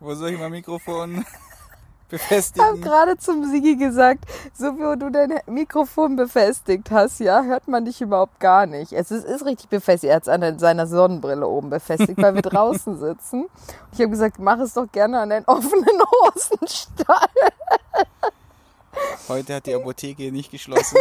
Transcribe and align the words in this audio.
Wo 0.00 0.14
soll 0.14 0.30
ich 0.30 0.38
mein 0.38 0.50
Mikrofon 0.50 1.24
Ich 2.12 2.18
habe 2.18 2.24
befestigen? 2.24 2.80
gerade 2.80 3.18
zum 3.18 3.44
Sigi 3.48 3.76
gesagt, 3.76 4.24
so 4.52 4.76
wie 4.76 4.98
du 4.98 5.10
dein 5.10 5.32
Mikrofon 5.46 6.16
befestigt 6.16 6.90
hast, 6.90 7.20
ja, 7.20 7.44
hört 7.44 7.68
man 7.68 7.84
dich 7.84 8.00
überhaupt 8.00 8.40
gar 8.40 8.66
nicht. 8.66 8.92
Es 8.92 9.12
ist, 9.12 9.24
ist 9.24 9.44
richtig 9.44 9.68
befestigt. 9.68 10.10
Er 10.10 10.16
hat 10.16 10.22
es 10.24 10.28
an 10.28 10.58
seiner 10.58 10.88
Sonnenbrille 10.88 11.46
oben 11.46 11.70
befestigt, 11.70 12.20
weil 12.20 12.34
wir 12.34 12.42
draußen 12.42 12.98
sitzen. 12.98 13.42
Und 13.42 13.50
ich 13.92 14.00
habe 14.00 14.10
gesagt, 14.10 14.40
mach 14.40 14.58
es 14.58 14.74
doch 14.74 14.90
gerne 14.90 15.20
an 15.20 15.30
deinen 15.30 15.44
offenen 15.44 15.84
Hosenstall. 16.24 17.28
Heute 19.28 19.54
hat 19.54 19.66
die 19.66 19.74
Apotheke 19.74 20.32
nicht 20.32 20.50
geschlossen. 20.50 20.98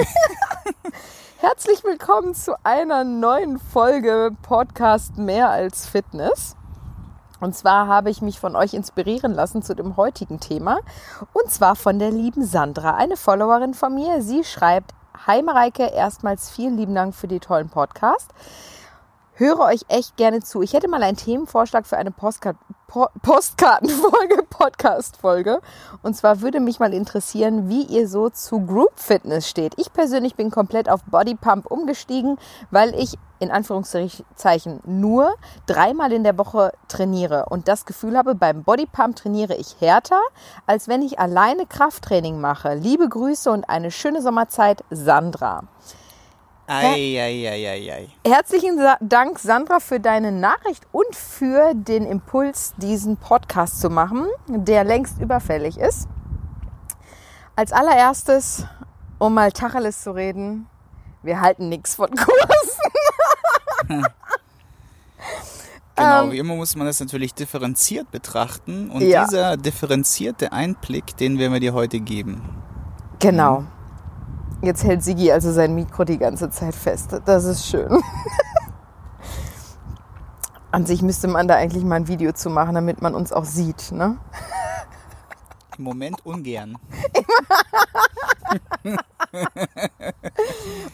Herzlich 1.38 1.84
willkommen 1.84 2.36
zu 2.36 2.54
einer 2.64 3.04
neuen 3.04 3.58
Folge 3.58 4.30
Podcast 4.44 5.18
Mehr 5.18 5.50
als 5.50 5.88
Fitness. 5.88 6.56
Und 7.40 7.56
zwar 7.56 7.88
habe 7.88 8.10
ich 8.10 8.22
mich 8.22 8.40
von 8.40 8.56
euch 8.56 8.74
inspirieren 8.74 9.34
lassen 9.34 9.62
zu 9.62 9.76
dem 9.76 9.98
heutigen 9.98 10.40
Thema. 10.40 10.80
Und 11.34 11.50
zwar 11.50 11.76
von 11.76 12.00
der 12.00 12.12
lieben 12.12 12.46
Sandra, 12.46 12.96
eine 12.96 13.18
Followerin 13.18 13.74
von 13.74 13.94
mir. 13.94 14.22
Sie 14.22 14.44
schreibt, 14.44 14.94
Hi 15.28 15.42
Mareike, 15.42 15.84
erstmals 15.84 16.50
vielen 16.50 16.78
lieben 16.78 16.96
Dank 16.96 17.14
für 17.14 17.28
die 17.28 17.40
tollen 17.40 17.70
Podcast. 17.70 18.32
Höre 19.40 19.60
euch 19.60 19.86
echt 19.88 20.18
gerne 20.18 20.42
zu. 20.42 20.62
Ich 20.62 20.74
hätte 20.74 20.90
mal 20.90 21.02
einen 21.02 21.16
Themenvorschlag 21.16 21.88
für 21.88 21.96
eine 21.96 22.12
Postka 22.12 22.56
po 22.88 23.08
Postkartenfolge, 23.22 24.44
Podcast-Folge. 24.50 25.62
Und 26.04 26.18
zwar 26.18 26.42
würde 26.42 26.60
mich 26.60 26.82
mal 26.82 26.94
interessieren, 26.94 27.70
wie 27.70 27.84
ihr 27.84 28.10
so 28.10 28.30
zu 28.30 28.60
Group 28.66 28.92
Fitness 28.96 29.48
steht. 29.48 29.76
Ich 29.78 29.94
persönlich 29.94 30.36
bin 30.36 30.52
komplett 30.52 30.90
auf 30.90 31.04
Body 31.06 31.36
Pump 31.36 31.68
umgestiegen, 31.72 32.38
weil 32.70 32.94
ich 32.96 33.14
in 33.40 33.50
Anführungszeichen 33.50 34.82
nur 34.84 35.34
dreimal 35.68 36.12
in 36.12 36.26
der 36.26 36.38
Woche 36.38 36.74
trainiere 36.90 37.46
und 37.46 37.70
das 37.70 37.86
Gefühl 37.86 38.18
habe, 38.18 38.36
beim 38.36 38.64
Body 38.66 38.88
Pump 38.88 39.16
trainiere 39.16 39.56
ich 39.56 39.78
härter, 39.80 40.20
als 40.68 40.90
wenn 40.90 41.02
ich 41.02 41.18
alleine 41.18 41.66
Krafttraining 41.66 42.42
mache. 42.42 42.74
Liebe 42.74 43.08
Grüße 43.08 43.50
und 43.50 43.70
eine 43.70 43.92
schöne 43.92 44.22
Sommerzeit, 44.22 44.84
Sandra. 44.90 45.64
Eieieiei. 46.70 48.08
Herzlichen 48.26 48.78
Sa- 48.78 48.98
Dank, 49.02 49.40
Sandra, 49.40 49.80
für 49.80 50.00
deine 50.00 50.32
Nachricht 50.32 50.86
und 50.92 51.16
für 51.16 51.74
den 51.74 52.06
Impuls, 52.06 52.74
diesen 52.78 53.18
Podcast 53.18 53.82
zu 53.82 53.90
machen, 53.90 54.28
der 54.48 54.84
längst 54.84 55.20
überfällig 55.20 55.78
ist. 55.78 56.08
Als 57.56 57.72
allererstes, 57.74 58.66
um 59.18 59.34
mal 59.34 59.52
Tacheles 59.52 60.02
zu 60.04 60.12
reden, 60.12 60.68
wir 61.24 61.42
halten 61.42 61.70
nichts 61.70 61.96
von 61.96 62.10
Kursen. 62.10 64.06
Genau, 65.96 66.24
Ähm, 66.24 66.32
wie 66.32 66.38
immer 66.38 66.56
muss 66.56 66.78
man 66.78 66.88
das 66.88 67.02
natürlich 67.02 67.34
differenziert 67.34 68.10
betrachten. 68.10 68.90
Und 68.90 69.02
Ja. 69.02 69.26
dieser 69.26 69.58
differenzierte 69.58 70.54
Einblick, 70.54 71.18
den 71.18 71.38
werden 71.40 71.52
wir 71.52 71.60
dir 71.60 71.74
heute 71.74 72.00
geben. 72.00 72.42
Genau. 73.20 73.66
Jetzt 74.62 74.84
hält 74.84 75.04
Sigi 75.04 75.32
also 75.32 75.52
sein 75.52 75.74
Mikro 75.74 76.04
die 76.04 76.18
ganze 76.18 76.50
Zeit 76.50 76.76
fest. 76.76 77.22
Das 77.26 77.46
ist 77.46 77.66
schön. 77.66 77.90
An 80.72 80.86
sich 80.86 81.02
müsste 81.02 81.28
man 81.28 81.48
da 81.48 81.56
eigentlich 81.56 81.84
mal 81.84 81.96
ein 81.96 82.08
Video 82.08 82.32
zu 82.34 82.50
machen, 82.50 82.76
damit 82.76 83.02
man 83.02 83.16
uns 83.16 83.32
auch 83.32 83.46
sieht. 83.46 83.92
Ne? 83.92 84.18
Im 85.78 85.84
Moment 85.84 86.26
ungern. 86.26 86.78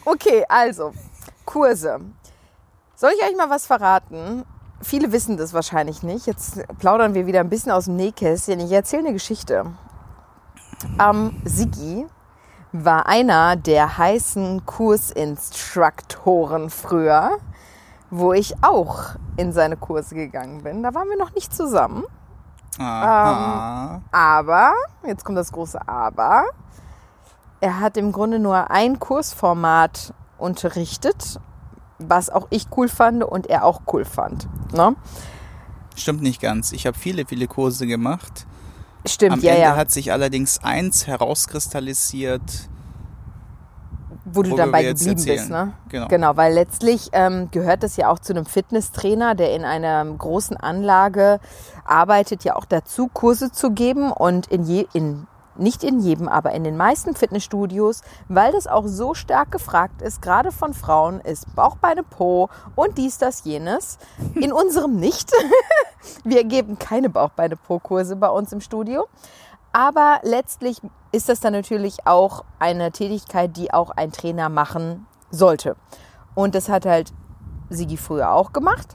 Okay, 0.04 0.44
also 0.48 0.92
Kurse. 1.44 2.00
Soll 2.94 3.12
ich 3.16 3.24
euch 3.24 3.36
mal 3.36 3.50
was 3.50 3.66
verraten? 3.66 4.44
Viele 4.82 5.10
wissen 5.12 5.36
das 5.36 5.52
wahrscheinlich 5.52 6.02
nicht. 6.02 6.26
Jetzt 6.26 6.62
plaudern 6.78 7.14
wir 7.14 7.26
wieder 7.26 7.40
ein 7.40 7.48
bisschen 7.48 7.72
aus 7.72 7.86
dem 7.86 7.96
Nähkästchen. 7.96 8.60
Ich 8.60 8.72
erzähle 8.72 9.04
eine 9.04 9.12
Geschichte. 9.12 9.64
Ähm, 11.00 11.40
Sigi 11.44 12.06
war 12.84 13.06
einer 13.06 13.56
der 13.56 13.98
heißen 13.98 14.64
Kursinstruktoren 14.66 16.70
früher, 16.70 17.38
wo 18.10 18.32
ich 18.32 18.54
auch 18.62 19.16
in 19.36 19.52
seine 19.52 19.76
Kurse 19.76 20.14
gegangen 20.14 20.62
bin. 20.62 20.82
Da 20.82 20.94
waren 20.94 21.08
wir 21.08 21.16
noch 21.16 21.34
nicht 21.34 21.54
zusammen. 21.54 22.04
Aha. 22.78 24.02
Aber, 24.12 24.74
jetzt 25.06 25.24
kommt 25.24 25.38
das 25.38 25.52
große 25.52 25.88
Aber, 25.88 26.44
er 27.60 27.80
hat 27.80 27.96
im 27.96 28.12
Grunde 28.12 28.38
nur 28.38 28.70
ein 28.70 28.98
Kursformat 28.98 30.12
unterrichtet, 30.38 31.40
was 31.98 32.28
auch 32.28 32.46
ich 32.50 32.66
cool 32.76 32.88
fand 32.88 33.24
und 33.24 33.46
er 33.46 33.64
auch 33.64 33.80
cool 33.92 34.04
fand. 34.04 34.46
Ne? 34.74 34.94
Stimmt 35.94 36.22
nicht 36.22 36.42
ganz. 36.42 36.72
Ich 36.72 36.86
habe 36.86 36.98
viele, 36.98 37.24
viele 37.24 37.46
Kurse 37.46 37.86
gemacht. 37.86 38.46
Stimmt, 39.08 39.34
Am 39.34 39.40
ja, 39.40 39.52
Ende 39.52 39.62
ja. 39.62 39.76
hat 39.76 39.90
sich 39.90 40.12
allerdings 40.12 40.62
eins 40.62 41.06
herauskristallisiert. 41.06 42.42
wo 44.24 44.42
du 44.42 44.56
dabei 44.56 44.82
geblieben 44.82 45.14
bist. 45.14 45.28
erzählen. 45.28 45.48
Ne? 45.48 45.72
Genau. 45.88 46.08
Genau, 46.08 46.36
weil 46.36 46.52
letztlich 46.52 47.10
ähm, 47.12 47.48
gehört 47.52 47.82
das 47.82 47.96
ja 47.96 48.08
auch 48.10 48.18
zu 48.18 48.32
einem 48.32 48.44
Fitnesstrainer, 48.44 49.34
der 49.34 49.54
in 49.54 49.64
einer 49.64 50.04
großen 50.04 50.56
Anlage 50.56 51.38
arbeitet, 51.84 52.42
ja 52.44 52.56
auch 52.56 52.64
dazu, 52.64 53.08
Kurse 53.12 53.52
zu 53.52 53.70
geben 53.70 54.10
und 54.10 54.48
in 54.48 54.64
je, 54.64 54.86
in 54.92 55.26
nicht 55.58 55.84
in 55.84 56.00
jedem, 56.00 56.28
aber 56.28 56.52
in 56.52 56.64
den 56.64 56.76
meisten 56.76 57.14
Fitnessstudios, 57.14 58.02
weil 58.28 58.52
das 58.52 58.66
auch 58.66 58.86
so 58.86 59.14
stark 59.14 59.50
gefragt 59.50 60.02
ist, 60.02 60.22
gerade 60.22 60.52
von 60.52 60.74
Frauen, 60.74 61.20
ist 61.20 61.54
Bauch, 61.54 61.76
Beine, 61.76 62.02
Po 62.02 62.48
und 62.74 62.98
dies, 62.98 63.18
das, 63.18 63.44
jenes. 63.44 63.98
In 64.34 64.52
unserem 64.52 64.96
nicht. 64.96 65.32
Wir 66.24 66.44
geben 66.44 66.78
keine 66.78 67.10
Bauch, 67.10 67.30
Beine, 67.30 67.56
Po-Kurse 67.56 68.16
bei 68.16 68.28
uns 68.28 68.52
im 68.52 68.60
Studio. 68.60 69.06
Aber 69.72 70.20
letztlich 70.22 70.80
ist 71.12 71.28
das 71.28 71.40
dann 71.40 71.52
natürlich 71.52 72.06
auch 72.06 72.44
eine 72.58 72.92
Tätigkeit, 72.92 73.56
die 73.56 73.72
auch 73.72 73.90
ein 73.90 74.12
Trainer 74.12 74.48
machen 74.48 75.06
sollte. 75.30 75.76
Und 76.34 76.54
das 76.54 76.68
hat 76.68 76.86
halt 76.86 77.12
Sigi 77.68 77.96
früher 77.96 78.32
auch 78.32 78.52
gemacht. 78.52 78.94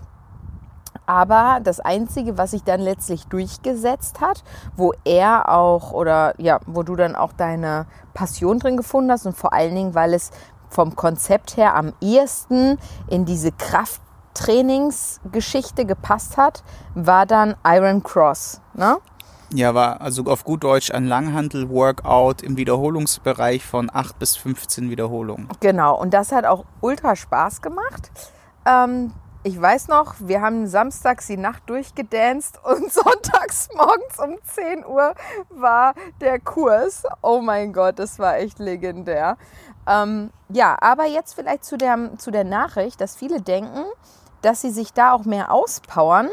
Aber 1.12 1.60
das 1.62 1.82
Einzige, 1.82 2.38
was 2.38 2.52
sich 2.52 2.64
dann 2.64 2.80
letztlich 2.80 3.28
durchgesetzt 3.28 4.22
hat, 4.22 4.46
wo 4.78 4.94
er 5.04 5.50
auch 5.50 5.92
oder 5.92 6.34
ja, 6.38 6.62
wo 6.68 6.84
du 6.84 6.96
dann 6.96 7.18
auch 7.18 7.34
deine 7.34 7.86
Passion 8.14 8.60
drin 8.60 8.78
gefunden 8.78 9.12
hast 9.12 9.26
und 9.26 9.36
vor 9.36 9.52
allen 9.52 9.76
Dingen, 9.76 9.94
weil 9.94 10.14
es 10.14 10.32
vom 10.70 10.96
Konzept 10.96 11.58
her 11.58 11.76
am 11.76 11.92
ehesten 12.00 12.78
in 13.10 13.26
diese 13.26 13.52
Krafttrainingsgeschichte 13.52 15.84
gepasst 15.84 16.38
hat, 16.38 16.64
war 16.96 17.26
dann 17.26 17.56
Iron 17.66 18.04
Cross. 18.04 18.62
Ne? 18.74 18.96
Ja, 19.54 19.76
war 19.76 20.00
also 20.00 20.24
auf 20.28 20.46
gut 20.46 20.64
Deutsch 20.64 20.92
ein 20.92 21.08
Langhantel-Workout 21.08 22.42
im 22.42 22.56
Wiederholungsbereich 22.56 23.66
von 23.66 23.92
8 23.94 24.18
bis 24.18 24.38
15 24.38 24.90
Wiederholungen. 24.90 25.50
Genau, 25.60 26.00
und 26.00 26.14
das 26.14 26.32
hat 26.32 26.46
auch 26.46 26.64
ultra 26.80 27.18
Spaß 27.18 27.62
gemacht. 27.62 28.12
Ähm, 28.66 29.12
ich 29.44 29.60
weiß 29.60 29.88
noch, 29.88 30.16
wir 30.20 30.42
haben 30.42 30.68
samstags 30.68 31.28
die 31.28 31.38
Nacht 31.38 31.64
durchgedanced 31.68 32.60
und 32.64 32.92
sonntags 32.92 33.70
morgens 33.76 34.20
um 34.20 34.38
10 34.44 34.86
Uhr 34.86 35.16
war 35.50 35.94
der 36.20 36.40
Kurs. 36.40 37.04
Oh 37.22 37.42
mein 37.42 37.74
Gott, 37.74 37.98
das 37.98 38.20
war 38.20 38.38
echt 38.38 38.60
legendär. 38.60 39.38
Ähm, 39.88 40.32
ja, 40.50 40.78
aber 40.80 41.06
jetzt 41.06 41.34
vielleicht 41.34 41.66
zu 41.66 41.78
der, 41.78 42.18
zu 42.18 42.30
der 42.30 42.44
Nachricht, 42.44 43.02
dass 43.02 43.16
viele 43.16 43.42
denken, 43.42 43.84
dass 44.44 44.62
sie 44.62 44.72
sich 44.72 44.94
da 44.94 45.14
auch 45.14 45.26
mehr 45.26 45.52
auspowern, 45.52 46.30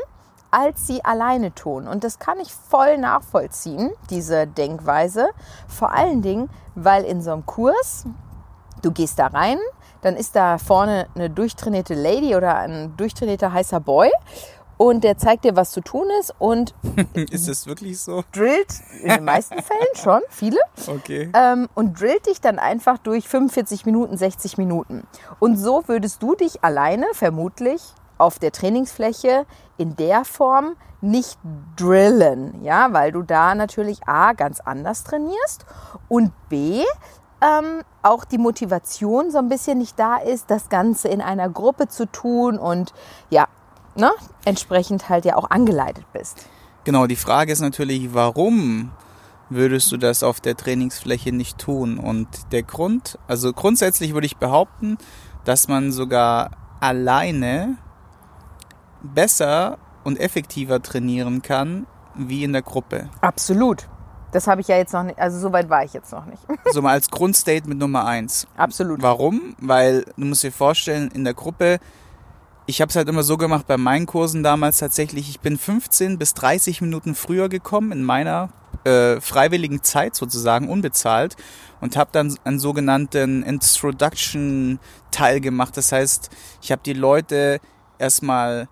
als 0.51 0.87
sie 0.87 1.05
alleine 1.05 1.55
tun. 1.55 1.89
Und 1.89 2.05
das 2.05 2.19
kann 2.19 2.41
ich 2.41 2.55
voll 2.55 2.99
nachvollziehen, 2.99 3.91
diese 4.11 4.47
Denkweise. 4.47 5.29
Vor 5.67 5.93
allen 5.93 6.21
Dingen, 6.21 6.51
weil 6.75 7.05
in 7.05 7.23
so 7.23 7.33
einem 7.33 7.47
Kurs, 7.47 8.05
du 8.83 8.93
gehst 8.93 9.19
da 9.19 9.29
rein, 9.29 9.59
dann 10.03 10.17
ist 10.17 10.37
da 10.37 10.59
vorne 10.59 11.07
eine 11.15 11.31
durchtrainierte 11.31 11.95
Lady 11.95 12.35
oder 12.37 12.57
ein 12.57 12.97
durchtrainierter 12.97 13.53
heißer 13.53 13.81
Boy 13.81 14.11
und 14.77 15.03
der 15.03 15.19
zeigt 15.19 15.45
dir, 15.45 15.57
was 15.57 15.71
zu 15.73 15.81
tun 15.81 16.07
ist 16.21 16.33
und 16.39 16.73
Ist 17.15 17.49
das 17.49 17.67
wirklich 17.67 18.01
so? 18.01 18.23
drillt, 18.33 18.75
in 19.03 19.09
den 19.09 19.25
meisten 19.25 19.61
Fällen 19.61 19.95
schon, 19.95 20.21
viele, 20.29 20.59
Okay. 20.87 21.31
ähm, 21.35 21.69
und 21.75 22.01
drillt 22.01 22.27
dich 22.27 22.41
dann 22.41 22.59
einfach 22.61 22.99
durch 22.99 23.29
45 23.29 23.87
Minuten, 23.87 24.17
60 24.17 24.57
Minuten. 24.57 25.05
Und 25.41 25.57
so 25.57 25.83
würdest 25.89 26.23
du 26.23 26.35
dich 26.37 26.63
alleine 26.63 27.07
vermutlich 27.13 27.83
auf 28.19 28.39
der 28.39 28.53
Trainingsfläche 28.53 29.47
in 29.79 29.97
der 29.97 30.25
Form 30.25 30.77
nicht 31.01 31.39
drillen, 31.77 32.63
ja, 32.65 32.93
weil 32.93 33.13
du 33.13 33.23
da 33.23 33.55
natürlich 33.55 34.07
A 34.09 34.33
ganz 34.33 34.59
anders 34.61 35.05
trainierst 35.05 35.65
und 36.09 36.33
B 36.49 36.83
ähm, 37.41 37.83
auch 38.03 38.25
die 38.25 38.39
Motivation 38.39 39.31
so 39.31 39.39
ein 39.39 39.49
bisschen 39.49 39.79
nicht 39.79 39.99
da 39.99 40.17
ist, 40.17 40.51
das 40.51 40.69
Ganze 40.69 41.09
in 41.09 41.21
einer 41.21 41.49
Gruppe 41.49 41.89
zu 41.89 42.07
tun 42.07 42.59
und 42.59 42.93
ja, 43.31 43.47
ne, 43.97 44.11
entsprechend 44.45 45.09
halt 45.09 45.25
ja 45.25 45.37
auch 45.37 45.51
angeleitet 45.51 46.05
bist. 46.13 46.47
Genau, 46.85 47.07
die 47.07 47.17
Frage 47.17 47.53
ist 47.53 47.61
natürlich, 47.61 48.15
warum 48.15 48.93
würdest 49.51 49.93
du 49.93 49.97
das 49.97 50.23
auf 50.23 50.41
der 50.41 50.57
Trainingsfläche 50.57 51.33
nicht 51.33 51.59
tun? 51.59 51.99
Und 51.99 52.29
der 52.53 52.63
Grund, 52.63 53.19
also 53.27 53.53
grundsätzlich 53.53 54.15
würde 54.15 54.27
ich 54.27 54.37
behaupten, 54.37 54.99
dass 55.45 55.69
man 55.69 55.93
sogar 55.93 56.51
alleine 56.81 57.77
besser 59.03 59.79
und 60.05 60.19
effektiver 60.19 60.83
trainieren 60.83 61.43
kann, 61.43 61.87
wie 62.15 62.45
in 62.45 62.53
der 62.53 62.63
Gruppe. 62.63 63.09
Absolut. 63.21 63.89
Das 64.33 64.47
habe 64.47 64.61
ich 64.61 64.69
ja 64.69 64.77
jetzt 64.77 64.93
noch 64.93 65.05
nicht, 65.05 65.19
also 65.19 65.39
so 65.39 65.53
weit 65.53 65.71
war 65.71 65.85
ich 65.85 65.93
jetzt 65.93 66.13
noch 66.13 66.27
nicht. 66.27 66.43
So 66.73 66.83
mal 66.83 66.93
als 66.93 67.09
Grundstatement 67.09 67.81
Nummer 67.81 68.05
eins. 68.05 68.47
Absolut. 68.57 69.01
Warum? 69.01 69.57
Weil 69.59 70.05
du 70.17 70.27
musst 70.27 70.43
dir 70.43 70.53
vorstellen, 70.53 71.11
in 71.15 71.25
der 71.25 71.33
Gruppe, 71.33 71.79
ich 72.67 72.83
habe 72.83 72.91
es 72.91 72.97
halt 72.97 73.09
immer 73.09 73.23
so 73.23 73.39
gemacht 73.39 73.67
bei 73.67 73.79
meinen 73.79 74.05
Kursen 74.05 74.43
damals 74.43 74.79
tatsächlich, 74.79 75.31
ich 75.31 75.41
bin 75.41 75.57
15 75.57 76.19
bis 76.19 76.35
30 76.35 76.83
Minuten 76.83 77.15
früher 77.15 77.49
gekommen 77.49 77.93
in 77.93 78.05
meiner 78.05 78.51
äh, 78.85 79.21
freiwilligen 79.21 79.83
Zeit 79.83 80.15
sozusagen, 80.15 80.69
unbezahlt 80.69 81.37
und 81.81 81.97
habe 81.97 82.11
dann 82.13 82.37
einen 82.45 82.59
sogenannten 82.59 83.43
Introduction-Teil 83.43 85.41
gemacht. 85.41 85.77
Das 85.77 85.93
heißt, 85.93 86.29
ich 86.61 86.71
habe 86.71 86.83
die 86.85 86.93
Leute 86.93 87.61
erstmal 87.99 88.69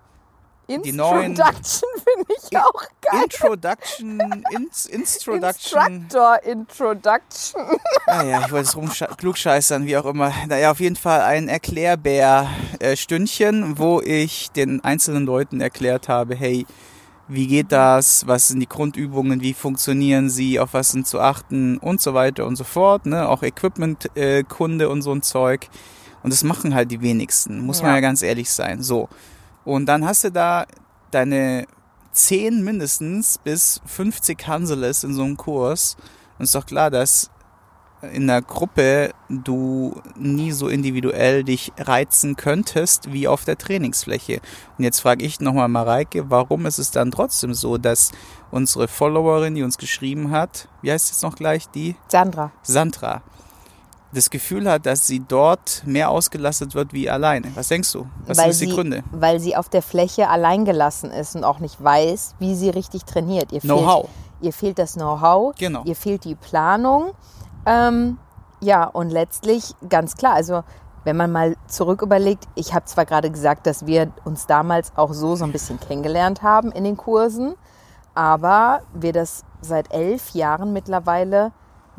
Introduction 0.67 1.87
finde 2.03 2.33
ich 2.37 2.57
auch 2.57 2.83
geil. 3.01 3.23
Introduction, 3.23 4.19
ins, 4.51 4.85
Introduction. 4.85 6.03
Instructor 6.03 6.43
Introduction. 6.43 7.61
Naja, 8.05 8.41
ich 8.45 8.51
wollte 8.51 8.67
es 8.67 8.75
rumklugscheißern, 8.75 9.85
wie 9.85 9.95
auch 9.95 10.03
immer. 10.05 10.33
Naja, 10.47 10.71
auf 10.71 10.81
jeden 10.81 10.97
Fall 10.97 11.21
ein 11.21 11.47
Erklärbär-Stündchen, 11.47 13.79
wo 13.79 14.01
ich 14.01 14.51
den 14.51 14.83
einzelnen 14.83 15.25
Leuten 15.25 15.61
erklärt 15.61 16.09
habe, 16.09 16.35
hey, 16.35 16.65
wie 17.29 17.47
geht 17.47 17.71
das, 17.71 18.27
was 18.27 18.49
sind 18.49 18.59
die 18.59 18.69
Grundübungen, 18.69 19.41
wie 19.41 19.53
funktionieren 19.53 20.29
sie, 20.29 20.59
auf 20.59 20.73
was 20.73 20.89
sind 20.89 21.07
zu 21.07 21.19
achten 21.19 21.77
und 21.77 22.01
so 22.01 22.13
weiter 22.13 22.45
und 22.45 22.55
so 22.55 22.63
fort. 22.63 23.05
Ne? 23.05 23.27
Auch 23.27 23.43
Equipment-Kunde 23.43 24.85
äh, 24.85 24.87
und 24.87 25.01
so 25.01 25.13
ein 25.13 25.21
Zeug. 25.21 25.67
Und 26.23 26.33
das 26.33 26.43
machen 26.43 26.73
halt 26.73 26.91
die 26.91 27.01
wenigsten, 27.01 27.65
muss 27.65 27.79
ja. 27.79 27.85
man 27.85 27.95
ja 27.95 28.01
ganz 28.01 28.21
ehrlich 28.21 28.49
sein. 28.49 28.81
So. 28.81 29.09
Und 29.67 29.87
dann 29.87 30.05
hast 30.05 30.23
du 30.23 30.31
da 30.31 30.65
deine 31.11 31.67
10 32.13 32.63
mindestens 32.63 33.37
bis 33.37 33.81
50 33.85 34.47
Hanseles 34.47 35.03
in 35.03 35.13
so 35.13 35.23
einem 35.23 35.35
Kurs. 35.35 35.97
Und 36.39 36.45
ist 36.45 36.55
doch 36.55 36.65
klar, 36.65 36.89
dass 36.89 37.29
in 38.13 38.27
der 38.27 38.41
Gruppe 38.41 39.11
du 39.27 40.01
nie 40.15 40.53
so 40.53 40.69
individuell 40.69 41.43
dich 41.43 41.73
reizen 41.77 42.37
könntest 42.37 43.11
wie 43.11 43.27
auf 43.27 43.43
der 43.43 43.57
Trainingsfläche. 43.57 44.39
Und 44.77 44.85
jetzt 44.85 45.01
frage 45.01 45.25
ich 45.25 45.41
nochmal 45.41 45.67
Mareike, 45.67 46.29
warum 46.29 46.65
ist 46.65 46.77
es 46.77 46.91
dann 46.91 47.11
trotzdem 47.11 47.53
so, 47.53 47.77
dass 47.77 48.13
unsere 48.51 48.87
Followerin, 48.87 49.55
die 49.55 49.63
uns 49.63 49.77
geschrieben 49.77 50.31
hat, 50.31 50.69
wie 50.81 50.93
heißt 50.93 51.09
jetzt 51.09 51.23
noch 51.23 51.35
gleich 51.35 51.67
die? 51.67 51.97
Sandra. 52.07 52.53
Sandra 52.63 53.21
das 54.13 54.29
Gefühl 54.29 54.69
hat, 54.69 54.85
dass 54.85 55.05
sie 55.05 55.19
dort 55.19 55.83
mehr 55.85 56.09
ausgelastet 56.09 56.75
wird 56.75 56.93
wie 56.93 57.09
alleine. 57.09 57.51
Was 57.55 57.67
denkst 57.67 57.91
du? 57.91 58.07
Was 58.25 58.37
weil 58.37 58.53
sind 58.53 58.69
die 58.69 58.75
Gründe? 58.75 59.03
Weil 59.11 59.39
sie 59.39 59.55
auf 59.55 59.69
der 59.69 59.81
Fläche 59.81 60.29
allein 60.29 60.65
gelassen 60.65 61.11
ist 61.11 61.35
und 61.35 61.43
auch 61.43 61.59
nicht 61.59 61.83
weiß, 61.83 62.35
wie 62.39 62.55
sie 62.55 62.69
richtig 62.69 63.03
trainiert. 63.03 63.49
Know-how. 63.61 64.07
Ihr 64.41 64.53
fehlt 64.53 64.79
das 64.79 64.93
Know-how. 64.93 65.55
Genau. 65.57 65.83
Ihr 65.83 65.95
fehlt 65.95 66.23
die 66.23 66.35
Planung. 66.35 67.11
Ähm, 67.65 68.17
ja, 68.61 68.85
und 68.85 69.09
letztlich 69.09 69.75
ganz 69.89 70.15
klar, 70.15 70.33
also 70.33 70.63
wenn 71.03 71.17
man 71.17 71.31
mal 71.31 71.55
zurück 71.67 72.01
überlegt, 72.01 72.45
ich 72.55 72.73
habe 72.73 72.85
zwar 72.85 73.05
gerade 73.05 73.31
gesagt, 73.31 73.65
dass 73.65 73.85
wir 73.85 74.11
uns 74.25 74.45
damals 74.45 74.91
auch 74.95 75.13
so 75.13 75.35
so 75.35 75.45
ein 75.45 75.51
bisschen 75.51 75.79
kennengelernt 75.79 76.41
haben 76.41 76.71
in 76.71 76.83
den 76.83 76.97
Kursen, 76.97 77.55
aber 78.13 78.81
wir 78.93 79.13
das 79.13 79.43
seit 79.61 79.93
elf 79.93 80.31
Jahren 80.31 80.73
mittlerweile 80.73 81.51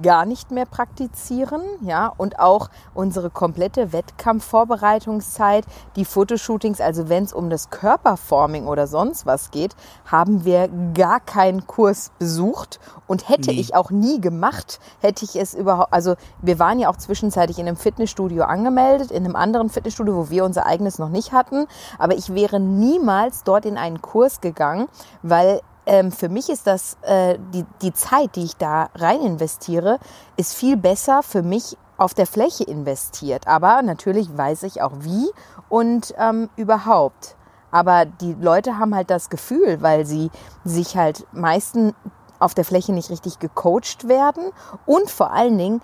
gar 0.03 0.27
nicht 0.27 0.51
mehr 0.51 0.67
praktizieren, 0.67 1.63
ja, 1.83 2.13
und 2.17 2.39
auch 2.39 2.71
unsere 2.95 3.31
komplette 3.31 3.93
Wettkampfvorbereitungszeit, 3.93 5.65
die 5.97 6.05
Fotoshootings, 6.05 6.81
also 6.81 7.09
wenn 7.09 7.25
es 7.25 7.33
um 7.33 7.51
das 7.51 7.71
Körperforming 7.71 8.67
oder 8.67 8.87
sonst 8.87 9.27
was 9.27 9.51
geht, 9.51 9.75
haben 10.07 10.45
wir 10.45 10.69
gar 10.95 11.21
keinen 11.21 11.67
Kurs 11.67 12.11
besucht 12.19 12.81
und 13.07 13.29
hätte 13.29 13.51
nie. 13.51 13.61
ich 13.61 13.75
auch 13.75 13.91
nie 13.91 14.21
gemacht, 14.21 14.81
hätte 15.01 15.25
ich 15.25 15.37
es 15.37 15.55
überhaupt, 15.55 15.93
also 15.93 16.15
wir 16.43 16.59
waren 16.59 16.79
ja 16.79 16.89
auch 16.89 16.97
zwischenzeitlich 16.97 17.59
in 17.59 17.67
einem 17.67 17.77
Fitnessstudio 17.77 18.45
angemeldet, 18.45 19.11
in 19.11 19.25
einem 19.25 19.37
anderen 19.37 19.69
Fitnessstudio, 19.69 20.17
wo 20.17 20.31
wir 20.31 20.45
unser 20.45 20.67
eigenes 20.67 20.99
noch 20.99 21.09
nicht 21.09 21.33
hatten, 21.33 21.67
aber 21.99 22.15
ich 22.17 22.35
wäre 22.35 22.61
niemals 22.61 23.45
dort 23.45 23.67
in 23.67 23.77
einen 23.77 24.03
Kurs 24.03 24.41
gegangen, 24.41 24.89
weil 25.23 25.61
ähm, 25.89 26.13
für 26.13 26.29
mich 26.29 26.49
ist 26.51 26.67
das, 26.67 26.99
äh, 27.03 27.39
die, 27.53 27.65
die 27.83 27.93
Zeit, 27.93 28.37
die 28.37 28.45
ich 28.45 28.57
da 28.57 28.91
rein 28.95 29.21
investiere, 29.21 29.99
ist 30.37 30.55
viel 30.55 30.77
besser 30.77 31.23
für 31.23 31.43
mich 31.43 31.77
auf 31.97 32.15
der 32.15 32.27
Fläche 32.27 32.65
investiert. 32.65 33.49
Aber 33.49 33.83
natürlich 33.83 34.37
weiß 34.37 34.63
ich 34.65 34.83
auch 34.83 34.93
wie 35.01 35.29
und 35.69 36.15
ähm, 36.19 36.51
überhaupt. 36.57 37.37
Aber 37.71 38.05
die 38.05 38.35
Leute 38.35 38.79
haben 38.79 38.95
halt 38.95 39.11
das 39.11 39.31
Gefühl, 39.31 39.83
weil 39.83 40.07
sie 40.07 40.31
sich 40.65 40.97
halt 40.97 41.27
meistens 41.33 41.95
auf 42.39 42.55
der 42.55 42.65
Fläche 42.65 42.93
nicht 42.93 43.11
richtig 43.11 43.39
gecoacht 43.39 44.07
werden 44.07 44.53
und 44.87 45.11
vor 45.11 45.33
allen 45.33 45.59
Dingen 45.59 45.83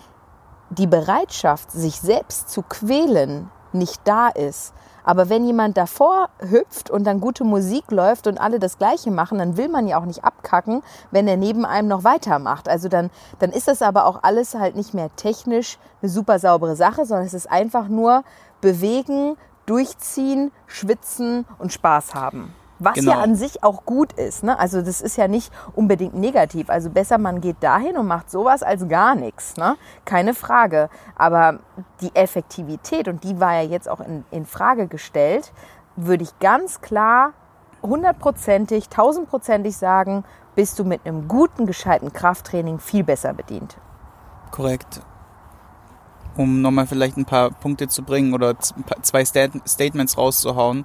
die 0.71 0.87
Bereitschaft, 0.87 1.71
sich 1.71 2.01
selbst 2.01 2.49
zu 2.51 2.63
quälen, 2.63 3.51
nicht 3.73 4.01
da 4.05 4.29
ist. 4.29 4.73
Aber 5.05 5.29
wenn 5.29 5.45
jemand 5.45 5.77
davor 5.77 6.31
hüpft 6.41 6.91
und 6.91 7.05
dann 7.05 7.21
gute 7.21 7.45
Musik 7.45 7.91
läuft 7.91 8.27
und 8.27 8.41
alle 8.41 8.59
das 8.59 8.79
Gleiche 8.79 9.11
machen, 9.11 9.39
dann 9.39 9.57
will 9.57 9.69
man 9.69 9.87
ja 9.87 10.01
auch 10.01 10.07
nicht 10.07 10.25
abkacken, 10.25 10.83
wenn 11.11 11.29
er 11.29 11.37
neben 11.37 11.65
einem 11.65 11.89
noch 11.89 12.03
weitermacht. 12.05 12.69
Also 12.69 12.89
dann, 12.89 13.11
dann 13.39 13.51
ist 13.51 13.69
das 13.69 13.83
aber 13.83 14.07
auch 14.07 14.23
alles 14.23 14.55
halt 14.55 14.75
nicht 14.75 14.95
mehr 14.95 15.15
technisch 15.15 15.79
eine 16.03 16.11
super 16.11 16.39
saubere 16.39 16.75
Sache, 16.75 17.05
sondern 17.05 17.27
es 17.27 17.35
ist 17.35 17.51
einfach 17.51 17.89
nur 17.89 18.25
bewegen, 18.61 19.37
durchziehen, 19.67 20.51
schwitzen 20.67 21.47
und 21.59 21.73
Spaß 21.73 22.15
haben. 22.15 22.55
Was 22.81 22.95
genau. 22.95 23.13
ja 23.13 23.21
an 23.21 23.37
sich 23.37 23.63
auch 23.63 23.85
gut 23.85 24.13
ist. 24.15 24.43
Ne? 24.43 24.59
Also 24.59 24.83
das 24.83 25.01
ist 25.01 25.17
ja 25.17 25.29
nicht 25.29 25.53
unbedingt 25.75 26.15
negativ. 26.15 26.71
Also 26.71 26.91
besser 26.91 27.19
man 27.19 27.41
geht 27.41 27.57
dahin 27.61 27.97
und 27.97 28.07
macht 28.07 28.31
sowas 28.31 28.63
als 28.63 28.89
gar 28.89 29.15
nichts. 29.15 29.57
Ne? 29.57 29.77
Keine 30.05 30.35
Frage. 30.35 30.91
Aber 31.15 31.61
die 32.01 32.15
Effektivität, 32.15 33.07
und 33.07 33.23
die 33.23 33.39
war 33.41 33.55
ja 33.55 33.63
jetzt 33.63 33.89
auch 33.89 34.01
in, 34.01 34.25
in 34.31 34.45
Frage 34.45 34.89
gestellt, 34.89 35.53
würde 35.97 36.25
ich 36.25 36.39
ganz 36.41 36.81
klar 36.81 37.33
hundertprozentig, 37.83 38.89
tausendprozentig 38.89 39.77
sagen, 39.77 40.25
bist 40.55 40.79
du 40.79 40.85
mit 40.85 41.05
einem 41.05 41.29
guten, 41.29 41.67
gescheiten 41.67 42.13
Krafttraining 42.13 42.79
viel 42.79 43.05
besser 43.05 43.35
bedient. 43.35 43.77
Korrekt. 44.51 45.01
Um 46.37 46.63
nochmal 46.63 46.87
vielleicht 46.87 47.17
ein 47.17 47.25
paar 47.25 47.51
Punkte 47.51 47.87
zu 47.87 48.03
bringen 48.03 48.35
oder 48.35 48.57
zwei 48.59 49.25
Statements 49.25 50.19
rauszuhauen 50.19 50.85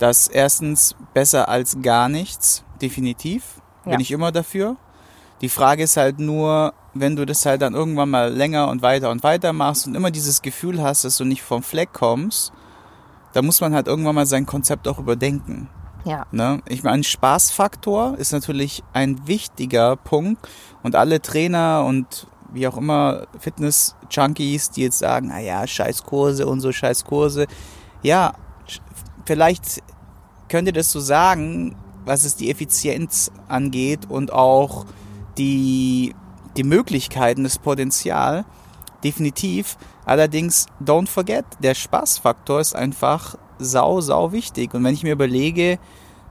das 0.00 0.28
erstens 0.28 0.96
besser 1.14 1.48
als 1.48 1.82
gar 1.82 2.08
nichts, 2.08 2.64
definitiv. 2.80 3.60
Bin 3.84 3.94
ja. 3.94 4.00
ich 4.00 4.10
immer 4.10 4.32
dafür. 4.32 4.76
Die 5.42 5.48
Frage 5.48 5.84
ist 5.84 5.96
halt 5.96 6.18
nur, 6.18 6.74
wenn 6.94 7.16
du 7.16 7.24
das 7.24 7.46
halt 7.46 7.62
dann 7.62 7.74
irgendwann 7.74 8.10
mal 8.10 8.32
länger 8.32 8.68
und 8.68 8.82
weiter 8.82 9.10
und 9.10 9.22
weiter 9.22 9.52
machst 9.52 9.86
und 9.86 9.94
immer 9.94 10.10
dieses 10.10 10.42
Gefühl 10.42 10.82
hast, 10.82 11.04
dass 11.04 11.16
du 11.16 11.24
nicht 11.24 11.42
vom 11.42 11.62
Fleck 11.62 11.92
kommst, 11.92 12.52
da 13.32 13.42
muss 13.42 13.60
man 13.60 13.74
halt 13.74 13.86
irgendwann 13.86 14.14
mal 14.14 14.26
sein 14.26 14.46
Konzept 14.46 14.88
auch 14.88 14.98
überdenken. 14.98 15.68
Ja. 16.04 16.26
Ne? 16.30 16.62
Ich 16.66 16.82
meine, 16.82 17.04
Spaßfaktor 17.04 18.16
ist 18.16 18.32
natürlich 18.32 18.82
ein 18.94 19.26
wichtiger 19.28 19.96
Punkt 19.96 20.48
und 20.82 20.96
alle 20.96 21.20
Trainer 21.20 21.84
und 21.86 22.26
wie 22.52 22.66
auch 22.66 22.78
immer 22.78 23.26
Fitness-Junkies, 23.38 24.70
die 24.70 24.82
jetzt 24.82 24.98
sagen, 24.98 25.30
ah 25.30 25.38
ja, 25.38 25.66
scheiß 25.66 26.04
Kurse 26.04 26.46
und 26.46 26.60
so 26.60 26.72
scheiß 26.72 27.04
Kurse. 27.04 27.46
Ja, 28.02 28.32
vielleicht 29.30 29.80
könnt 30.48 30.66
ihr 30.66 30.72
das 30.72 30.90
so 30.90 30.98
sagen, 30.98 31.76
was 32.04 32.24
es 32.24 32.34
die 32.34 32.50
Effizienz 32.50 33.30
angeht 33.46 34.10
und 34.10 34.32
auch 34.32 34.86
die, 35.38 36.16
die 36.56 36.64
Möglichkeiten, 36.64 37.44
das 37.44 37.56
Potenzial. 37.56 38.44
Definitiv. 39.04 39.76
Allerdings, 40.04 40.66
don't 40.84 41.06
forget, 41.06 41.44
der 41.60 41.74
Spaßfaktor 41.74 42.58
ist 42.58 42.74
einfach 42.74 43.36
sau, 43.60 44.00
sau 44.00 44.32
wichtig. 44.32 44.74
Und 44.74 44.82
wenn 44.82 44.94
ich 44.94 45.04
mir 45.04 45.12
überlege, 45.12 45.78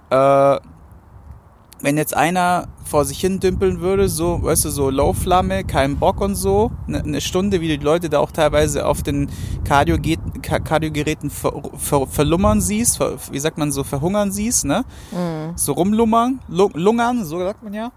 äh, 0.10 0.60
wenn 1.82 1.98
jetzt 1.98 2.16
einer 2.16 2.68
vor 2.84 3.06
sich 3.06 3.20
hin 3.20 3.40
dümpeln 3.40 3.80
würde, 3.80 4.10
so, 4.10 4.42
weißt 4.44 4.66
du, 4.66 4.70
so 4.70 4.90
Low-Flamme, 4.90 5.64
kein 5.64 5.98
Bock 5.98 6.22
und 6.22 6.36
so, 6.36 6.72
eine 6.88 7.04
ne 7.04 7.22
Stunde, 7.22 7.62
wie 7.62 7.68
die 7.68 7.84
Leute 7.84 8.10
da 8.10 8.20
auch 8.20 8.32
teilweise 8.32 8.86
auf 8.86 9.04
den 9.04 9.30
Kardiogeräten 9.64 11.30
ver, 11.30 11.54
ver, 11.78 12.08
verlummern 12.08 12.62
siehst, 12.62 12.98
ver, 12.98 13.18
wie 13.32 13.40
sagt 13.40 13.58
man 13.58 13.72
so, 13.72 13.84
verhungern 13.84 14.32
siehst, 14.32 14.66
ne? 14.66 14.84
Mhm. 15.12 15.54
So 15.56 15.74
rumlummern, 15.74 16.40
lungern, 16.48 17.24
so 17.24 17.40
sagt 17.40 17.64
man 17.64 17.74
ja 17.74 17.92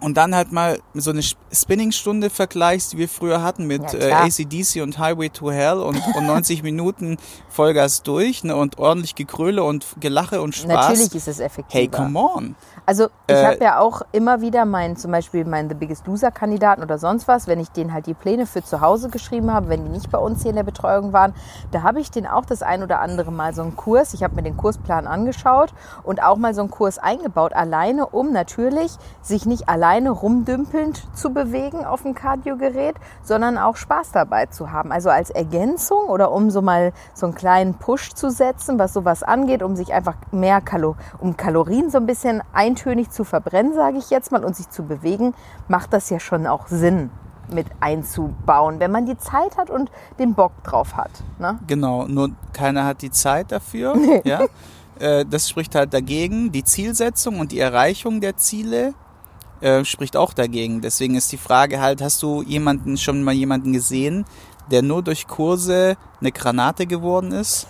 und 0.00 0.16
dann 0.16 0.34
halt 0.34 0.52
mal 0.52 0.80
so 0.94 1.10
eine 1.10 1.22
Spinning-Stunde 1.22 2.30
vergleichst, 2.30 2.92
die 2.92 2.98
wir 2.98 3.08
früher 3.08 3.42
hatten 3.42 3.66
mit 3.66 3.92
ja, 3.92 3.98
äh, 3.98 4.12
ACDC 4.12 4.82
und 4.82 4.98
Highway 4.98 5.28
to 5.28 5.50
Hell 5.50 5.78
und, 5.78 6.00
und 6.16 6.26
90 6.26 6.62
Minuten 6.62 7.16
Vollgas 7.48 8.02
durch 8.02 8.44
ne, 8.44 8.54
und 8.54 8.78
ordentlich 8.78 9.14
Gekröle 9.14 9.64
und 9.64 9.84
Gelache 10.00 10.40
und 10.40 10.54
Spaß. 10.54 10.90
Natürlich 10.90 11.14
ist 11.14 11.28
es 11.28 11.40
effektiv. 11.40 11.74
Hey, 11.74 11.88
come 11.88 12.18
on. 12.18 12.56
Also 12.88 13.08
ich 13.26 13.36
Äh, 13.36 13.44
habe 13.44 13.62
ja 13.62 13.78
auch 13.80 14.00
immer 14.12 14.40
wieder 14.40 14.64
meinen, 14.64 14.96
zum 14.96 15.10
Beispiel 15.10 15.44
meinen 15.44 15.68
The 15.68 15.74
Biggest 15.74 16.06
Loser 16.06 16.30
Kandidaten 16.30 16.82
oder 16.82 16.96
sonst 16.96 17.28
was, 17.28 17.46
wenn 17.46 17.60
ich 17.60 17.70
denen 17.70 17.92
halt 17.92 18.06
die 18.06 18.14
Pläne 18.14 18.46
für 18.46 18.64
zu 18.64 18.80
Hause 18.80 19.10
geschrieben 19.10 19.52
habe, 19.52 19.68
wenn 19.68 19.84
die 19.84 19.90
nicht 19.90 20.10
bei 20.10 20.16
uns 20.16 20.40
hier 20.40 20.52
in 20.52 20.56
der 20.56 20.62
Betreuung 20.62 21.12
waren, 21.12 21.34
da 21.70 21.82
habe 21.82 22.00
ich 22.00 22.10
denen 22.10 22.26
auch 22.26 22.46
das 22.46 22.62
ein 22.62 22.82
oder 22.82 23.00
andere 23.00 23.30
Mal 23.30 23.52
so 23.52 23.60
einen 23.60 23.76
Kurs, 23.76 24.14
ich 24.14 24.22
habe 24.24 24.36
mir 24.36 24.42
den 24.42 24.56
Kursplan 24.56 25.06
angeschaut 25.06 25.74
und 26.02 26.22
auch 26.22 26.38
mal 26.38 26.54
so 26.54 26.62
einen 26.62 26.70
Kurs 26.70 26.96
eingebaut, 26.98 27.52
alleine 27.52 28.06
um 28.06 28.32
natürlich 28.32 28.96
sich 29.20 29.44
nicht 29.44 29.68
alleine 29.68 30.08
rumdümpelnd 30.08 31.14
zu 31.14 31.34
bewegen 31.34 31.84
auf 31.84 32.04
dem 32.04 32.14
Kardiogerät, 32.14 32.96
sondern 33.22 33.58
auch 33.58 33.76
Spaß 33.76 34.12
dabei 34.12 34.46
zu 34.46 34.72
haben. 34.72 34.92
Also 34.92 35.10
als 35.10 35.28
Ergänzung 35.28 36.06
oder 36.06 36.32
um 36.32 36.48
so 36.48 36.62
mal 36.62 36.94
so 37.12 37.26
einen 37.26 37.34
kleinen 37.34 37.74
Push 37.74 38.14
zu 38.14 38.30
setzen, 38.30 38.78
was 38.78 38.94
sowas 38.94 39.22
angeht, 39.22 39.62
um 39.62 39.76
sich 39.76 39.92
einfach 39.92 40.14
mehr 40.32 40.62
Kalo 40.62 40.96
um 41.18 41.36
Kalorien 41.36 41.90
so 41.90 41.98
ein 41.98 42.06
bisschen 42.06 42.40
eintönig 42.78 43.10
zu 43.10 43.24
verbrennen, 43.24 43.74
sage 43.74 43.98
ich 43.98 44.10
jetzt 44.10 44.32
mal, 44.32 44.44
und 44.44 44.56
sich 44.56 44.70
zu 44.70 44.84
bewegen, 44.84 45.34
macht 45.68 45.92
das 45.92 46.10
ja 46.10 46.20
schon 46.20 46.46
auch 46.46 46.68
Sinn 46.68 47.10
mit 47.52 47.66
einzubauen, 47.80 48.78
wenn 48.78 48.90
man 48.90 49.06
die 49.06 49.16
Zeit 49.16 49.56
hat 49.56 49.70
und 49.70 49.90
den 50.18 50.34
Bock 50.34 50.52
drauf 50.64 50.96
hat. 50.96 51.10
Ne? 51.38 51.58
Genau, 51.66 52.06
nur 52.06 52.30
keiner 52.52 52.84
hat 52.84 53.02
die 53.02 53.10
Zeit 53.10 53.52
dafür. 53.52 53.94
Ja? 54.24 54.46
Äh, 54.98 55.24
das 55.24 55.48
spricht 55.48 55.74
halt 55.74 55.94
dagegen. 55.94 56.52
Die 56.52 56.64
Zielsetzung 56.64 57.40
und 57.40 57.52
die 57.52 57.60
Erreichung 57.60 58.20
der 58.20 58.36
Ziele 58.36 58.94
äh, 59.60 59.84
spricht 59.84 60.16
auch 60.16 60.34
dagegen. 60.34 60.80
Deswegen 60.82 61.14
ist 61.14 61.32
die 61.32 61.38
Frage 61.38 61.80
halt, 61.80 62.02
hast 62.02 62.22
du 62.22 62.42
jemanden 62.42 62.96
schon 62.96 63.22
mal 63.22 63.32
jemanden 63.32 63.72
gesehen, 63.72 64.24
der 64.70 64.82
nur 64.82 65.02
durch 65.02 65.26
Kurse 65.26 65.96
eine 66.20 66.32
Granate 66.32 66.86
geworden 66.86 67.32
ist? 67.32 67.68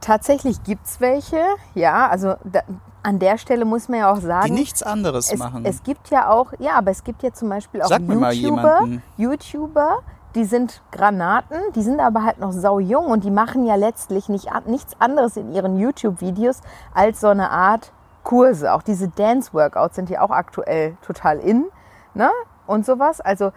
Tatsächlich 0.00 0.62
gibt's 0.64 1.00
welche, 1.00 1.44
ja, 1.74 2.08
also 2.08 2.34
da, 2.44 2.62
an 3.02 3.18
der 3.18 3.38
Stelle 3.38 3.64
muss 3.64 3.88
man 3.88 4.00
ja 4.00 4.12
auch 4.12 4.20
sagen, 4.20 4.46
Die 4.48 4.52
nichts 4.52 4.82
anderes 4.82 5.32
es, 5.32 5.38
machen. 5.38 5.64
es 5.64 5.82
gibt 5.82 6.10
ja 6.10 6.30
auch, 6.30 6.52
ja, 6.58 6.72
aber 6.76 6.90
es 6.90 7.04
gibt 7.04 7.22
ja 7.22 7.32
zum 7.32 7.48
Beispiel 7.48 7.82
auch 7.82 7.88
Sag 7.88 8.02
YouTuber, 8.02 8.32
jemanden. 8.32 9.02
YouTuber, 9.16 9.98
die 10.34 10.44
sind 10.44 10.82
Granaten, 10.92 11.58
die 11.74 11.82
sind 11.82 12.00
aber 12.00 12.24
halt 12.24 12.38
noch 12.38 12.52
sau 12.52 12.78
jung 12.78 13.06
und 13.06 13.24
die 13.24 13.30
machen 13.30 13.66
ja 13.66 13.74
letztlich 13.74 14.28
nicht, 14.28 14.48
nichts 14.66 14.94
anderes 15.00 15.36
in 15.36 15.52
ihren 15.52 15.78
YouTube-Videos 15.78 16.60
als 16.94 17.20
so 17.20 17.28
eine 17.28 17.50
Art 17.50 17.92
Kurse. 18.22 18.72
Auch 18.72 18.82
diese 18.82 19.08
Dance-Workouts 19.08 19.96
sind 19.96 20.10
ja 20.10 20.20
auch 20.20 20.30
aktuell 20.30 20.96
total 21.02 21.38
in, 21.38 21.66
ne? 22.14 22.30
Und 22.66 22.86
sowas. 22.86 23.20
Also 23.20 23.50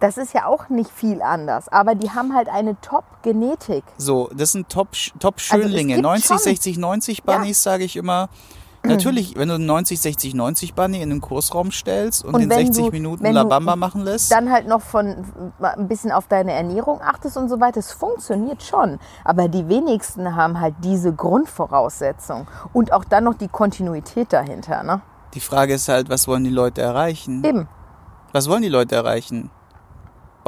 das 0.00 0.16
ist 0.18 0.32
ja 0.34 0.46
auch 0.46 0.68
nicht 0.68 0.90
viel 0.90 1.22
anders, 1.22 1.68
aber 1.68 1.94
die 1.94 2.10
haben 2.10 2.34
halt 2.34 2.48
eine 2.48 2.80
Top-Genetik. 2.80 3.84
So, 3.96 4.30
das 4.34 4.52
sind 4.52 4.68
Top- 4.68 4.92
Top-Schönlinge. 5.18 5.70
Also 5.70 5.78
es 5.78 5.86
gibt 5.94 6.02
90, 6.02 6.26
schon- 6.28 6.38
60, 6.38 6.78
90 6.78 7.22
Bunnies, 7.24 7.62
sage 7.62 7.84
ich 7.84 7.96
immer. 7.96 8.28
Natürlich, 8.84 9.36
wenn 9.36 9.48
du 9.48 9.56
einen 9.56 9.66
90, 9.66 10.00
60, 10.00 10.34
90 10.34 10.74
Bunny 10.74 11.02
in 11.02 11.10
den 11.10 11.20
Kursraum 11.20 11.72
stellst 11.72 12.24
und, 12.24 12.34
Und 12.36 12.42
wenn 12.42 12.50
60 12.66 12.86
du- 12.86 12.90
Minuten 12.92 13.26
La 13.26 13.42
Bamba 13.42 13.74
machen 13.74 14.02
lässt, 14.02 14.30
dann 14.30 14.50
halt 14.52 14.68
noch 14.68 14.80
von 14.80 15.24
ein 15.60 15.88
bisschen 15.88 16.12
auf 16.12 16.28
deine 16.28 16.52
Ernährung 16.52 17.00
achtest 17.02 17.36
und 17.36 17.48
so 17.48 17.60
weiter. 17.60 17.80
Es 17.80 17.92
funktioniert 17.92 18.62
schon. 18.62 19.00
Aber 19.24 19.48
die 19.48 19.68
wenigsten 19.68 20.36
haben 20.36 20.60
halt 20.60 20.76
diese 20.84 21.12
Grundvoraussetzung. 21.12 22.46
Und 22.72 22.92
auch 22.92 23.04
dann 23.04 23.24
noch 23.24 23.34
die 23.34 23.48
Kontinuität 23.48 24.32
dahinter. 24.32 24.82
Ne? 24.84 25.00
die 25.34 25.40
Frage 25.40 25.74
ist 25.74 25.88
halt, 25.88 26.08
was 26.08 26.26
wollen 26.26 26.42
die 26.44 26.50
Leute 26.50 26.80
erreichen? 26.80 27.44
Eben. 27.44 27.68
Was 28.32 28.48
wollen 28.48 28.62
die 28.62 28.68
Leute 28.70 28.94
erreichen? 28.94 29.50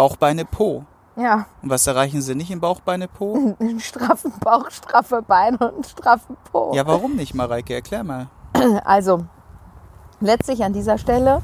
Bauch, 0.01 0.17
Beine, 0.17 0.47
Po. 0.47 0.87
Ja, 1.15 1.45
Und 1.61 1.69
was 1.69 1.87
erreichen 1.87 2.23
sie 2.23 2.35
nicht 2.35 2.51
im 2.51 2.59
Bauch, 2.59 2.81
Beine, 2.81 3.07
Po? 3.07 3.55
einen 3.61 3.81
straffen 3.81 4.33
Bauch, 4.41 4.71
straffe 4.71 5.21
Beine 5.21 5.59
und 5.59 5.75
einen 5.75 5.85
straffen 5.85 6.39
Po. 6.51 6.73
Ja, 6.75 6.87
warum 6.87 7.17
nicht, 7.17 7.35
Mareike? 7.35 7.75
Erklär 7.75 8.03
mal. 8.03 8.29
Also, 8.87 9.27
letztlich 10.21 10.65
an 10.65 10.73
dieser 10.73 10.97
Stelle 10.97 11.43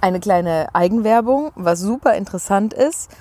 eine 0.00 0.20
kleine 0.20 0.68
Eigenwerbung, 0.72 1.52
was 1.54 1.80
super 1.80 2.14
interessant 2.14 2.72
ist. 2.72 3.14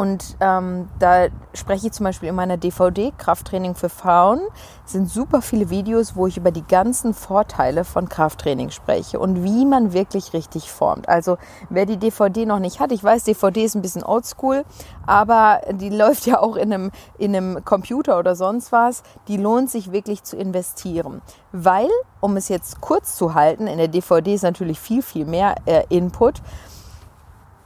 Und 0.00 0.38
ähm, 0.40 0.88
da 0.98 1.26
spreche 1.52 1.88
ich 1.88 1.92
zum 1.92 2.04
Beispiel 2.04 2.30
in 2.30 2.34
meiner 2.34 2.56
DVD 2.56 3.12
Krafttraining 3.18 3.74
für 3.74 3.90
Frauen. 3.90 4.40
Sind 4.86 5.10
super 5.10 5.42
viele 5.42 5.68
Videos, 5.68 6.16
wo 6.16 6.26
ich 6.26 6.38
über 6.38 6.52
die 6.52 6.66
ganzen 6.66 7.12
Vorteile 7.12 7.84
von 7.84 8.08
Krafttraining 8.08 8.70
spreche 8.70 9.18
und 9.18 9.44
wie 9.44 9.66
man 9.66 9.92
wirklich 9.92 10.32
richtig 10.32 10.72
formt. 10.72 11.06
Also 11.06 11.36
wer 11.68 11.84
die 11.84 11.98
DVD 11.98 12.46
noch 12.46 12.60
nicht 12.60 12.80
hat, 12.80 12.92
ich 12.92 13.04
weiß, 13.04 13.24
DVD 13.24 13.62
ist 13.62 13.74
ein 13.74 13.82
bisschen 13.82 14.02
oldschool, 14.02 14.64
aber 15.06 15.60
die 15.70 15.90
läuft 15.94 16.24
ja 16.24 16.40
auch 16.40 16.56
in 16.56 16.72
einem, 16.72 16.92
in 17.18 17.36
einem 17.36 17.62
Computer 17.66 18.18
oder 18.18 18.34
sonst 18.34 18.72
was. 18.72 19.02
Die 19.28 19.36
lohnt 19.36 19.70
sich 19.70 19.92
wirklich 19.92 20.22
zu 20.22 20.38
investieren. 20.38 21.20
Weil, 21.52 21.90
um 22.20 22.38
es 22.38 22.48
jetzt 22.48 22.80
kurz 22.80 23.16
zu 23.16 23.34
halten, 23.34 23.66
in 23.66 23.76
der 23.76 23.88
DVD 23.88 24.32
ist 24.32 24.44
natürlich 24.44 24.80
viel, 24.80 25.02
viel 25.02 25.26
mehr 25.26 25.56
äh, 25.66 25.84
Input 25.90 26.40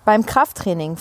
beim 0.05 0.27
Krafttraining 0.27 0.97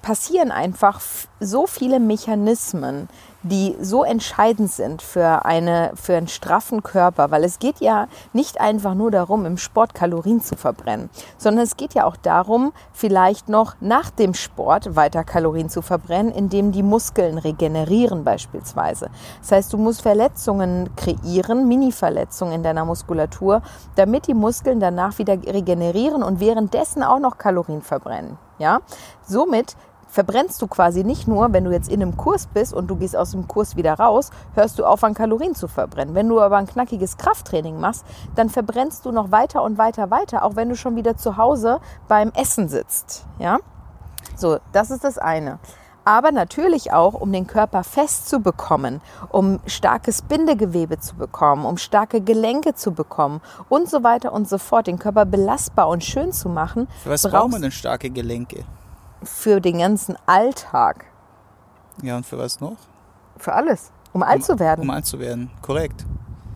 passieren 0.00 0.50
einfach 0.50 1.00
so 1.40 1.66
viele 1.66 2.00
Mechanismen, 2.00 3.08
die 3.42 3.76
so 3.80 4.04
entscheidend 4.04 4.70
sind 4.70 5.02
für, 5.02 5.44
eine, 5.44 5.92
für 5.94 6.16
einen 6.16 6.28
straffen 6.28 6.82
Körper, 6.82 7.30
weil 7.30 7.44
es 7.44 7.58
geht 7.58 7.80
ja 7.80 8.06
nicht 8.32 8.60
einfach 8.60 8.94
nur 8.94 9.10
darum, 9.10 9.46
im 9.46 9.58
Sport 9.58 9.94
Kalorien 9.94 10.40
zu 10.40 10.56
verbrennen, 10.56 11.10
sondern 11.38 11.64
es 11.64 11.76
geht 11.76 11.94
ja 11.94 12.04
auch 12.04 12.16
darum, 12.16 12.72
vielleicht 12.92 13.48
noch 13.48 13.74
nach 13.80 14.10
dem 14.10 14.34
Sport 14.34 14.96
weiter 14.96 15.24
Kalorien 15.24 15.68
zu 15.68 15.82
verbrennen, 15.82 16.32
indem 16.32 16.72
die 16.72 16.82
Muskeln 16.82 17.38
regenerieren 17.38 18.24
beispielsweise. 18.24 19.10
Das 19.40 19.52
heißt, 19.52 19.72
du 19.72 19.78
musst 19.78 20.02
Verletzungen 20.02 20.90
kreieren, 20.96 21.68
Mini-Verletzungen 21.68 22.52
in 22.52 22.62
deiner 22.62 22.84
Muskulatur, 22.84 23.62
damit 23.96 24.26
die 24.26 24.34
Muskeln 24.34 24.80
danach 24.80 25.18
wieder 25.18 25.34
regenerieren 25.34 26.22
und 26.22 26.40
währenddessen 26.40 27.02
auch 27.02 27.18
noch 27.18 27.38
Kalorien 27.38 27.82
verbrennen. 27.82 28.38
Ja? 28.58 28.80
Somit 29.26 29.76
verbrennst 30.12 30.60
du 30.60 30.66
quasi 30.66 31.04
nicht 31.04 31.26
nur, 31.26 31.52
wenn 31.52 31.64
du 31.64 31.72
jetzt 31.72 31.90
in 31.90 32.02
einem 32.02 32.16
Kurs 32.16 32.46
bist 32.46 32.74
und 32.74 32.88
du 32.88 32.96
gehst 32.96 33.16
aus 33.16 33.30
dem 33.30 33.48
Kurs 33.48 33.76
wieder 33.76 33.94
raus, 33.94 34.30
hörst 34.54 34.78
du 34.78 34.84
auf 34.84 35.02
an 35.02 35.14
Kalorien 35.14 35.54
zu 35.54 35.68
verbrennen. 35.68 36.14
Wenn 36.14 36.28
du 36.28 36.40
aber 36.40 36.58
ein 36.58 36.66
knackiges 36.66 37.16
Krafttraining 37.16 37.80
machst, 37.80 38.04
dann 38.34 38.50
verbrennst 38.50 39.06
du 39.06 39.10
noch 39.10 39.30
weiter 39.30 39.62
und 39.62 39.78
weiter, 39.78 40.10
weiter, 40.10 40.44
auch 40.44 40.54
wenn 40.54 40.68
du 40.68 40.76
schon 40.76 40.96
wieder 40.96 41.16
zu 41.16 41.38
Hause 41.38 41.80
beim 42.08 42.30
Essen 42.36 42.68
sitzt. 42.68 43.26
Ja? 43.38 43.58
So, 44.36 44.58
das 44.72 44.90
ist 44.90 45.02
das 45.02 45.16
eine. 45.16 45.58
Aber 46.04 46.32
natürlich 46.32 46.92
auch, 46.92 47.14
um 47.14 47.32
den 47.32 47.46
Körper 47.46 47.84
fest 47.84 48.28
zu 48.28 48.40
bekommen, 48.40 49.00
um 49.30 49.60
starkes 49.66 50.20
Bindegewebe 50.20 50.98
zu 50.98 51.14
bekommen, 51.14 51.64
um 51.64 51.78
starke 51.78 52.20
Gelenke 52.20 52.74
zu 52.74 52.92
bekommen 52.92 53.40
und 53.68 53.88
so 53.88 54.02
weiter 54.02 54.32
und 54.32 54.48
so 54.48 54.58
fort, 54.58 54.88
den 54.88 54.98
Körper 54.98 55.24
belastbar 55.24 55.88
und 55.88 56.04
schön 56.04 56.32
zu 56.32 56.48
machen, 56.48 56.88
Für 57.02 57.10
was 57.10 57.22
brauchen 57.22 57.52
wir 57.52 57.60
denn 57.60 57.70
starke 57.70 58.10
Gelenke? 58.10 58.64
Für 59.24 59.60
den 59.60 59.78
ganzen 59.78 60.16
Alltag. 60.26 61.06
Ja, 62.02 62.16
und 62.16 62.26
für 62.26 62.38
was 62.38 62.60
noch? 62.60 62.76
Für 63.36 63.52
alles. 63.52 63.90
Um 64.12 64.22
alt 64.22 64.44
zu 64.44 64.58
werden. 64.58 64.82
Um 64.82 64.90
alt 64.90 65.06
zu 65.06 65.18
werden. 65.18 65.50
Korrekt. 65.62 66.04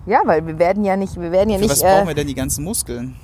ja, 0.07 0.21
weil 0.25 0.47
wir 0.47 0.59
werden 0.59 0.85
ja 0.85 0.97
nicht, 0.97 1.19
wir 1.21 1.33
werden 1.33 1.51
ja 1.51 1.57
Für 1.57 1.63
nicht. 1.63 1.71
was 1.73 1.83
brauchen 1.83 2.05
Äh, 2.05 2.09
wir 2.09 2.15
denn 2.15 2.27
die 2.27 2.35
ganzen 2.35 2.65
Muskeln? 2.65 3.17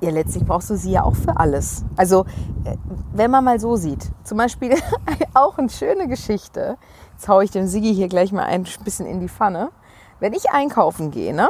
ja, 0.00 0.10
letztlich 0.10 0.44
brauchst 0.44 0.68
du 0.68 0.76
sie 0.76 0.90
ja 0.92 1.02
auch 1.02 1.14
für 1.16 1.36
alles. 1.38 1.82
Also, 1.96 2.26
äh, 2.64 2.76
wenn 3.14 3.30
man 3.30 3.42
mal 3.44 3.58
so 3.58 3.76
sieht, 3.76 4.10
zum 4.22 4.36
Beispiel 4.38 4.74
auch 5.34 5.56
eine 5.56 5.70
schöne 5.70 6.08
Geschichte. 6.08 6.76
Jetzt 7.12 7.26
haue 7.28 7.42
ich 7.44 7.50
dem 7.52 7.66
Sigi 7.66 7.94
hier 7.94 8.08
gleich 8.08 8.30
mal 8.32 8.44
ein 8.44 8.66
bisschen 8.84 9.06
in 9.06 9.20
die 9.20 9.28
Pfanne. 9.28 9.70
Wenn 10.20 10.34
ich 10.34 10.50
einkaufen 10.50 11.10
gehe, 11.10 11.32
ne? 11.34 11.48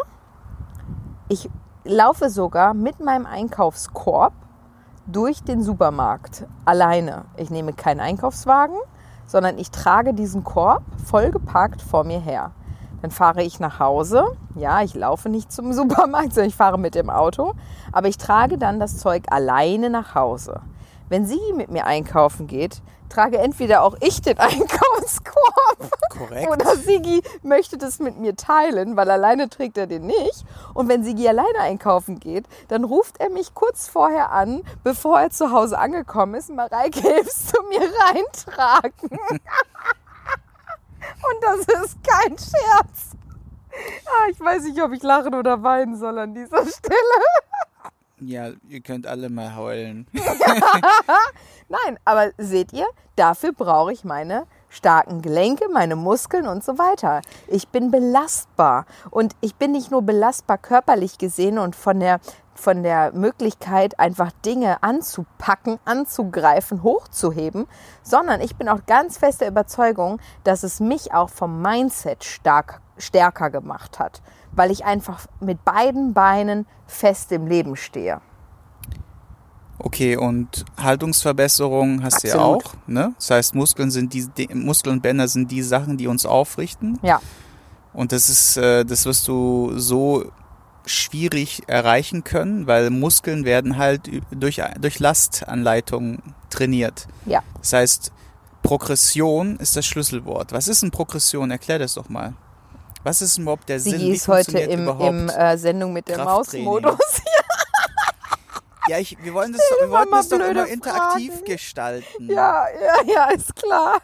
Ich 1.29 1.51
laufe 1.85 2.31
sogar 2.31 2.75
mit 2.75 3.01
meinem 3.01 3.27
Einkaufskorb 3.27 4.33
durch 5.07 5.43
den 5.43 5.63
Supermarkt 5.63 6.47
alleine. 6.65 7.25
Ich 7.37 7.51
nehme 7.51 7.73
keinen 7.73 8.01
Einkaufswagen, 8.01 8.77
sondern 9.27 9.59
ich 9.59 9.71
trage 9.71 10.15
diesen 10.15 10.45
Korb 10.45 10.83
vollgepackt 11.05 11.83
vor 11.83 12.05
mir 12.05 12.21
her. 12.21 12.53
Dann 13.03 13.11
fahre 13.11 13.43
ich 13.43 13.61
nach 13.61 13.81
Hause. 13.81 14.25
Ja, 14.55 14.83
ich 14.83 14.95
laufe 14.95 15.29
nicht 15.29 15.53
zum 15.53 15.73
Supermarkt, 15.75 16.33
sondern 16.33 16.49
ich 16.49 16.57
fahre 16.57 16.79
mit 16.79 16.95
dem 16.95 17.11
Auto. 17.11 17.53
Aber 17.93 18.09
ich 18.09 18.17
trage 18.17 18.57
dann 18.57 18.81
das 18.81 18.97
Zeug 18.99 19.25
alleine 19.31 19.91
nach 19.91 20.15
Hause. 20.15 20.61
Wenn 21.09 21.27
sie 21.27 21.41
mit 21.55 21.71
mir 21.71 21.87
einkaufen 21.87 22.47
geht, 22.47 22.83
trage 23.09 23.39
entweder 23.39 23.83
auch 23.83 23.97
ich 24.01 24.23
den 24.23 24.39
Einkaufskorb 24.41 25.91
Korrekt. 26.11 26.51
oder 26.51 26.77
Sigi 26.77 27.23
möchte 27.43 27.79
das 27.79 27.99
mit 27.99 28.19
mir 28.19 28.37
teilen, 28.37 28.97
weil 28.97 29.11
alleine 29.11 29.49
trägt 29.49 29.77
er 29.79 29.87
den 29.87 30.07
nicht. 30.07 30.45
Und 30.73 30.89
wenn 30.89 31.05
Sigi 31.05 31.29
alleine 31.29 31.61
einkaufen 31.61 32.19
geht, 32.21 32.47
dann 32.69 32.85
ruft 32.85 33.21
er 33.21 33.31
mich 33.31 33.55
kurz 33.55 33.89
vorher 33.89 34.33
an, 34.33 34.63
bevor 34.83 35.21
er 35.21 35.31
zu 35.31 35.51
Hause 35.53 35.79
angekommen 35.79 36.35
ist. 36.35 36.51
Mareike, 36.51 37.01
hilfst 37.15 37.57
du 37.57 37.63
mir 37.69 37.89
reintragen? 38.01 39.11
Und 41.23 41.43
das 41.43 41.61
ist 41.61 41.99
kein 42.03 42.37
Scherz. 42.39 43.11
Ah, 44.07 44.29
ich 44.31 44.41
weiß 44.41 44.63
nicht, 44.65 44.81
ob 44.83 44.93
ich 44.93 45.03
lachen 45.03 45.35
oder 45.35 45.63
weinen 45.63 45.97
soll 45.97 46.19
an 46.19 46.35
dieser 46.35 46.65
Stelle. 46.67 46.97
Ja, 48.21 48.51
ihr 48.69 48.81
könnt 48.81 49.07
alle 49.07 49.29
mal 49.29 49.57
heulen. 49.57 50.07
Nein, 51.69 51.99
aber 52.05 52.31
seht 52.39 52.73
ihr, 52.73 52.87
dafür 53.17 53.53
brauche 53.53 53.93
ich 53.93 54.05
meine 54.05 54.47
starken 54.69 55.23
Gelenke, 55.23 55.69
meine 55.73 55.97
Muskeln 55.97 56.47
und 56.47 56.65
so 56.65 56.79
weiter. 56.79 57.23
Ich 57.49 57.69
bin 57.69 57.91
belastbar 57.91 58.87
und 59.11 59.35
ich 59.41 59.55
bin 59.55 59.73
nicht 59.73 59.91
nur 59.91 60.03
belastbar 60.03 60.59
körperlich 60.59 61.19
gesehen 61.19 61.59
und 61.59 61.77
von 61.77 62.01
der 62.01 62.21
von 62.57 62.85
der 62.85 63.13
Möglichkeit, 63.13 63.99
einfach 63.99 64.31
Dinge 64.45 64.81
anzupacken, 64.83 65.79
anzugreifen, 65.85 66.85
hochzuheben, 66.85 67.67
sondern 68.03 68.41
ich 68.41 68.55
bin 68.57 68.69
auch 68.69 68.87
ganz 68.87 69.19
fest 69.19 69.41
der 69.41 69.49
Überzeugung, 69.49 70.21
dass 70.45 70.63
es 70.63 70.79
mich 70.79 71.13
auch 71.13 71.31
vom 71.31 71.61
Mindset 71.61 72.23
stark, 72.23 72.81
stärker 72.97 73.51
gemacht 73.51 73.99
hat, 73.99 74.23
weil 74.57 74.71
ich 74.71 74.85
einfach 74.85 75.27
mit 75.41 75.65
beiden 75.65 76.15
Beinen 76.15 76.67
fest 76.87 77.33
im 77.33 77.47
Leben 77.47 77.77
stehe. 77.77 78.21
Okay, 79.79 80.17
und 80.17 80.65
Haltungsverbesserung 80.81 82.03
hast 82.03 82.23
du 82.23 82.29
ja 82.29 82.39
auch. 82.39 82.63
Ne? 82.87 83.13
Das 83.19 83.31
heißt, 83.31 83.55
Muskeln 83.55 83.91
sind 83.91 84.15
die, 84.15 84.27
die 84.29 84.55
Muskeln 84.55 84.97
und 84.97 85.03
Bänder 85.03 85.29
sind 85.29 85.51
die 85.51 85.63
Sachen, 85.63 85.97
die 85.97 86.07
uns 86.07 86.25
aufrichten. 86.25 86.99
Ja, 87.03 87.21
Und 87.93 88.13
das 88.13 88.29
ist, 88.29 88.57
äh, 88.57 88.85
das 88.85 89.05
wirst 89.05 89.27
du 89.29 89.73
so 89.77 90.31
schwierig 90.87 91.63
erreichen 91.67 92.25
können, 92.25 92.67
weil 92.67 92.91
Muskeln 92.91 93.45
werden 93.45 93.77
halt 93.77 94.11
durch, 94.31 94.63
durch 94.81 94.99
Lastanleitung 95.01 96.19
trainiert. 96.51 97.07
ja. 97.27 97.43
Das 97.61 97.73
heißt, 97.73 98.13
Progression 98.63 99.57
ist 99.57 99.77
das 99.77 99.85
Schlüsselwort. 99.85 100.53
Was 100.53 100.69
ist 100.69 100.83
denn 100.83 100.91
Progression? 100.91 101.51
Erklär 101.51 101.79
das 101.79 101.95
doch 101.95 102.09
mal. 102.09 102.35
Was 103.05 103.23
ist 103.23 103.39
überhaupt 103.39 103.69
der 103.69 103.79
Sinn? 103.81 103.93
Sigi 103.93 104.05
Wie 104.07 104.17
ist 104.17 104.27
heute 104.29 104.59
im, 104.59 104.89
im 105.01 105.29
äh, 105.29 105.57
Sendung 105.59 105.93
mit 105.93 106.09
der 106.09 106.17
Krafttraining? 106.17 106.65
Maus-Modus. 106.67 106.99
ja, 108.89 108.99
ich, 108.99 109.17
wir 109.23 109.33
wollen 109.35 109.53
das, 109.53 109.63
doch, 109.71 109.81
wir 109.87 109.91
wollten 109.91 110.11
das 110.11 110.29
doch 110.31 110.41
immer 110.41 110.67
interaktiv 110.67 111.33
Fragen. 111.33 111.45
gestalten. 111.45 112.31
Ja, 112.31 112.67
ja, 112.69 113.03
ja, 113.07 113.25
ist 113.31 113.55
klar. 113.55 113.99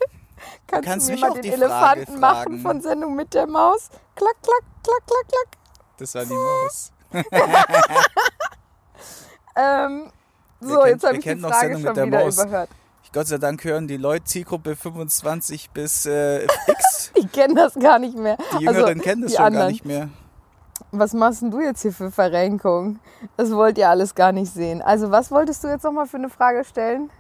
Kannst 0.67 0.87
kannst 0.89 1.09
du 1.09 1.13
mir 1.13 1.15
mich 1.17 1.21
mal 1.23 1.31
auch 1.31 1.35
den 1.35 1.43
die 1.43 1.51
Frage 1.51 1.65
Elefanten 1.65 2.21
machen 2.21 2.43
fragen. 2.45 2.61
von 2.63 2.81
Sendung 2.83 3.17
mit 3.17 3.35
der 3.35 3.47
Maus? 3.47 3.89
Klack, 4.15 4.37
klack, 4.43 4.65
klack, 4.85 5.03
klack, 5.07 5.29
klack. 5.29 5.49
Das 5.99 6.15
war 6.15 6.25
die 6.25 6.35
Maus. 6.35 6.93
Ähm, 9.57 10.11
so, 10.61 10.77
kennt- 10.79 10.89
jetzt 10.91 11.05
habe 11.05 11.17
ich 11.17 11.25
die 11.25 11.37
Frage 11.37 11.79
schon 11.81 11.95
der 11.95 12.07
wieder 12.07 12.25
Maus? 12.25 12.39
überhört. 12.39 12.71
Gott 13.13 13.27
sei 13.27 13.39
Dank 13.39 13.65
hören 13.65 13.89
die 13.89 13.97
Leute 13.97 14.25
Zielgruppe 14.25 14.77
25 14.77 15.71
bis 15.71 16.07
äh, 16.07 16.45
X. 16.45 17.11
Die 17.21 17.27
kennen 17.27 17.57
das 17.57 17.75
gar 17.75 17.99
nicht 17.99 18.17
mehr. 18.17 18.37
Die 18.57 18.65
Jüngeren 18.65 19.01
kennen 19.01 19.23
das 19.23 19.35
schon 19.35 19.47
anderen. 19.47 19.65
gar 19.65 19.71
nicht 19.73 19.85
mehr. 19.85 20.11
Was 20.93 21.13
machst 21.13 21.43
denn 21.43 21.51
du 21.51 21.61
jetzt 21.61 21.83
hier 21.83 21.93
für 21.93 22.13
Verrenkung? 22.13 23.01
Das 23.37 23.51
wollt 23.51 23.79
ihr 23.79 23.89
alles 23.89 24.15
gar 24.15 24.31
nicht 24.31 24.53
sehen. 24.53 24.81
Also, 24.81 25.11
was 25.11 25.33
wolltest 25.33 25.65
du 25.65 25.69
jetzt 25.69 25.83
nochmal 25.83 26.07
für 26.07 26.19
eine 26.19 26.31
Frage 26.31 26.65
stellen? 26.65 27.11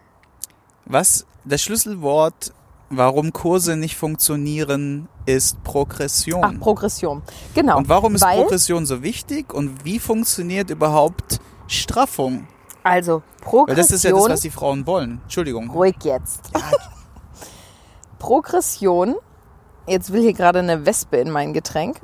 Was 0.84 1.26
das 1.44 1.60
Schlüsselwort, 1.60 2.52
warum 2.88 3.32
Kurse 3.32 3.76
nicht 3.76 3.96
funktionieren, 3.96 5.08
ist 5.26 5.62
Progression. 5.64 6.44
Ach, 6.44 6.60
Progression. 6.60 7.22
Genau. 7.54 7.78
und 7.78 7.88
warum 7.88 8.14
ist 8.14 8.22
weil, 8.22 8.42
Progression 8.42 8.86
so 8.86 9.02
wichtig 9.02 9.52
und 9.52 9.84
wie 9.84 9.98
funktioniert 9.98 10.70
überhaupt 10.70 11.40
Straffung? 11.66 12.46
Also, 12.82 13.22
Weil 13.40 13.50
Progression. 13.50 13.76
das 13.76 13.90
ist 13.90 14.04
ja 14.04 14.10
das, 14.12 14.28
was 14.28 14.40
die 14.40 14.50
Frauen 14.50 14.86
wollen. 14.86 15.20
Entschuldigung. 15.24 15.70
Ruhig 15.70 15.96
jetzt. 16.02 16.50
Progression. 18.18 19.16
Jetzt 19.86 20.12
will 20.12 20.22
hier 20.22 20.34
gerade 20.34 20.60
eine 20.60 20.86
Wespe 20.86 21.16
in 21.16 21.30
mein 21.30 21.52
Getränk. 21.52 22.00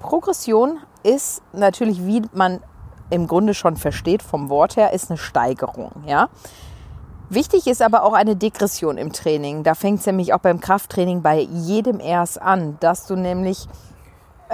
Progression 0.00 0.78
ist 1.02 1.42
natürlich, 1.52 2.04
wie 2.04 2.22
man 2.32 2.60
im 3.10 3.26
Grunde 3.26 3.54
schon 3.54 3.76
versteht 3.76 4.22
vom 4.22 4.50
Wort 4.50 4.76
her, 4.76 4.92
ist 4.92 5.10
eine 5.10 5.18
Steigerung. 5.18 5.92
Ja? 6.06 6.28
Wichtig 7.30 7.66
ist 7.66 7.82
aber 7.82 8.02
auch 8.02 8.12
eine 8.12 8.36
Degression 8.36 8.98
im 8.98 9.12
Training. 9.12 9.62
Da 9.62 9.74
fängt 9.74 10.00
es 10.00 10.06
nämlich 10.06 10.34
auch 10.34 10.38
beim 10.38 10.60
Krafttraining 10.60 11.22
bei 11.22 11.40
jedem 11.40 12.00
erst 12.00 12.40
an, 12.40 12.76
dass 12.80 13.06
du 13.06 13.16
nämlich 13.16 13.66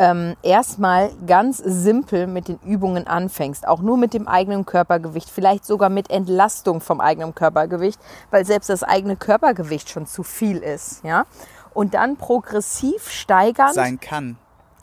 ähm, 0.00 0.34
erstmal 0.42 1.10
ganz 1.26 1.58
simpel 1.58 2.26
mit 2.26 2.48
den 2.48 2.58
Übungen 2.64 3.06
anfängst, 3.06 3.68
auch 3.68 3.82
nur 3.82 3.98
mit 3.98 4.14
dem 4.14 4.26
eigenen 4.26 4.64
Körpergewicht, 4.64 5.28
vielleicht 5.28 5.66
sogar 5.66 5.90
mit 5.90 6.08
Entlastung 6.08 6.80
vom 6.80 7.02
eigenen 7.02 7.34
Körpergewicht, 7.34 8.00
weil 8.30 8.46
selbst 8.46 8.70
das 8.70 8.82
eigene 8.82 9.16
Körpergewicht 9.16 9.90
schon 9.90 10.06
zu 10.06 10.22
viel 10.22 10.56
ist, 10.56 11.04
ja. 11.04 11.26
Und 11.74 11.92
dann 11.92 12.16
progressiv 12.16 13.10
steigern 13.10 13.74
Sein 13.74 14.00
kann. 14.00 14.38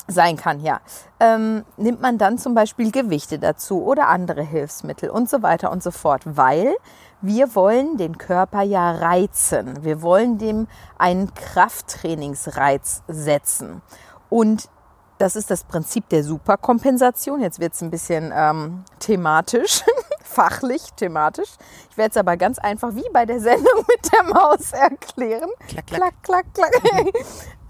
sein 0.07 0.38
kann, 0.38 0.59
ja. 0.59 0.81
Ähm, 1.19 1.65
nimmt 1.77 2.00
man 2.00 2.19
dann 2.19 2.38
zum 2.38 2.53
Beispiel 2.53 2.91
Gewichte 2.91 3.39
dazu 3.39 3.83
oder 3.83 4.09
andere 4.09 4.43
Hilfsmittel 4.43 5.09
und 5.09 5.27
so 5.27 5.41
weiter 5.41 5.71
und 5.71 5.81
so 5.81 5.89
fort, 5.89 6.21
weil 6.25 6.75
wir 7.21 7.55
wollen 7.55 7.98
den 7.98 8.20
Körper 8.20 8.61
ja 8.61 8.92
reizen. 8.92 9.83
Wir 9.83 10.03
wollen 10.03 10.37
dem 10.37 10.68
einen 11.00 11.33
Krafttrainingsreiz 11.33 13.01
setzen. 13.07 13.81
Und 14.29 14.70
das 15.18 15.36
ist 15.36 15.50
das 15.50 15.64
Prinzip 15.64 16.10
der 16.10 16.24
Superkompensation. 16.24 17.42
Jetzt 17.42 17.60
wird 17.60 17.74
es 17.74 17.82
ein 17.82 17.92
bisschen 17.92 18.32
ähm, 18.36 18.84
thematisch, 19.00 19.84
fachlich 20.24 20.82
thematisch. 20.96 21.50
Ich 21.90 21.98
werde 21.98 22.12
es 22.12 22.18
aber 22.18 22.38
ganz 22.38 22.60
einfach 22.60 22.94
wie 22.96 23.08
bei 23.12 23.25
der 23.25 23.40
Sendung 23.40 23.86
mit 23.88 24.14
der 24.14 24.24
Maus 24.24 24.72
erklären. 24.72 25.50
Klack, 25.68 25.88
klack. 25.88 26.14
klack, 26.24 26.46
klack. 26.53 26.72
klack. 26.72 27.14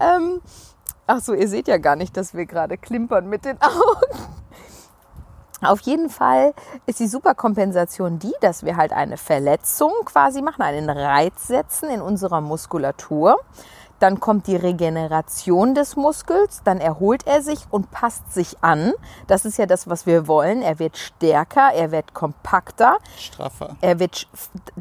ähm, 0.00 0.40
Ach 1.10 1.22
so, 1.22 1.32
ihr 1.32 1.48
seht 1.48 1.68
ja 1.68 1.78
gar 1.78 1.96
nicht, 1.96 2.18
dass 2.18 2.34
wir 2.34 2.44
gerade 2.44 2.76
klimpern 2.76 3.30
mit 3.30 3.46
den 3.46 3.58
Augen. 3.62 4.28
Auf 5.62 5.80
jeden 5.80 6.10
Fall 6.10 6.52
ist 6.84 7.00
die 7.00 7.08
Superkompensation 7.08 8.18
die, 8.18 8.34
dass 8.42 8.62
wir 8.62 8.76
halt 8.76 8.92
eine 8.92 9.16
Verletzung 9.16 9.90
quasi 10.04 10.42
machen, 10.42 10.60
einen 10.60 10.90
Reiz 10.90 11.46
setzen 11.46 11.88
in 11.88 12.02
unserer 12.02 12.42
Muskulatur. 12.42 13.40
Dann 13.98 14.20
kommt 14.20 14.46
die 14.46 14.56
Regeneration 14.56 15.74
des 15.74 15.96
Muskels, 15.96 16.62
dann 16.64 16.78
erholt 16.78 17.26
er 17.26 17.42
sich 17.42 17.60
und 17.70 17.90
passt 17.90 18.32
sich 18.32 18.56
an. 18.62 18.92
Das 19.26 19.44
ist 19.44 19.58
ja 19.58 19.66
das, 19.66 19.88
was 19.88 20.06
wir 20.06 20.28
wollen. 20.28 20.62
Er 20.62 20.78
wird 20.78 20.96
stärker, 20.96 21.72
er 21.74 21.90
wird 21.90 22.14
kompakter. 22.14 22.98
Straffer. 23.16 23.76
Er 23.80 23.98
wird, 23.98 24.28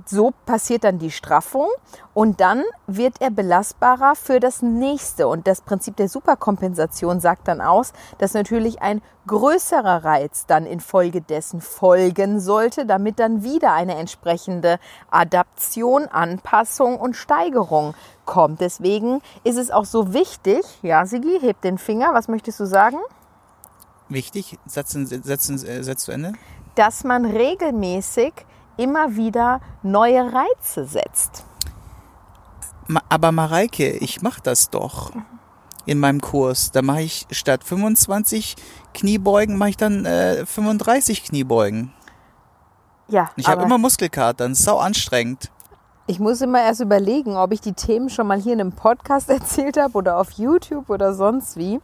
so 0.06 0.34
passiert 0.46 0.84
dann 0.84 1.00
die 1.00 1.12
Straffung 1.12 1.68
und 2.14 2.42
dann 2.42 2.64
wird 2.88 3.22
er 3.22 3.32
belastbarer 3.32 4.16
für 4.16 4.40
das 4.40 4.62
nächste. 4.62 5.28
Und 5.28 5.48
das 5.48 5.62
Prinzip 5.62 5.96
der 5.98 6.10
Superkompensation 6.10 7.20
sagt 7.20 7.48
dann 7.48 7.62
aus, 7.62 7.94
dass 8.18 8.34
natürlich 8.34 8.82
ein 8.82 9.02
größerer 9.28 10.04
Reiz 10.04 10.46
dann 10.46 10.66
infolgedessen 10.66 11.62
folgen 11.62 12.40
sollte, 12.40 12.86
damit 12.86 13.20
dann 13.20 13.44
wieder 13.44 13.74
eine 13.74 13.96
entsprechende 13.96 14.80
Adaption, 15.12 16.08
Anpassung 16.08 16.98
und 16.98 17.16
Steigerung 17.16 17.94
kommt. 18.28 18.62
Deswegen 18.62 19.22
ist 19.44 19.58
es 19.58 19.72
auch 19.72 19.86
so 19.86 20.13
wichtig, 20.13 20.62
ja, 20.84 21.08
Sigi, 21.08 21.40
heb 21.42 21.62
den 21.62 21.80
Finger, 21.80 22.13
was 22.13 22.28
möchtest 22.28 22.60
du 22.60 22.66
sagen? 22.66 22.98
Wichtig, 24.10 24.60
setzen, 24.68 25.08
setzen, 25.08 25.66
äh, 25.66 25.84
Setz 25.84 26.04
zu 26.04 26.12
Ende. 26.12 26.34
Dass 26.76 27.04
man 27.04 27.26
regelmäßig 27.26 28.34
immer 28.78 29.16
wieder 29.16 29.60
neue 29.82 30.32
Reize 30.32 30.86
setzt. 30.86 31.44
Aber 33.10 33.32
Mareike, 33.32 33.90
ich 33.90 34.22
mache 34.22 34.42
das 34.42 34.70
doch 34.70 35.12
in 35.86 36.00
meinem 36.00 36.22
Kurs. 36.22 36.72
Da 36.72 36.82
mache 36.82 37.02
ich 37.02 37.26
statt 37.32 37.63
25 37.63 38.56
Kniebeugen, 38.94 39.58
mache 39.58 39.72
ich 39.72 39.78
dann 39.78 40.06
äh, 40.06 40.46
35 40.46 41.24
Kniebeugen. 41.24 41.92
Ja, 43.10 43.32
Ich 43.38 43.48
habe 43.48 43.63
immer 43.63 43.78
Muskelkatern, 43.78 44.54
sau 44.54 44.80
anstrengend. 44.80 45.50
Ich 46.08 46.20
muss 46.20 46.41
immer 46.41 46.62
erst 46.63 46.80
überlegen, 46.80 47.36
ob 47.36 47.52
ich 47.52 47.62
die 47.62 47.74
Themen 47.74 48.10
schon 48.10 48.28
mal 48.28 48.39
hier 48.39 48.54
in 48.54 48.62
einem 48.62 48.72
Podcast 48.72 49.30
erzählt 49.30 49.78
habe 49.78 49.98
oder 49.98 50.17
auf 50.17 50.32
YouTube 50.32 50.89
oder 50.89 51.13
sonst 51.13 51.58
wie. 51.58 51.80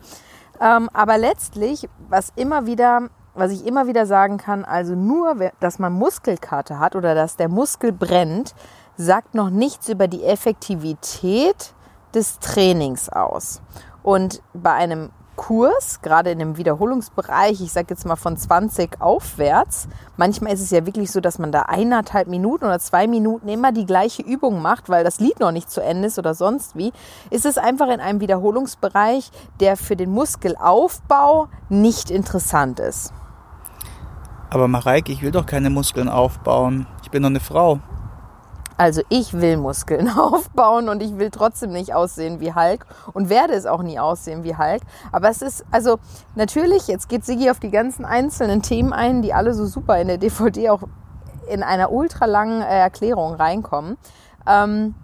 Ähm, 0.59 0.89
aber 0.93 1.17
letztlich, 1.17 1.89
was 2.09 2.31
immer 2.35 2.65
wieder, 2.65 3.09
was 3.35 3.51
ich 3.51 3.65
immer 3.65 3.87
wieder 3.87 4.05
sagen 4.05 4.37
kann, 4.37 4.63
also 4.63 4.95
nur, 4.95 5.35
dass 5.59 5.77
man 5.77 5.93
Muskelkater 5.93 6.79
hat 6.79 6.95
oder 6.95 7.15
dass 7.15 7.35
der 7.35 7.49
Muskel 7.49 7.91
brennt, 7.91 8.55
sagt 8.95 9.35
noch 9.35 9.49
nichts 9.49 9.89
über 9.89 10.07
die 10.07 10.23
Effektivität 10.23 11.73
des 12.13 12.39
Trainings 12.39 13.09
aus. 13.09 13.61
Und 14.03 14.41
bei 14.53 14.71
einem 14.71 15.09
Kurs, 15.43 15.99
gerade 16.01 16.31
in 16.31 16.39
dem 16.39 16.55
Wiederholungsbereich, 16.55 17.59
ich 17.59 17.73
sage 17.73 17.87
jetzt 17.89 18.05
mal 18.05 18.15
von 18.15 18.37
20 18.37 19.01
aufwärts, 19.01 19.89
manchmal 20.15 20.53
ist 20.53 20.61
es 20.61 20.71
ja 20.71 20.85
wirklich 20.85 21.11
so, 21.11 21.19
dass 21.19 21.37
man 21.37 21.51
da 21.51 21.63
eineinhalb 21.63 22.29
Minuten 22.29 22.63
oder 22.63 22.79
zwei 22.79 23.07
Minuten 23.07 23.49
immer 23.49 23.73
die 23.73 23.85
gleiche 23.85 24.21
Übung 24.21 24.61
macht, 24.61 24.87
weil 24.87 25.03
das 25.03 25.19
Lied 25.19 25.41
noch 25.41 25.51
nicht 25.51 25.69
zu 25.69 25.83
Ende 25.83 26.07
ist 26.07 26.17
oder 26.17 26.33
sonst 26.33 26.77
wie, 26.77 26.93
ist 27.29 27.45
es 27.45 27.57
einfach 27.57 27.89
in 27.89 27.99
einem 27.99 28.21
Wiederholungsbereich, 28.21 29.31
der 29.59 29.75
für 29.75 29.97
den 29.97 30.11
Muskelaufbau 30.11 31.49
nicht 31.67 32.09
interessant 32.09 32.79
ist. 32.79 33.11
Aber 34.49 34.69
Mareike, 34.69 35.11
ich 35.11 35.23
will 35.23 35.31
doch 35.31 35.45
keine 35.45 35.69
Muskeln 35.69 36.07
aufbauen. 36.07 36.87
Ich 37.01 37.11
bin 37.11 37.21
doch 37.21 37.29
eine 37.29 37.41
Frau. 37.41 37.79
Also 38.77 39.01
ich 39.09 39.33
will 39.33 39.57
Muskeln 39.57 40.09
aufbauen 40.17 40.89
und 40.89 41.01
ich 41.03 41.17
will 41.17 41.29
trotzdem 41.29 41.71
nicht 41.71 41.93
aussehen 41.93 42.39
wie 42.39 42.53
Hulk 42.53 42.85
und 43.13 43.29
werde 43.29 43.53
es 43.53 43.65
auch 43.65 43.83
nie 43.83 43.99
aussehen 43.99 44.43
wie 44.43 44.57
Hulk. 44.57 44.81
Aber 45.11 45.29
es 45.29 45.41
ist, 45.41 45.65
also 45.71 45.99
natürlich, 46.35 46.87
jetzt 46.87 47.09
geht 47.09 47.25
Sigi 47.25 47.49
auf 47.49 47.59
die 47.59 47.71
ganzen 47.71 48.05
einzelnen 48.05 48.61
Themen 48.61 48.93
ein, 48.93 49.21
die 49.21 49.33
alle 49.33 49.53
so 49.53 49.65
super 49.65 49.99
in 49.99 50.07
der 50.07 50.17
DVD 50.17 50.71
auch 50.71 50.83
in 51.47 51.61
einer 51.61 51.91
ultralangen 51.91 52.61
äh, 52.61 52.79
Erklärung 52.79 53.35
reinkommen. 53.35 53.97
Ähm, 54.47 54.95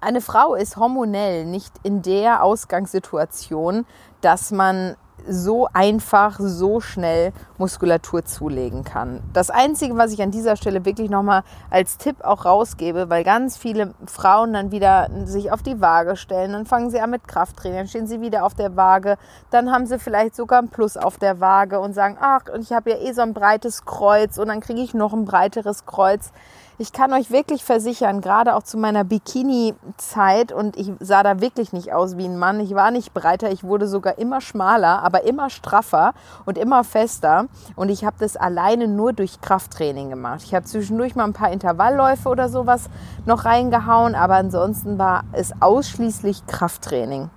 Eine 0.00 0.20
Frau 0.20 0.54
ist 0.54 0.76
hormonell 0.76 1.44
nicht 1.44 1.74
in 1.82 2.02
der 2.02 2.42
Ausgangssituation, 2.42 3.84
dass 4.20 4.50
man 4.50 4.96
so 5.26 5.68
einfach, 5.72 6.38
so 6.40 6.80
schnell 6.80 7.32
Muskulatur 7.58 8.24
zulegen 8.24 8.84
kann. 8.84 9.20
Das 9.32 9.50
Einzige, 9.50 9.96
was 9.96 10.12
ich 10.12 10.22
an 10.22 10.30
dieser 10.30 10.56
Stelle 10.56 10.84
wirklich 10.84 11.10
nochmal 11.10 11.42
als 11.70 11.98
Tipp 11.98 12.24
auch 12.24 12.44
rausgebe, 12.44 13.10
weil 13.10 13.24
ganz 13.24 13.56
viele 13.56 13.94
Frauen 14.06 14.52
dann 14.52 14.70
wieder 14.70 15.08
sich 15.24 15.52
auf 15.52 15.62
die 15.62 15.80
Waage 15.80 16.16
stellen, 16.16 16.52
dann 16.52 16.66
fangen 16.66 16.90
sie 16.90 17.00
an 17.00 17.10
mit 17.10 17.26
Krafttraining, 17.26 17.78
dann 17.78 17.88
stehen 17.88 18.06
sie 18.06 18.20
wieder 18.20 18.44
auf 18.44 18.54
der 18.54 18.76
Waage, 18.76 19.16
dann 19.50 19.70
haben 19.72 19.86
sie 19.86 19.98
vielleicht 19.98 20.36
sogar 20.36 20.60
ein 20.60 20.68
Plus 20.68 20.96
auf 20.96 21.18
der 21.18 21.40
Waage 21.40 21.80
und 21.80 21.94
sagen, 21.94 22.16
ach, 22.20 22.42
und 22.52 22.60
ich 22.60 22.72
habe 22.72 22.90
ja 22.90 22.96
eh 22.98 23.12
so 23.12 23.22
ein 23.22 23.34
breites 23.34 23.84
Kreuz 23.84 24.38
und 24.38 24.48
dann 24.48 24.60
kriege 24.60 24.80
ich 24.80 24.94
noch 24.94 25.12
ein 25.12 25.24
breiteres 25.24 25.86
Kreuz 25.86 26.32
ich 26.78 26.92
kann 26.92 27.12
euch 27.12 27.30
wirklich 27.32 27.64
versichern, 27.64 28.20
gerade 28.20 28.54
auch 28.54 28.62
zu 28.62 28.78
meiner 28.78 29.02
Bikini-Zeit, 29.02 30.52
und 30.52 30.76
ich 30.76 30.92
sah 31.00 31.24
da 31.24 31.40
wirklich 31.40 31.72
nicht 31.72 31.92
aus 31.92 32.16
wie 32.16 32.24
ein 32.24 32.38
Mann. 32.38 32.60
Ich 32.60 32.74
war 32.74 32.92
nicht 32.92 33.12
breiter, 33.12 33.50
ich 33.50 33.64
wurde 33.64 33.88
sogar 33.88 34.18
immer 34.18 34.40
schmaler, 34.40 35.02
aber 35.02 35.24
immer 35.24 35.50
straffer 35.50 36.14
und 36.46 36.56
immer 36.56 36.84
fester. 36.84 37.46
Und 37.74 37.88
ich 37.88 38.04
habe 38.04 38.16
das 38.20 38.36
alleine 38.36 38.86
nur 38.86 39.12
durch 39.12 39.40
Krafttraining 39.40 40.08
gemacht. 40.08 40.42
Ich 40.44 40.54
habe 40.54 40.66
zwischendurch 40.66 41.16
mal 41.16 41.24
ein 41.24 41.32
paar 41.32 41.50
Intervallläufe 41.50 42.28
oder 42.28 42.48
sowas 42.48 42.84
noch 43.26 43.44
reingehauen, 43.44 44.14
aber 44.14 44.36
ansonsten 44.36 44.98
war 44.98 45.24
es 45.32 45.50
ausschließlich 45.60 46.46
Krafttraining. 46.46 47.30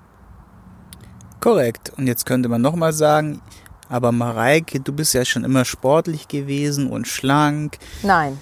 Korrekt. 1.40 1.92
Und 1.98 2.06
jetzt 2.06 2.28
könnte 2.28 2.48
man 2.48 2.62
nochmal 2.62 2.94
sagen, 2.94 3.42
aber 3.90 4.12
Mareike, 4.12 4.80
du 4.80 4.94
bist 4.94 5.16
ja 5.16 5.26
schon 5.26 5.44
immer 5.44 5.66
sportlich 5.66 6.28
gewesen 6.28 6.92
und 6.92 7.08
schlank. 7.08 7.80
Nein. 8.04 8.38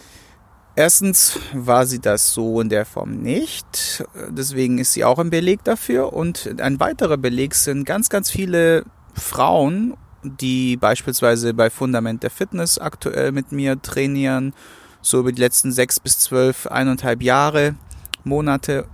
Erstens 0.79 1.37
war 1.51 1.85
sie 1.85 1.99
das 1.99 2.31
so 2.31 2.61
in 2.61 2.69
der 2.69 2.85
Form 2.85 3.21
nicht. 3.21 4.05
Deswegen 4.29 4.77
ist 4.77 4.93
sie 4.93 5.03
auch 5.03 5.19
ein 5.19 5.29
Beleg 5.29 5.61
dafür. 5.65 6.13
Und 6.13 6.55
ein 6.61 6.79
weiterer 6.79 7.17
Beleg 7.17 7.53
sind 7.53 7.83
ganz, 7.83 8.07
ganz 8.07 8.31
viele 8.31 8.85
Frauen, 9.13 9.97
die 10.23 10.77
beispielsweise 10.77 11.53
bei 11.53 11.69
Fundament 11.69 12.23
der 12.23 12.29
Fitness 12.29 12.77
aktuell 12.77 13.33
mit 13.33 13.51
mir 13.51 13.81
trainieren, 13.81 14.53
so 15.01 15.19
über 15.19 15.33
die 15.33 15.41
letzten 15.41 15.73
sechs 15.73 15.99
bis 15.99 16.17
zwölf, 16.19 16.65
eineinhalb 16.65 17.21
Jahre, 17.23 17.75
Monate. 18.23 18.85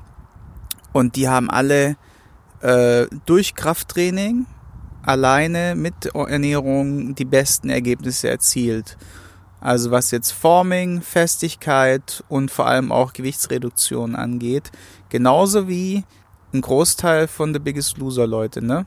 Und 0.92 1.16
die 1.16 1.30
haben 1.30 1.52
alle 1.52 1.98
äh, 2.62 3.06
durch 3.28 3.54
Krafttraining 3.54 4.48
alleine 5.04 5.76
mit 5.76 6.08
Ernährung 6.16 7.14
die 7.14 7.26
besten 7.26 7.70
Ergebnisse 7.70 8.28
erzielt. 8.28 8.98
Also 9.66 9.90
was 9.90 10.12
jetzt 10.12 10.30
Forming, 10.30 11.02
Festigkeit 11.02 12.24
und 12.30 12.52
vor 12.52 12.68
allem 12.68 12.92
auch 12.92 13.14
Gewichtsreduktion 13.14 14.16
angeht. 14.16 14.72
Genauso 15.10 15.68
wie 15.68 16.04
ein 16.54 16.62
Großteil 16.62 17.28
von 17.28 17.52
The 17.52 17.58
Biggest 17.58 17.98
Loser 17.98 18.28
Leute, 18.28 18.64
ne? 18.64 18.86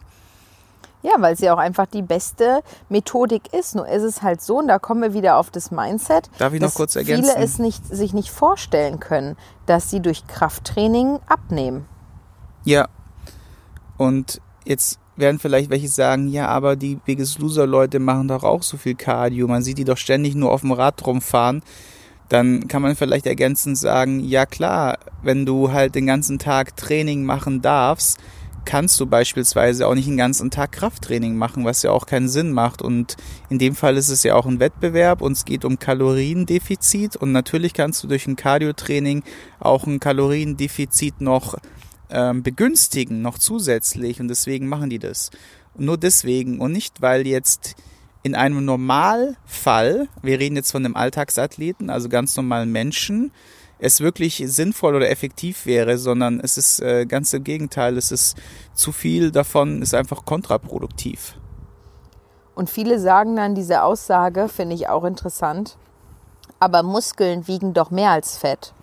Ja, 1.03 1.15
weil 1.19 1.37
sie 1.37 1.51
auch 1.51 1.59
einfach 1.59 1.87
die 1.87 2.03
beste 2.03 2.63
Methodik 2.89 3.53
ist. 3.53 3.75
Nur 3.75 3.89
ist 3.89 4.05
es 4.05 4.23
halt 4.23 4.41
so, 4.41 4.59
und 4.59 4.69
da 4.69 4.79
kommen 4.79 5.03
wir 5.03 5.15
wieder 5.15 5.39
auf 5.39 5.51
das 5.51 5.73
Mindset, 5.73 6.31
Darf 6.39 6.53
ich 6.53 6.61
noch 6.61 6.75
kurz 6.75 6.95
ergänzen? 6.95 7.25
viele 7.25 7.45
es 7.45 7.59
nicht, 7.59 7.85
sich 7.85 8.13
nicht 8.13 8.31
vorstellen 8.31 9.01
können, 9.01 9.37
dass 9.67 9.91
sie 9.91 9.99
durch 9.99 10.29
Krafttraining 10.29 11.19
abnehmen. 11.27 11.89
Ja. 12.63 12.87
Und 13.97 14.41
jetzt 14.65 15.01
werden 15.19 15.39
vielleicht 15.39 15.71
welche 15.71 15.89
sagen, 15.89 16.29
ja, 16.29 16.49
aber 16.49 16.77
die 16.77 16.97
Biggest 16.97 17.39
Loser 17.39 17.67
Leute 17.67 17.99
machen 17.99 18.29
doch 18.29 18.45
auch 18.45 18.63
so 18.63 18.77
viel 18.77 18.95
Cardio. 18.95 19.47
Man 19.49 19.63
sieht 19.63 19.79
die 19.79 19.85
doch 19.85 19.97
ständig 19.97 20.35
nur 20.35 20.53
auf 20.53 20.63
dem 20.63 20.73
Rad 20.73 21.05
rumfahren. 21.07 21.63
Dann 22.29 22.69
kann 22.69 22.83
man 22.83 22.95
vielleicht 22.95 23.27
ergänzend 23.27 23.79
sagen, 23.79 24.21
ja 24.21 24.45
klar, 24.45 24.99
wenn 25.23 25.47
du 25.47 25.73
halt 25.73 25.95
den 25.95 26.07
ganzen 26.07 26.39
Tag 26.39 26.77
Training 26.77 27.25
machen 27.25 27.63
darfst, 27.63 28.19
kannst 28.69 29.01
du 29.01 29.07
beispielsweise 29.07 29.87
auch 29.87 29.95
nicht 29.95 30.09
den 30.09 30.19
ganzen 30.19 30.51
Tag 30.51 30.73
Krafttraining 30.73 31.37
machen, 31.37 31.65
was 31.65 31.83
ja 31.83 31.91
auch 31.91 32.05
keinen 32.05 32.29
Sinn 32.29 32.53
macht. 32.53 32.83
Und 32.83 33.17
in 33.49 33.59
dem 33.59 33.75
Fall 33.75 33.97
ist 33.97 34.11
es 34.11 34.23
ja 34.25 34.35
auch 34.35 34.45
ein 34.45 34.61
Wettbewerb 34.61 35.23
und 35.23 35.33
es 35.33 35.47
geht 35.47 35.65
um 35.65 35.79
Kaloriendefizit. 35.79 37.17
Und 37.17 37.33
natürlich 37.33 37.73
kannst 37.73 38.05
du 38.05 38.09
durch 38.09 38.27
ein 38.27 38.37
Cardio-Training 38.37 39.23
auch 39.59 39.87
ein 39.87 40.01
Kaloriendefizit 40.01 41.23
noch 41.23 41.57
ähm, 42.11 42.43
begünstigen 42.43 43.23
noch 43.23 43.39
zusätzlich 43.39 44.21
und 44.21 44.29
deswegen 44.29 44.69
machen 44.69 44.91
die 44.91 44.99
das. 44.99 45.31
Und 45.75 45.87
nur 45.87 45.99
deswegen 45.99 46.61
und 46.61 46.73
nicht, 46.73 47.03
weil 47.03 47.27
jetzt 47.27 47.77
in 48.23 48.35
einem 48.35 48.65
Normalfall, 48.65 50.09
wir 50.23 50.39
reden 50.39 50.57
jetzt 50.57 50.73
von 50.73 50.85
einem 50.85 50.97
Alltagsathleten, 50.97 51.91
also 51.91 52.09
ganz 52.09 52.37
normalen 52.37 52.73
Menschen, 52.73 53.33
es 53.79 54.01
wirklich 54.01 54.43
sinnvoll 54.47 54.97
oder 54.97 55.09
effektiv 55.09 55.67
wäre, 55.67 55.99
sondern 55.99 56.41
es 56.41 56.59
ist 56.59 56.81
äh, 56.81 57.07
ganz 57.07 57.33
im 57.33 57.45
Gegenteil, 57.45 57.97
es 57.97 58.11
ist 58.11 58.37
zu 58.75 58.93
viel 58.93 59.31
davon, 59.31 59.83
ist 59.83 59.95
einfach 59.95 60.25
kontraproduktiv. 60.25 61.37
Und 62.55 62.69
viele 62.69 62.99
sagen 62.99 63.37
dann 63.37 63.55
diese 63.55 63.85
Aussage, 63.85 64.49
finde 64.49 64.75
ich 64.75 64.89
auch 64.89 65.05
interessant, 65.05 65.79
aber 66.59 66.83
Muskeln 66.83 67.47
wiegen 67.47 67.73
doch 67.73 67.93
mehr 67.93 68.11
als 68.11 68.37
Fett. 68.37 68.75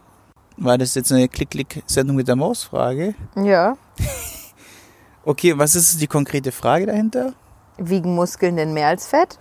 War 0.58 0.78
das 0.78 0.96
jetzt 0.96 1.12
eine 1.12 1.28
Klick-Klick-Sendung 1.28 2.16
mit 2.16 2.28
der 2.28 2.36
Mausfrage? 2.36 3.16
Ja. 3.36 3.76
okay, 5.26 5.58
was 5.58 5.76
ist 5.76 6.00
die 6.00 6.08
konkrete 6.08 6.52
Frage 6.52 6.86
dahinter? 6.86 7.34
Wiegen 7.78 8.16
Muskeln 8.16 8.56
denn 8.56 8.74
mehr 8.74 8.88
als 8.88 9.06
Fett? 9.06 9.38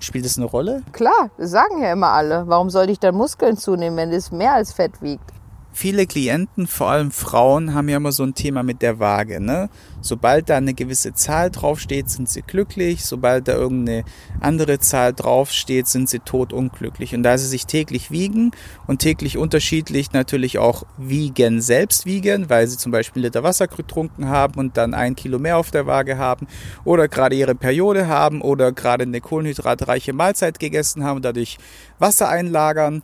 Spielt 0.00 0.24
das 0.24 0.36
eine 0.36 0.46
Rolle? 0.46 0.82
Klar, 0.92 1.30
das 1.38 1.50
sagen 1.50 1.82
ja 1.82 1.92
immer 1.92 2.08
alle. 2.08 2.48
Warum 2.48 2.68
sollte 2.68 2.92
ich 2.92 2.98
dann 2.98 3.14
Muskeln 3.14 3.56
zunehmen, 3.56 3.96
wenn 3.96 4.12
es 4.12 4.32
mehr 4.32 4.54
als 4.54 4.72
Fett 4.72 5.00
wiegt? 5.00 5.32
Viele 5.76 6.06
Klienten, 6.06 6.66
vor 6.66 6.88
allem 6.88 7.10
Frauen, 7.10 7.74
haben 7.74 7.90
ja 7.90 7.98
immer 7.98 8.10
so 8.10 8.22
ein 8.22 8.34
Thema 8.34 8.62
mit 8.62 8.80
der 8.80 8.98
Waage. 8.98 9.40
Ne? 9.40 9.68
Sobald 10.00 10.48
da 10.48 10.56
eine 10.56 10.72
gewisse 10.72 11.12
Zahl 11.12 11.50
draufsteht, 11.50 12.08
sind 12.08 12.30
sie 12.30 12.40
glücklich. 12.40 13.04
Sobald 13.04 13.46
da 13.46 13.52
irgendeine 13.52 14.04
andere 14.40 14.78
Zahl 14.78 15.12
draufsteht, 15.12 15.86
sind 15.86 16.08
sie 16.08 16.20
tot 16.20 16.54
unglücklich. 16.54 17.14
Und 17.14 17.24
da 17.24 17.36
sie 17.36 17.46
sich 17.46 17.66
täglich 17.66 18.10
wiegen 18.10 18.52
und 18.86 19.00
täglich 19.00 19.36
unterschiedlich 19.36 20.12
natürlich 20.12 20.58
auch 20.58 20.84
wiegen, 20.96 21.60
selbst 21.60 22.06
wiegen, 22.06 22.48
weil 22.48 22.66
sie 22.68 22.78
zum 22.78 22.90
Beispiel 22.90 23.22
Liter 23.22 23.42
Wasser 23.42 23.66
getrunken 23.66 24.28
haben 24.28 24.58
und 24.58 24.78
dann 24.78 24.94
ein 24.94 25.14
Kilo 25.14 25.38
mehr 25.38 25.58
auf 25.58 25.70
der 25.70 25.86
Waage 25.86 26.16
haben 26.16 26.46
oder 26.84 27.06
gerade 27.06 27.36
ihre 27.36 27.54
Periode 27.54 28.08
haben 28.08 28.40
oder 28.40 28.72
gerade 28.72 29.02
eine 29.02 29.20
kohlenhydratreiche 29.20 30.14
Mahlzeit 30.14 30.58
gegessen 30.58 31.04
haben 31.04 31.16
und 31.16 31.24
dadurch 31.26 31.58
Wasser 31.98 32.30
einlagern 32.30 33.02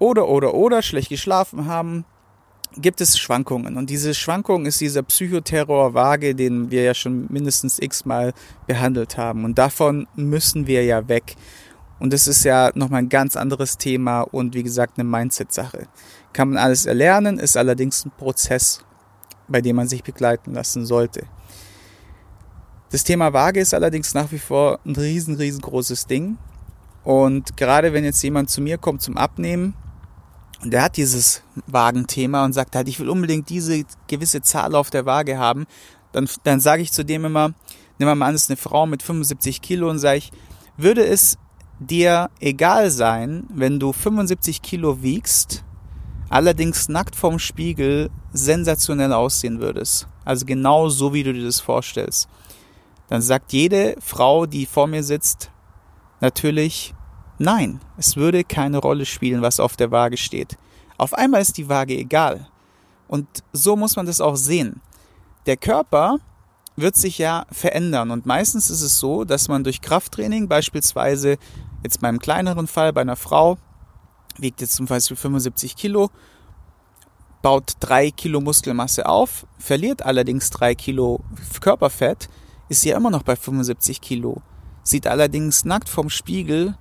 oder, 0.00 0.28
oder, 0.28 0.54
oder 0.54 0.82
schlecht 0.82 1.10
geschlafen 1.10 1.66
haben, 1.66 2.04
gibt 2.76 3.00
es 3.00 3.18
Schwankungen. 3.18 3.76
Und 3.76 3.90
diese 3.90 4.14
Schwankung 4.14 4.66
ist 4.66 4.80
dieser 4.80 5.02
Psychoterror 5.02 5.94
vage, 5.94 6.34
den 6.34 6.70
wir 6.70 6.82
ja 6.82 6.94
schon 6.94 7.26
mindestens 7.28 7.78
x-mal 7.80 8.32
behandelt 8.66 9.16
haben. 9.16 9.44
Und 9.44 9.58
davon 9.58 10.06
müssen 10.14 10.66
wir 10.66 10.84
ja 10.84 11.08
weg. 11.08 11.36
Und 11.98 12.12
das 12.12 12.26
ist 12.26 12.44
ja 12.44 12.70
nochmal 12.74 13.02
ein 13.02 13.08
ganz 13.08 13.36
anderes 13.36 13.76
Thema 13.76 14.22
und 14.22 14.54
wie 14.54 14.62
gesagt 14.62 14.98
eine 14.98 15.08
Mindset-Sache. 15.08 15.86
Kann 16.32 16.50
man 16.50 16.58
alles 16.58 16.86
erlernen, 16.86 17.38
ist 17.38 17.56
allerdings 17.56 18.06
ein 18.06 18.12
Prozess, 18.16 18.82
bei 19.48 19.60
dem 19.60 19.76
man 19.76 19.88
sich 19.88 20.02
begleiten 20.02 20.54
lassen 20.54 20.86
sollte. 20.86 21.26
Das 22.90 23.04
Thema 23.04 23.32
Waage 23.32 23.60
ist 23.60 23.74
allerdings 23.74 24.14
nach 24.14 24.32
wie 24.32 24.38
vor 24.38 24.80
ein 24.86 24.96
riesen, 24.96 25.36
riesengroßes 25.36 26.06
Ding. 26.06 26.38
Und 27.04 27.56
gerade 27.56 27.92
wenn 27.92 28.04
jetzt 28.04 28.22
jemand 28.22 28.50
zu 28.50 28.60
mir 28.60 28.78
kommt 28.78 29.02
zum 29.02 29.16
Abnehmen, 29.16 29.74
und 30.62 30.72
der 30.72 30.82
hat 30.82 30.96
dieses 30.96 31.42
Wagenthema 31.66 32.44
und 32.44 32.52
sagt 32.52 32.76
halt, 32.76 32.88
ich 32.88 33.00
will 33.00 33.08
unbedingt 33.08 33.48
diese 33.48 33.84
gewisse 34.08 34.42
Zahl 34.42 34.74
auf 34.74 34.90
der 34.90 35.06
Waage 35.06 35.38
haben. 35.38 35.66
Dann, 36.12 36.28
dann 36.44 36.60
sage 36.60 36.82
ich 36.82 36.92
zu 36.92 37.04
dem 37.04 37.24
immer, 37.24 37.54
nimm 37.98 38.18
mal 38.18 38.26
an, 38.26 38.34
das 38.34 38.42
ist 38.42 38.50
eine 38.50 38.56
Frau 38.56 38.86
mit 38.86 39.02
75 39.02 39.62
Kilo 39.62 39.88
und 39.88 39.98
sage 39.98 40.18
ich, 40.18 40.30
würde 40.76 41.04
es 41.06 41.38
dir 41.78 42.30
egal 42.40 42.90
sein, 42.90 43.44
wenn 43.48 43.80
du 43.80 43.92
75 43.92 44.60
Kilo 44.60 45.02
wiegst, 45.02 45.64
allerdings 46.28 46.88
nackt 46.88 47.16
vorm 47.16 47.38
Spiegel 47.38 48.10
sensationell 48.32 49.12
aussehen 49.12 49.60
würdest. 49.60 50.08
Also 50.24 50.44
genau 50.44 50.90
so, 50.90 51.14
wie 51.14 51.22
du 51.22 51.32
dir 51.32 51.44
das 51.44 51.60
vorstellst. 51.60 52.28
Dann 53.08 53.22
sagt 53.22 53.52
jede 53.52 53.96
Frau, 54.00 54.46
die 54.46 54.66
vor 54.66 54.86
mir 54.86 55.02
sitzt, 55.02 55.50
natürlich, 56.20 56.94
Nein, 57.42 57.80
es 57.96 58.16
würde 58.16 58.44
keine 58.44 58.76
Rolle 58.76 59.06
spielen, 59.06 59.40
was 59.40 59.60
auf 59.60 59.74
der 59.74 59.90
Waage 59.90 60.18
steht. 60.18 60.58
Auf 60.98 61.14
einmal 61.14 61.40
ist 61.40 61.56
die 61.56 61.70
Waage 61.70 61.96
egal. 61.96 62.46
Und 63.08 63.26
so 63.54 63.76
muss 63.76 63.96
man 63.96 64.04
das 64.04 64.20
auch 64.20 64.36
sehen. 64.36 64.82
Der 65.46 65.56
Körper 65.56 66.18
wird 66.76 66.96
sich 66.96 67.16
ja 67.16 67.46
verändern 67.50 68.10
und 68.10 68.26
meistens 68.26 68.68
ist 68.68 68.82
es 68.82 68.98
so, 68.98 69.24
dass 69.24 69.48
man 69.48 69.64
durch 69.64 69.80
Krafttraining 69.80 70.48
beispielsweise 70.48 71.38
jetzt 71.82 72.02
beim 72.02 72.18
kleineren 72.18 72.66
Fall 72.66 72.92
bei 72.92 73.00
einer 73.00 73.16
Frau 73.16 73.56
wiegt 74.36 74.60
jetzt 74.60 74.74
zum 74.74 74.84
Beispiel 74.84 75.16
75 75.16 75.76
Kilo, 75.76 76.10
baut 77.40 77.72
drei 77.80 78.10
Kilo 78.10 78.42
Muskelmasse 78.42 79.06
auf, 79.06 79.46
verliert 79.58 80.02
allerdings 80.02 80.50
drei 80.50 80.74
Kilo 80.74 81.20
Körperfett, 81.62 82.28
ist 82.68 82.84
ja 82.84 82.98
immer 82.98 83.10
noch 83.10 83.22
bei 83.22 83.34
75 83.34 84.02
Kilo, 84.02 84.42
sieht 84.82 85.06
allerdings 85.06 85.64
nackt 85.64 85.88
vom 85.88 86.10
Spiegel 86.10 86.76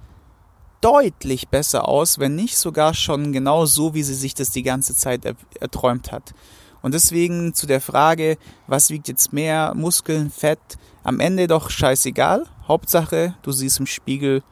deutlich 0.81 1.49
besser 1.49 1.87
aus, 1.87 2.19
wenn 2.19 2.35
nicht 2.35 2.57
sogar 2.57 2.93
schon 2.93 3.33
genau 3.33 3.65
so, 3.65 3.93
wie 3.93 4.03
sie 4.03 4.13
sich 4.13 4.33
das 4.33 4.51
die 4.51 4.63
ganze 4.63 4.95
Zeit 4.95 5.25
er 5.25 5.35
erträumt 5.59 6.11
hat. 6.11 6.33
Und 6.81 6.93
deswegen 6.93 7.53
zu 7.53 7.67
der 7.67 7.81
Frage, 7.81 8.37
was 8.67 8.89
wiegt 8.89 9.07
jetzt 9.07 9.33
mehr, 9.33 9.73
Muskeln, 9.75 10.29
Fett, 10.29 10.59
am 11.03 11.19
Ende 11.19 11.47
doch 11.47 11.69
scheißegal. 11.69 12.45
Hauptsache, 12.67 13.35
du 13.41 13.51
siehst 13.51 13.79
im 13.79 13.85
Spiegel 13.85 14.43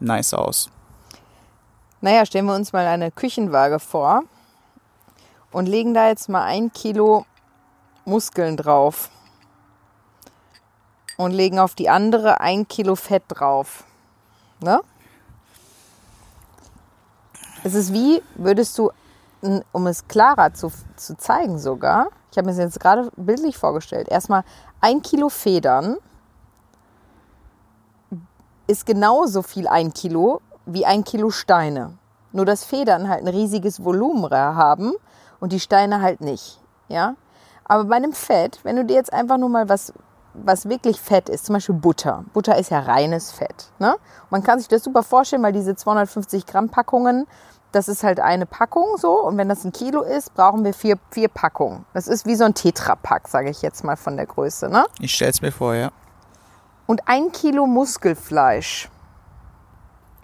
nice 0.00 0.32
aus. 0.34 0.70
Naja, 2.00 2.24
stellen 2.26 2.46
wir 2.46 2.54
uns 2.54 2.72
mal 2.72 2.86
eine 2.86 3.10
Küchenwaage 3.10 3.78
vor 3.78 4.24
und 5.52 5.66
legen 5.66 5.94
da 5.94 6.08
jetzt 6.08 6.28
mal 6.28 6.44
ein 6.44 6.72
Kilo 6.72 7.26
Muskeln 8.04 8.56
drauf 8.56 9.10
und 11.16 11.32
legen 11.32 11.58
auf 11.58 11.74
die 11.74 11.88
andere 11.88 12.40
ein 12.40 12.68
Kilo 12.68 12.96
Fett 12.96 13.22
drauf. 13.28 13.84
Ne? 14.60 14.80
Es 17.64 17.74
ist 17.74 17.94
wie, 17.94 18.22
würdest 18.34 18.76
du, 18.76 18.90
um 19.72 19.86
es 19.86 20.06
klarer 20.06 20.52
zu, 20.52 20.70
zu 20.96 21.16
zeigen 21.16 21.58
sogar, 21.58 22.08
ich 22.30 22.36
habe 22.36 22.46
mir 22.46 22.52
das 22.52 22.58
jetzt 22.58 22.78
gerade 22.78 23.10
bildlich 23.16 23.56
vorgestellt, 23.56 24.08
erstmal 24.08 24.44
ein 24.82 25.00
Kilo 25.00 25.30
Federn 25.30 25.96
ist 28.66 28.84
genauso 28.84 29.42
viel 29.42 29.66
ein 29.66 29.94
Kilo 29.94 30.42
wie 30.66 30.84
ein 30.84 31.04
Kilo 31.04 31.30
Steine. 31.30 31.96
Nur 32.32 32.44
dass 32.44 32.64
Federn 32.64 33.08
halt 33.08 33.22
ein 33.22 33.28
riesiges 33.28 33.82
Volumen 33.82 34.30
haben 34.30 34.92
und 35.40 35.52
die 35.52 35.60
Steine 35.60 36.02
halt 36.02 36.20
nicht. 36.20 36.60
Ja? 36.88 37.16
Aber 37.64 37.84
bei 37.84 37.96
einem 37.96 38.12
Fett, 38.12 38.60
wenn 38.62 38.76
du 38.76 38.84
dir 38.84 38.96
jetzt 38.96 39.12
einfach 39.12 39.38
nur 39.38 39.48
mal 39.48 39.68
was 39.70 39.94
was 40.34 40.68
wirklich 40.68 41.00
Fett 41.00 41.28
ist, 41.28 41.46
zum 41.46 41.54
Beispiel 41.54 41.76
Butter. 41.76 42.24
Butter 42.32 42.58
ist 42.58 42.70
ja 42.70 42.80
reines 42.80 43.30
Fett. 43.30 43.70
Ne? 43.78 43.96
Man 44.30 44.42
kann 44.42 44.58
sich 44.58 44.68
das 44.68 44.82
super 44.82 45.02
vorstellen, 45.02 45.42
weil 45.42 45.52
diese 45.52 45.76
250 45.76 46.44
Gramm 46.44 46.68
Packungen, 46.68 47.26
das 47.74 47.88
ist 47.88 48.04
halt 48.04 48.20
eine 48.20 48.46
Packung 48.46 48.96
so. 48.96 49.20
Und 49.20 49.36
wenn 49.36 49.48
das 49.48 49.64
ein 49.64 49.72
Kilo 49.72 50.02
ist, 50.02 50.34
brauchen 50.34 50.64
wir 50.64 50.74
vier, 50.74 50.98
vier 51.10 51.28
Packungen. 51.28 51.84
Das 51.92 52.06
ist 52.08 52.26
wie 52.26 52.34
so 52.34 52.44
ein 52.44 52.54
Tetrapack, 52.54 53.28
sage 53.28 53.50
ich 53.50 53.62
jetzt 53.62 53.84
mal 53.84 53.96
von 53.96 54.16
der 54.16 54.26
Größe. 54.26 54.68
Ne? 54.68 54.86
Ich 55.00 55.14
stell's 55.14 55.42
mir 55.42 55.52
vor, 55.52 55.74
ja. 55.74 55.90
Und 56.86 57.02
ein 57.06 57.32
Kilo 57.32 57.66
Muskelfleisch. 57.66 58.90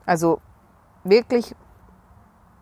Also 0.06 0.40
wirklich 1.04 1.54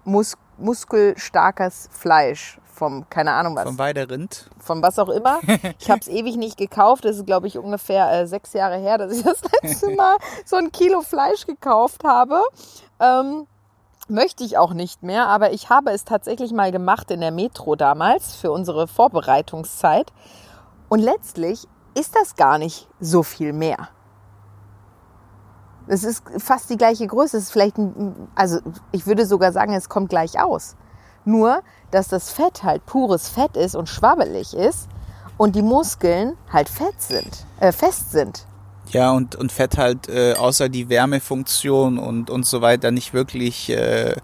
mus 0.05 0.35
muskelstarkes 0.61 1.88
Fleisch 1.92 2.59
vom, 2.64 3.09
keine 3.11 3.33
Ahnung 3.33 3.55
was. 3.55 3.64
Vom 3.64 3.79
Weiderind. 3.79 4.51
Von 4.59 4.83
was 4.83 4.98
auch 4.98 5.09
immer. 5.09 5.40
Ich 5.81 5.90
habe 5.90 6.01
es 6.01 6.09
ewig 6.09 6.37
nicht 6.37 6.57
gekauft. 6.57 7.05
Das 7.05 7.16
ist, 7.16 7.27
glaube 7.27 7.46
ich, 7.46 7.59
ungefähr 7.59 8.11
äh, 8.11 8.27
sechs 8.27 8.53
Jahre 8.53 8.77
her, 8.77 8.98
dass 8.98 9.12
ich 9.12 9.22
das 9.22 9.40
letzte 9.62 9.90
Mal 9.96 10.16
so 10.44 10.57
ein 10.57 10.72
Kilo 10.72 11.03
Fleisch 11.03 11.46
gekauft 11.46 12.05
habe. 12.05 12.42
Ähm, 13.01 13.46
möchte 14.11 14.44
ich 14.44 14.59
auch 14.59 14.73
nicht 14.73 15.03
mehr, 15.03 15.27
aber 15.27 15.53
ich 15.53 15.71
habe 15.71 15.90
es 15.90 16.05
tatsächlich 16.05 16.53
mal 16.53 16.73
gemacht 16.73 17.11
in 17.11 17.21
der 17.21 17.31
Metro 17.31 17.77
damals 17.77 18.35
für 18.35 18.51
unsere 18.51 18.88
Vorbereitungszeit. 18.88 20.12
Und 20.88 21.01
letztlich 21.01 21.66
ist 21.94 22.16
das 22.16 22.37
gar 22.37 22.59
nicht 22.59 22.88
so 23.01 23.23
viel 23.23 23.53
mehr. 23.53 23.88
Es 25.87 26.05
ist 26.05 26.23
fast 26.38 26.68
die 26.71 26.77
gleiche 26.77 27.07
Größe. 27.07 27.37
Es 27.37 27.44
ist 27.44 27.53
vielleicht, 27.53 27.79
ein, 27.79 28.29
also 28.35 28.59
ich 28.92 29.07
würde 29.07 29.27
sogar 29.27 29.53
sagen, 29.53 29.73
es 29.73 29.88
kommt 29.88 30.11
gleich 30.11 30.40
aus. 30.40 30.77
Nur, 31.25 31.61
dass 31.90 32.09
das 32.09 32.31
Fett 32.31 32.62
halt 32.62 32.85
pures 32.87 33.29
Fett 33.29 33.57
ist 33.57 33.75
und 33.75 33.88
schwabbelig 33.88 34.55
ist 34.55 34.88
und 35.37 35.57
die 35.57 35.62
Muskeln 35.62 36.37
halt 36.53 36.68
fett 36.68 37.01
sind, 37.01 37.47
äh, 37.61 37.73
fest 37.73 38.12
sind. 38.12 38.47
Ja, 38.92 39.12
und, 39.12 39.37
und 39.37 39.53
Fett 39.53 39.79
halt 39.79 40.09
äh, 40.09 40.35
außer 40.35 40.68
die 40.68 40.88
Wärmefunktion 40.88 41.98
und, 41.98 42.31
und 42.31 42.46
so 42.46 42.61
weiter 42.61 42.90
nicht 42.90 43.12
wirklich 43.14 43.70
äh, 43.70 44.14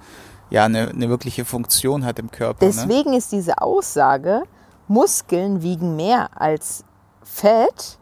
ja, 0.50 0.64
eine, 0.64 0.88
eine 0.88 1.08
wirkliche 1.08 1.44
Funktion 1.44 2.04
hat 2.04 2.18
im 2.18 2.30
Körper. 2.30 2.64
Ne? 2.64 2.72
Deswegen 2.72 3.10
ne? 3.10 3.16
ist 3.16 3.32
diese 3.32 3.60
Aussage, 3.60 4.42
Muskeln 4.88 5.62
wiegen 5.62 5.96
mehr 5.96 6.40
als 6.40 6.84
Fett, 7.22 7.98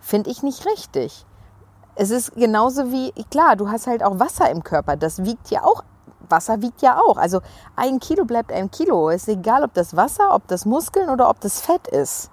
finde 0.00 0.30
ich 0.30 0.42
nicht 0.42 0.66
richtig. 0.66 1.24
Es 1.94 2.10
ist 2.10 2.34
genauso 2.34 2.92
wie, 2.92 3.12
klar, 3.30 3.56
du 3.56 3.68
hast 3.68 3.86
halt 3.86 4.02
auch 4.02 4.18
Wasser 4.18 4.50
im 4.50 4.64
Körper, 4.64 4.96
das 4.96 5.24
wiegt 5.24 5.50
ja 5.50 5.64
auch 5.64 5.82
Wasser 6.30 6.62
wiegt 6.62 6.82
ja 6.82 6.98
auch. 6.98 7.16
Also 7.16 7.40
ein 7.76 7.98
Kilo 7.98 8.24
bleibt 8.24 8.52
ein 8.52 8.70
Kilo. 8.70 9.10
Es 9.10 9.22
ist 9.22 9.28
egal, 9.28 9.64
ob 9.64 9.74
das 9.74 9.96
Wasser, 9.96 10.34
ob 10.34 10.46
das 10.48 10.64
Muskeln 10.64 11.08
oder 11.08 11.28
ob 11.28 11.40
das 11.40 11.60
Fett 11.60 11.88
ist. 11.88 12.30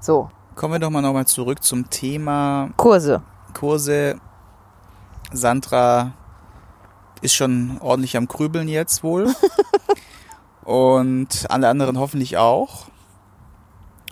So. 0.00 0.30
Kommen 0.54 0.74
wir 0.74 0.78
doch 0.78 0.90
mal 0.90 1.02
nochmal 1.02 1.26
zurück 1.26 1.64
zum 1.64 1.90
Thema 1.90 2.70
Kurse. 2.76 3.22
Kurse. 3.54 4.20
Sandra 5.32 6.12
ist 7.22 7.34
schon 7.34 7.78
ordentlich 7.80 8.16
am 8.16 8.28
Krübeln 8.28 8.68
jetzt 8.68 9.02
wohl. 9.02 9.34
Und 10.64 11.46
alle 11.50 11.68
anderen 11.68 11.98
hoffentlich 11.98 12.36
auch. 12.36 12.86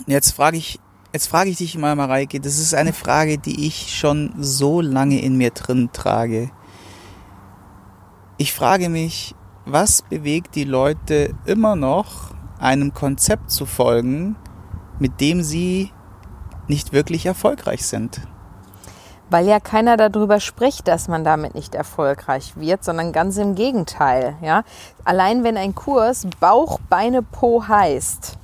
Jetzt 0.07 0.33
frage 0.33 0.57
ich, 0.57 0.81
jetzt 1.13 1.29
frage 1.29 1.51
ich 1.51 1.59
dich 1.59 1.79
mal, 1.79 1.95
Mareike, 1.95 2.41
das 2.41 2.59
ist 2.59 2.75
eine 2.75 2.93
Frage, 2.93 3.39
die 3.39 3.69
ich 3.69 3.97
schon 3.97 4.35
so 4.37 4.81
lange 4.81 5.23
in 5.23 5.37
mir 5.37 5.51
drin 5.51 5.91
trage. 5.93 6.51
Ich 8.37 8.53
frage 8.53 8.89
mich, 8.89 9.37
was 9.65 10.03
bewegt 10.03 10.57
die 10.57 10.65
Leute 10.65 11.37
immer 11.45 11.77
noch, 11.77 12.35
einem 12.59 12.93
Konzept 12.93 13.53
zu 13.53 13.65
folgen, 13.65 14.35
mit 14.99 15.21
dem 15.21 15.45
sie 15.45 15.93
nicht 16.73 16.95
wirklich 16.95 17.27
erfolgreich 17.27 17.87
sind? 17.87 18.23
Weil 19.29 19.47
ja 19.47 19.61
keiner 19.61 19.99
darüber 19.99 20.41
spricht, 20.41 20.89
dass 20.89 21.07
man 21.07 21.23
damit 21.23 21.55
nicht 21.55 21.75
erfolgreich 21.75 22.57
wird, 22.57 22.83
sondern 22.83 23.13
ganz 23.13 23.37
im 23.37 23.55
Gegenteil. 23.55 24.37
Ja? 24.41 24.65
Allein 25.05 25.45
wenn 25.45 25.59
ein 25.59 25.75
Kurs 25.75 26.27
Bauch, 26.41 26.81
Beine, 26.89 27.23
Po 27.23 27.69
heißt, 27.69 28.39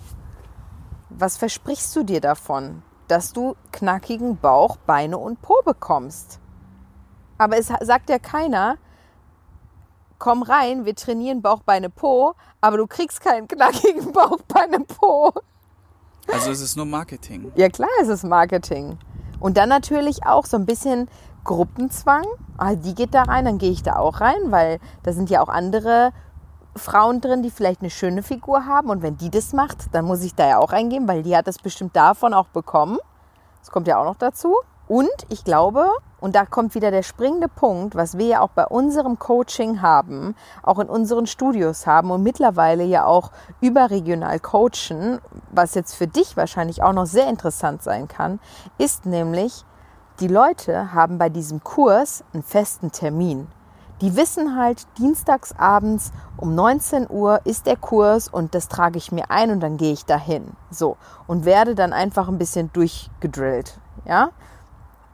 was 1.08 1.38
versprichst 1.38 1.96
du 1.96 2.02
dir 2.04 2.20
davon? 2.20 2.82
Dass 3.08 3.32
du 3.32 3.56
knackigen 3.72 4.36
Bauch, 4.36 4.76
Beine 4.76 5.16
und 5.16 5.40
Po 5.40 5.62
bekommst. 5.64 6.38
Aber 7.38 7.56
es 7.56 7.68
sagt 7.80 8.10
ja 8.10 8.18
keiner, 8.18 8.76
komm 10.18 10.42
rein, 10.42 10.84
wir 10.84 10.94
trainieren 10.94 11.40
Bauch, 11.40 11.62
Beine, 11.62 11.88
Po, 11.88 12.34
aber 12.60 12.76
du 12.76 12.86
kriegst 12.86 13.22
keinen 13.22 13.48
knackigen 13.48 14.12
Bauch, 14.12 14.40
Beine, 14.48 14.80
Po. 14.80 15.32
Also 16.32 16.50
es 16.50 16.60
ist 16.60 16.76
nur 16.76 16.86
Marketing. 16.86 17.50
Ja 17.56 17.68
klar, 17.68 17.88
es 18.00 18.08
ist 18.08 18.24
Marketing. 18.24 18.98
Und 19.40 19.56
dann 19.56 19.68
natürlich 19.68 20.26
auch 20.26 20.46
so 20.46 20.56
ein 20.56 20.66
bisschen 20.66 21.08
Gruppenzwang. 21.44 22.24
Ah, 22.56 22.74
die 22.74 22.94
geht 22.94 23.14
da 23.14 23.22
rein, 23.22 23.44
dann 23.44 23.58
gehe 23.58 23.70
ich 23.70 23.82
da 23.82 23.96
auch 23.96 24.20
rein, 24.20 24.50
weil 24.50 24.80
da 25.04 25.12
sind 25.12 25.30
ja 25.30 25.40
auch 25.40 25.48
andere 25.48 26.12
Frauen 26.76 27.20
drin, 27.20 27.42
die 27.42 27.50
vielleicht 27.50 27.80
eine 27.80 27.90
schöne 27.90 28.22
Figur 28.22 28.66
haben. 28.66 28.90
Und 28.90 29.02
wenn 29.02 29.16
die 29.16 29.30
das 29.30 29.52
macht, 29.52 29.94
dann 29.94 30.04
muss 30.04 30.22
ich 30.22 30.34
da 30.34 30.48
ja 30.48 30.58
auch 30.58 30.72
reingehen, 30.72 31.08
weil 31.08 31.22
die 31.22 31.36
hat 31.36 31.46
das 31.46 31.58
bestimmt 31.58 31.94
davon 31.96 32.34
auch 32.34 32.48
bekommen. 32.48 32.98
Das 33.60 33.70
kommt 33.70 33.88
ja 33.88 33.98
auch 33.98 34.04
noch 34.04 34.16
dazu. 34.16 34.56
Und 34.86 35.10
ich 35.28 35.44
glaube, 35.44 35.88
und 36.20 36.34
da 36.34 36.44
kommt 36.46 36.74
wieder 36.74 36.90
der 36.90 37.02
springende 37.02 37.48
Punkt, 37.48 37.94
was 37.94 38.18
wir 38.18 38.26
ja 38.26 38.40
auch 38.40 38.50
bei 38.50 38.66
unserem 38.66 39.18
Coaching 39.18 39.82
haben, 39.82 40.34
auch 40.62 40.78
in 40.78 40.88
unseren 40.88 41.26
Studios 41.26 41.86
haben 41.86 42.10
und 42.10 42.22
mittlerweile 42.22 42.84
ja 42.84 43.04
auch 43.04 43.30
überregional 43.60 44.40
coachen, 44.40 45.20
was 45.50 45.74
jetzt 45.74 45.94
für 45.94 46.06
dich 46.06 46.36
wahrscheinlich 46.36 46.82
auch 46.82 46.92
noch 46.92 47.06
sehr 47.06 47.28
interessant 47.28 47.82
sein 47.82 48.08
kann, 48.08 48.40
ist 48.78 49.06
nämlich, 49.06 49.64
die 50.20 50.28
Leute 50.28 50.92
haben 50.92 51.18
bei 51.18 51.28
diesem 51.28 51.62
Kurs 51.62 52.24
einen 52.32 52.42
festen 52.42 52.90
Termin. 52.90 53.46
Die 54.00 54.16
wissen 54.16 54.56
halt, 54.56 54.86
dienstags 54.98 55.54
abends 55.58 56.12
um 56.36 56.54
19 56.54 57.10
Uhr 57.10 57.40
ist 57.44 57.66
der 57.66 57.76
Kurs 57.76 58.28
und 58.28 58.54
das 58.54 58.68
trage 58.68 58.96
ich 58.96 59.10
mir 59.10 59.30
ein 59.30 59.50
und 59.50 59.60
dann 59.60 59.76
gehe 59.76 59.92
ich 59.92 60.04
dahin. 60.04 60.52
So. 60.70 60.96
Und 61.26 61.44
werde 61.44 61.74
dann 61.74 61.92
einfach 61.92 62.28
ein 62.28 62.38
bisschen 62.38 62.72
durchgedrillt. 62.72 63.80
Ja? 64.04 64.30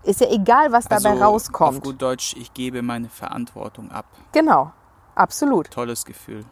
Ist 0.05 0.21
ja 0.21 0.29
egal, 0.31 0.71
was 0.71 0.85
dabei 0.85 1.11
also, 1.11 1.25
rauskommt. 1.25 1.79
Auf 1.79 1.83
gut 1.83 2.03
Deutsch, 2.03 2.35
ich 2.37 2.53
gebe 2.53 2.83
meine 2.83 3.09
Verantwortung 3.09 3.90
ab. 3.90 4.07
Genau, 4.33 4.73
absolut. 5.14 5.71
Tolles 5.71 6.05
Gefühl. 6.05 6.45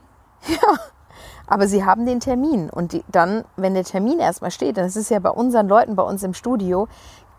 Ja, 0.48 0.78
aber 1.46 1.68
sie 1.68 1.84
haben 1.84 2.06
den 2.06 2.20
Termin 2.20 2.70
und 2.70 2.92
die, 2.92 3.04
dann, 3.08 3.44
wenn 3.56 3.74
der 3.74 3.84
Termin 3.84 4.18
erstmal 4.18 4.50
steht, 4.50 4.76
dann 4.76 4.86
ist 4.86 4.96
es 4.96 5.08
ja 5.08 5.18
bei 5.18 5.30
unseren 5.30 5.68
Leuten 5.68 5.94
bei 5.96 6.02
uns 6.02 6.22
im 6.22 6.34
Studio 6.34 6.88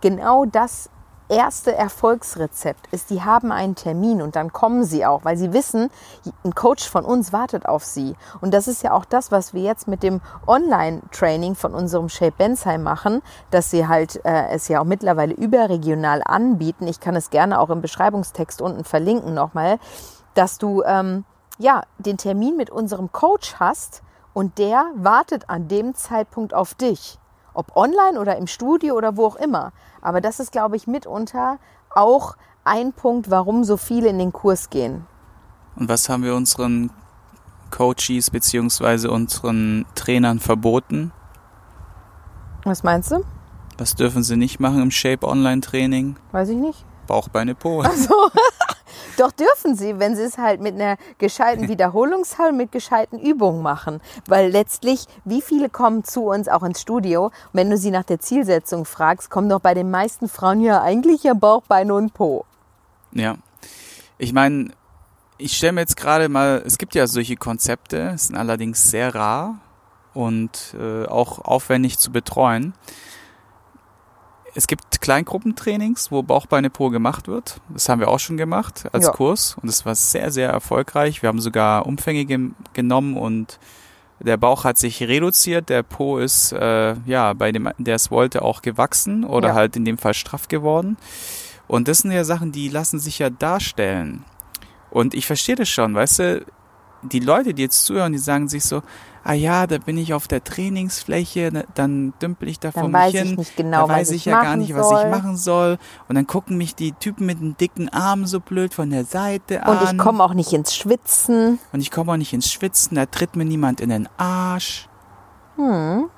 genau 0.02 0.46
das 0.46 0.90
erste 1.30 1.74
Erfolgsrezept 1.74 2.88
ist, 2.92 3.10
die 3.10 3.22
haben 3.22 3.52
einen 3.52 3.76
Termin 3.76 4.22
und 4.22 4.36
dann 4.36 4.54
kommen 4.54 4.84
sie 4.84 5.06
auch, 5.06 5.26
weil 5.26 5.38
sie 5.38 5.54
wissen, 5.54 5.90
ein 6.44 6.56
Coach 6.56 6.88
von 6.88 7.06
uns 7.06 7.34
wartet 7.34 7.66
auf 7.66 7.84
sie. 7.84 8.16
Und 8.42 8.54
das 8.54 8.68
ist 8.68 8.84
ja 8.84 8.92
auch 8.92 9.06
das, 9.06 9.32
was 9.32 9.54
wir 9.54 9.62
jetzt 9.62 9.88
mit 9.88 10.04
dem 10.04 10.22
Online-Training 10.48 11.56
von 11.56 11.74
unserem 11.74 12.10
Shape 12.10 12.34
Bensheim 12.38 12.84
machen, 12.84 13.22
dass 13.52 13.72
sie 13.72 13.88
halt 13.88 14.24
äh, 14.26 14.50
es 14.50 14.68
ja 14.68 14.82
auch 14.82 14.86
mittlerweile 14.86 15.34
überregional 15.34 16.22
anbieten. 16.26 16.88
Ich 16.88 17.00
kann 17.00 17.16
es 17.16 17.30
gerne 17.30 17.60
auch 17.60 17.70
im 17.70 17.82
Beschreibungstext 17.82 18.62
unten 18.62 18.84
verlinken 18.84 19.34
nochmal, 19.34 19.80
dass 20.34 20.58
du 20.58 20.84
ähm, 20.84 21.26
ja 21.58 21.84
den 21.98 22.18
Termin 22.18 22.58
mit 22.58 22.70
unserem 22.70 23.12
Coach 23.12 23.56
hast 23.60 24.04
und 24.34 24.58
der 24.58 24.86
wartet 24.96 25.50
an 25.50 25.68
dem 25.68 25.96
Zeitpunkt 25.96 26.54
auf 26.54 26.74
dich 26.74 27.20
ob 27.54 27.76
online 27.76 28.20
oder 28.20 28.38
im 28.38 28.48
Studio 28.48 28.96
oder 28.96 29.18
wo 29.18 29.26
auch 29.26 29.36
immer. 29.36 29.72
Aber 30.02 30.22
das 30.22 30.40
ist, 30.40 30.52
glaube 30.52 30.76
ich, 30.76 30.88
mitunter 30.88 31.60
auch 31.94 32.36
ein 32.64 32.94
Punkt, 32.94 33.30
warum 33.30 33.64
so 33.64 33.78
viele 33.78 34.10
in 34.10 34.20
den 34.20 34.34
Kurs 34.34 34.70
gehen. 34.70 35.06
Und 35.76 35.90
was 35.90 36.10
haben 36.10 36.24
wir 36.24 36.36
unseren 36.36 36.92
Coaches 37.72 38.30
beziehungsweise 38.30 39.10
unseren 39.10 39.86
Trainern 39.96 40.40
verboten? 40.40 41.12
Was 42.64 42.84
meinst 42.84 43.12
du? 43.12 43.24
Was 43.78 43.96
dürfen 43.96 44.24
sie 44.24 44.38
nicht 44.38 44.60
machen 44.60 44.82
im 44.82 44.92
Shape 44.92 45.28
Online 45.28 45.62
Training? 45.62 46.16
Weiß 46.32 46.50
ich 46.50 46.58
nicht. 46.58 46.86
Bauch, 47.08 47.28
Beine, 47.28 47.56
Po. 47.56 47.84
Doch 49.18 49.32
dürfen 49.32 49.76
sie, 49.76 50.00
wenn 50.00 50.16
sie 50.16 50.24
es 50.24 50.38
halt 50.38 50.62
mit 50.62 50.76
einer 50.76 50.98
gescheiten 51.18 51.68
Wiederholungszahl, 51.68 52.52
mit 52.52 52.72
gescheiten 52.72 53.20
Übungen 53.20 53.62
machen. 53.62 54.02
Weil 54.28 54.50
letztlich, 54.50 55.06
wie 55.26 55.42
viele 55.42 55.70
kommen 55.70 56.04
zu 56.04 56.26
uns 56.26 56.48
auch 56.48 56.64
ins 56.64 56.82
Studio? 56.82 57.26
Und 57.26 57.34
wenn 57.54 57.70
du 57.70 57.78
sie 57.78 57.92
nach 57.92 58.04
der 58.04 58.20
Zielsetzung 58.20 58.86
fragst, 58.86 59.30
kommen 59.30 59.50
doch 59.50 59.60
bei 59.60 59.74
den 59.74 59.92
meisten 59.92 60.28
Frauen 60.28 60.62
ja 60.62 60.82
eigentlich 60.82 61.24
ja 61.24 61.34
Bauch, 61.34 61.64
Beine 61.68 61.94
und 61.94 62.14
Po. 62.14 62.46
Ja. 63.12 63.38
Ich 64.18 64.34
meine, 64.34 64.72
ich 65.38 65.58
stelle 65.58 65.74
mir 65.74 65.82
jetzt 65.82 65.98
gerade 65.98 66.30
mal, 66.30 66.64
es 66.66 66.78
gibt 66.78 66.96
ja 66.96 67.08
solche 67.08 67.36
Konzepte, 67.36 68.14
sind 68.18 68.36
allerdings 68.36 68.90
sehr 68.90 69.14
rar 69.14 69.60
und 70.14 70.76
äh, 70.80 71.06
auch 71.06 71.40
aufwendig 71.40 71.98
zu 71.98 72.12
betreuen. 72.12 72.74
Es 74.56 74.68
gibt 74.68 75.02
Kleingruppentrainings, 75.02 76.12
wo 76.12 76.22
Bauchbeine 76.22 76.70
Po 76.70 76.90
gemacht 76.90 77.28
wird. 77.28 77.60
Das 77.70 77.90
haben 77.90 78.00
wir 78.00 78.08
auch 78.08 78.20
schon 78.20 78.38
gemacht 78.38 78.86
als 78.92 79.06
Ja. 79.06 79.12
Kurs 79.12 79.58
und 79.62 79.68
es 79.68 79.86
war 79.86 79.96
sehr, 79.96 80.32
sehr 80.32 80.50
erfolgreich. 80.50 81.22
Wir 81.24 81.30
haben 81.30 81.42
sogar 81.42 81.86
Umfänge 81.88 82.26
gem- 82.26 82.56
genommen 82.74 83.18
und 83.18 83.58
der 84.20 84.38
Bauch 84.38 84.64
hat 84.64 84.78
sich 84.78 85.02
reduziert, 85.02 85.70
der 85.70 85.82
Po 85.84 86.20
ist 86.20 86.54
äh, 86.54 86.96
ja 87.06 87.34
bei 87.34 87.52
dem, 87.52 87.70
der 87.80 87.96
es 87.96 88.12
wollte, 88.12 88.44
auch 88.44 88.62
gewachsen 88.62 89.24
oder 89.26 89.50
Ja. 89.50 89.54
halt 89.56 89.76
in 89.76 89.86
dem 89.86 89.98
Fall 89.98 90.14
straff 90.14 90.48
geworden. 90.48 90.98
Und 91.68 91.88
das 91.88 92.00
sind 92.00 92.12
ja 92.12 92.24
Sachen, 92.24 92.52
die 92.52 92.70
lassen 92.70 93.00
sich 93.00 93.20
ja 93.20 93.30
darstellen. 93.32 94.24
Und 94.92 95.16
ich 95.16 95.26
verstehe 95.26 95.56
das 95.56 95.68
schon, 95.68 95.96
weißt 95.96 96.20
du, 96.20 96.46
die 97.02 97.20
Leute, 97.20 97.54
die 97.56 97.64
jetzt 97.64 97.84
zuhören, 97.86 98.14
die 98.14 98.20
sagen 98.20 98.48
sich 98.48 98.64
so, 98.64 98.84
ah 99.24 99.34
ja, 99.34 99.68
da 99.68 99.78
bin 99.78 99.98
ich 99.98 100.14
auf 100.14 100.28
der 100.28 100.44
Trainingsfläche, 100.44 101.52
ne, 101.52 101.66
dann 101.74 102.14
dümpel 102.22 102.50
ich 102.50 102.60
da 102.60 102.72
vor 102.72 102.84
Dann 102.84 102.92
mich 102.92 103.02
weiß 103.02 103.14
hin. 103.14 103.26
ich 103.32 103.38
nicht 103.38 103.56
genau, 103.58 103.88
da 103.88 103.94
weiß 103.94 104.08
was 104.08 104.10
ich 104.12 104.16
ich 104.16 104.26
ja 104.26 104.42
gar 104.42 104.56
nicht, 104.56 104.76
was 104.76 104.90
soll. 104.90 105.02
ich 105.02 105.10
machen 105.10 105.38
soll. 105.38 105.78
Und 106.08 106.16
dann 106.16 106.28
gucken 106.28 106.58
mich 106.58 106.76
die 106.76 106.92
Typen 106.94 107.26
mit 107.26 107.40
den 107.40 107.58
dicken 107.58 107.90
Armen 107.90 108.26
so 108.26 108.40
blöd 108.40 108.74
von 108.74 108.90
der 108.90 109.06
Seite 109.06 109.64
an. 109.64 109.78
Und 109.78 109.92
ich 109.92 109.98
komme 109.98 110.24
auch 110.24 110.34
nicht 110.34 110.54
ins 110.54 110.76
Schwitzen. 110.76 111.60
Und 111.72 111.80
ich 111.80 111.92
komme 111.92 112.12
auch 112.12 112.18
nicht 112.18 112.34
ins 112.34 112.52
Schwitzen, 112.52 112.96
da 112.96 113.06
tritt 113.06 113.36
mir 113.36 113.46
niemand 113.46 113.82
in 113.82 113.90
den 113.90 114.10
Arsch. 114.18 114.88
Hm. 115.56 116.10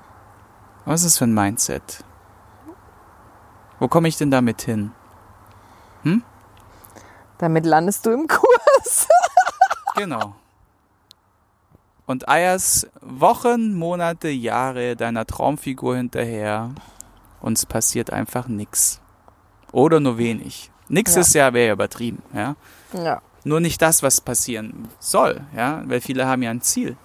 Was 0.85 1.01
ist 1.01 1.05
das 1.05 1.17
für 1.17 1.25
ein 1.25 1.33
Mindset? 1.33 2.03
Wo 3.79 3.87
komme 3.87 4.07
ich 4.07 4.17
denn 4.17 4.31
damit 4.31 4.61
hin? 4.61 4.91
Damit 7.37 7.65
landest 7.65 8.05
du 8.05 8.11
im 8.11 8.27
Kurs. 8.27 9.07
Genau. 9.97 10.35
Und 12.05 12.29
eierst 12.29 12.87
Wochen, 13.01 13.73
Monate, 13.73 14.29
Jahre 14.29 14.95
deiner 14.95 15.25
Traumfigur 15.25 15.97
hinterher 15.97 16.71
und 17.41 17.57
es 17.57 17.65
passiert 17.65 18.11
einfach 18.11 18.47
nichts. 18.47 19.01
Oder 19.71 19.99
nur 19.99 20.17
wenig. 20.17 20.71
Nix 20.87 21.15
Ja. 21.15 21.21
ist 21.21 21.33
ja, 21.33 21.53
wäre 21.53 21.67
ja 21.67 21.73
übertrieben, 21.73 22.21
ja. 22.33 22.55
Ja. 22.93 23.21
Nur 23.43 23.59
nicht 23.59 23.81
das, 23.81 24.03
was 24.03 24.21
passieren 24.21 24.87
soll, 24.99 25.41
ja, 25.55 25.81
weil 25.85 25.99
viele 26.01 26.27
haben 26.27 26.43
ja 26.43 26.51
ein 26.51 26.61
Ziel. 26.61 26.95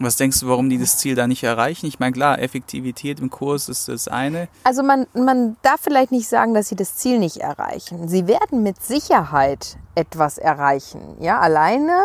Was 0.00 0.14
denkst 0.16 0.40
du, 0.40 0.48
warum 0.48 0.70
die 0.70 0.78
das 0.78 0.98
Ziel 0.98 1.16
da 1.16 1.26
nicht 1.26 1.42
erreichen? 1.42 1.86
Ich 1.86 1.98
meine, 1.98 2.12
klar, 2.12 2.38
Effektivität 2.38 3.18
im 3.18 3.30
Kurs 3.30 3.68
ist 3.68 3.88
das 3.88 4.06
eine. 4.06 4.46
Also 4.62 4.84
man, 4.84 5.08
man 5.12 5.56
darf 5.62 5.80
vielleicht 5.80 6.12
nicht 6.12 6.28
sagen, 6.28 6.54
dass 6.54 6.68
sie 6.68 6.76
das 6.76 6.94
Ziel 6.94 7.18
nicht 7.18 7.38
erreichen. 7.38 8.06
Sie 8.06 8.28
werden 8.28 8.62
mit 8.62 8.80
Sicherheit 8.80 9.76
etwas 9.96 10.38
erreichen. 10.38 11.16
Ja, 11.20 11.40
alleine 11.40 12.04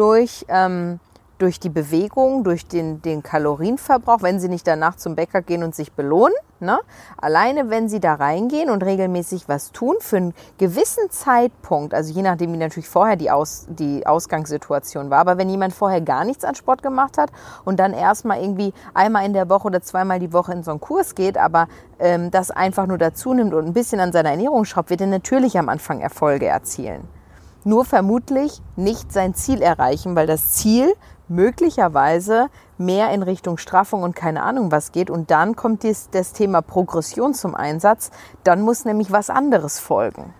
durch, 0.00 0.46
ähm, 0.48 0.98
durch 1.36 1.60
die 1.60 1.68
Bewegung, 1.68 2.42
durch 2.42 2.66
den, 2.66 3.02
den 3.02 3.22
Kalorienverbrauch, 3.22 4.22
wenn 4.22 4.40
sie 4.40 4.48
nicht 4.48 4.66
danach 4.66 4.96
zum 4.96 5.14
Bäcker 5.14 5.42
gehen 5.42 5.62
und 5.62 5.74
sich 5.74 5.92
belohnen. 5.92 6.34
Ne? 6.58 6.78
Alleine, 7.18 7.68
wenn 7.68 7.90
sie 7.90 8.00
da 8.00 8.14
reingehen 8.14 8.70
und 8.70 8.82
regelmäßig 8.82 9.46
was 9.46 9.72
tun, 9.72 9.96
für 10.00 10.16
einen 10.16 10.34
gewissen 10.56 11.10
Zeitpunkt, 11.10 11.92
also 11.92 12.14
je 12.14 12.22
nachdem, 12.22 12.54
wie 12.54 12.56
natürlich 12.56 12.88
vorher 12.88 13.16
die, 13.16 13.30
Aus, 13.30 13.66
die 13.68 14.06
Ausgangssituation 14.06 15.10
war, 15.10 15.18
aber 15.18 15.36
wenn 15.36 15.50
jemand 15.50 15.74
vorher 15.74 16.00
gar 16.00 16.24
nichts 16.24 16.44
an 16.44 16.54
Sport 16.54 16.82
gemacht 16.82 17.18
hat 17.18 17.30
und 17.66 17.78
dann 17.78 17.92
erstmal 17.92 18.40
irgendwie 18.40 18.72
einmal 18.94 19.26
in 19.26 19.34
der 19.34 19.50
Woche 19.50 19.66
oder 19.66 19.82
zweimal 19.82 20.18
die 20.18 20.32
Woche 20.32 20.52
in 20.52 20.62
so 20.62 20.70
einen 20.70 20.80
Kurs 20.80 21.14
geht, 21.14 21.36
aber 21.36 21.68
ähm, 21.98 22.30
das 22.30 22.50
einfach 22.50 22.86
nur 22.86 22.98
dazu 22.98 23.34
nimmt 23.34 23.52
und 23.52 23.66
ein 23.66 23.74
bisschen 23.74 24.00
an 24.00 24.12
seiner 24.12 24.30
Ernährung 24.30 24.64
schraubt, 24.64 24.88
wird 24.88 25.02
er 25.02 25.08
natürlich 25.08 25.58
am 25.58 25.68
Anfang 25.68 26.00
Erfolge 26.00 26.46
erzielen. 26.46 27.19
Nur 27.64 27.84
vermutlich 27.84 28.62
nicht 28.76 29.12
sein 29.12 29.34
Ziel 29.34 29.60
erreichen, 29.60 30.16
weil 30.16 30.26
das 30.26 30.52
Ziel 30.52 30.92
möglicherweise 31.28 32.48
mehr 32.78 33.12
in 33.12 33.22
Richtung 33.22 33.58
Straffung 33.58 34.02
und 34.02 34.16
keine 34.16 34.42
Ahnung 34.42 34.72
was 34.72 34.92
geht. 34.92 35.10
Und 35.10 35.30
dann 35.30 35.56
kommt 35.56 35.82
dies, 35.82 36.08
das 36.10 36.32
Thema 36.32 36.62
Progression 36.62 37.34
zum 37.34 37.54
Einsatz. 37.54 38.10
Dann 38.44 38.62
muss 38.62 38.84
nämlich 38.84 39.12
was 39.12 39.30
anderes 39.30 39.78
folgen. 39.78 40.34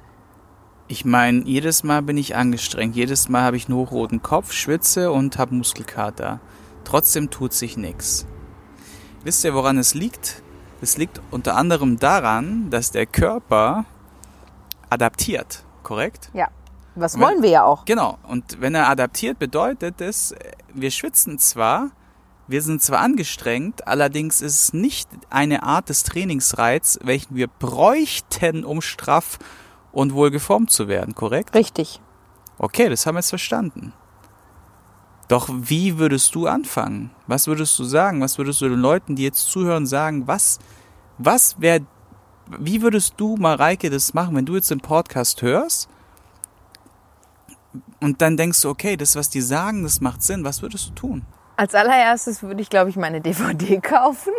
Ich 0.88 1.04
meine, 1.04 1.44
jedes 1.44 1.84
Mal 1.84 2.02
bin 2.02 2.16
ich 2.16 2.34
angestrengt, 2.34 2.96
jedes 2.96 3.28
Mal 3.28 3.42
habe 3.42 3.56
ich 3.56 3.68
einen 3.68 3.78
hochroten 3.78 4.22
Kopf, 4.22 4.50
schwitze 4.50 5.12
und 5.12 5.38
habe 5.38 5.54
Muskelkater. 5.54 6.40
Trotzdem 6.82 7.30
tut 7.30 7.52
sich 7.52 7.76
nichts. 7.76 8.26
Wisst 9.22 9.44
ihr, 9.44 9.54
woran 9.54 9.78
es 9.78 9.94
liegt? 9.94 10.42
Es 10.80 10.96
liegt 10.96 11.20
unter 11.30 11.54
anderem 11.54 11.98
daran, 11.98 12.70
dass 12.70 12.90
der 12.90 13.06
Körper 13.06 13.84
adaptiert, 14.88 15.62
korrekt? 15.84 16.30
Ja. 16.32 16.48
Was 16.94 17.14
Wenn- 17.14 17.22
wollen 17.22 17.42
wir 17.42 17.50
ja 17.50 17.64
auch. 17.64 17.84
Genau. 17.84 18.18
Und 18.26 18.60
wenn 18.60 18.74
er 18.74 18.88
adaptiert, 18.88 19.38
bedeutet 19.38 20.00
es, 20.00 20.34
wir 20.74 20.90
schwitzen 20.90 21.38
zwar, 21.38 21.90
wir 22.48 22.62
sind 22.62 22.82
zwar 22.82 23.00
angestrengt, 23.00 23.86
allerdings 23.86 24.40
ist 24.40 24.60
es 24.60 24.72
nicht 24.72 25.08
eine 25.30 25.62
Art 25.62 25.88
des 25.88 26.02
Trainingsreiz, 26.02 26.98
welchen 27.02 27.36
wir 27.36 27.46
bräuchten, 27.46 28.64
um 28.64 28.80
straff 28.82 29.38
und 29.92 30.14
wohl 30.14 30.30
geformt 30.30 30.70
zu 30.70 30.88
werden, 30.88 31.14
korrekt? 31.14 31.54
Richtig. 31.54 32.00
Okay, 32.58 32.88
das 32.88 33.06
haben 33.06 33.14
wir 33.14 33.20
jetzt 33.20 33.30
verstanden. 33.30 33.92
Doch 35.28 35.48
wie 35.48 35.96
würdest 35.98 36.34
du 36.34 36.48
anfangen? 36.48 37.10
Was 37.28 37.46
würdest 37.46 37.78
du 37.78 37.84
sagen? 37.84 38.20
Was 38.20 38.36
würdest 38.36 38.60
du 38.60 38.68
den 38.68 38.80
Leuten, 38.80 39.14
die 39.14 39.22
jetzt 39.22 39.48
zuhören, 39.48 39.86
sagen? 39.86 40.26
Was, 40.26 40.58
was 41.18 41.60
wäre, 41.60 41.86
wie 42.58 42.82
würdest 42.82 43.14
du, 43.16 43.36
Mareike, 43.36 43.90
das 43.90 44.12
machen, 44.12 44.34
wenn 44.34 44.44
du 44.46 44.56
jetzt 44.56 44.72
den 44.72 44.80
Podcast 44.80 45.40
hörst 45.42 45.88
und 48.00 48.22
dann 48.22 48.36
denkst 48.36 48.62
du, 48.62 48.70
okay, 48.70 48.96
das, 48.96 49.16
was 49.16 49.30
die 49.30 49.40
sagen, 49.40 49.82
das 49.82 50.00
macht 50.00 50.22
Sinn. 50.22 50.44
Was 50.44 50.62
würdest 50.62 50.90
du 50.90 50.94
tun? 50.94 51.22
Als 51.56 51.74
allererstes 51.74 52.42
würde 52.42 52.62
ich, 52.62 52.70
glaube 52.70 52.90
ich, 52.90 52.96
meine 52.96 53.20
DVD 53.20 53.80
kaufen. 53.80 54.32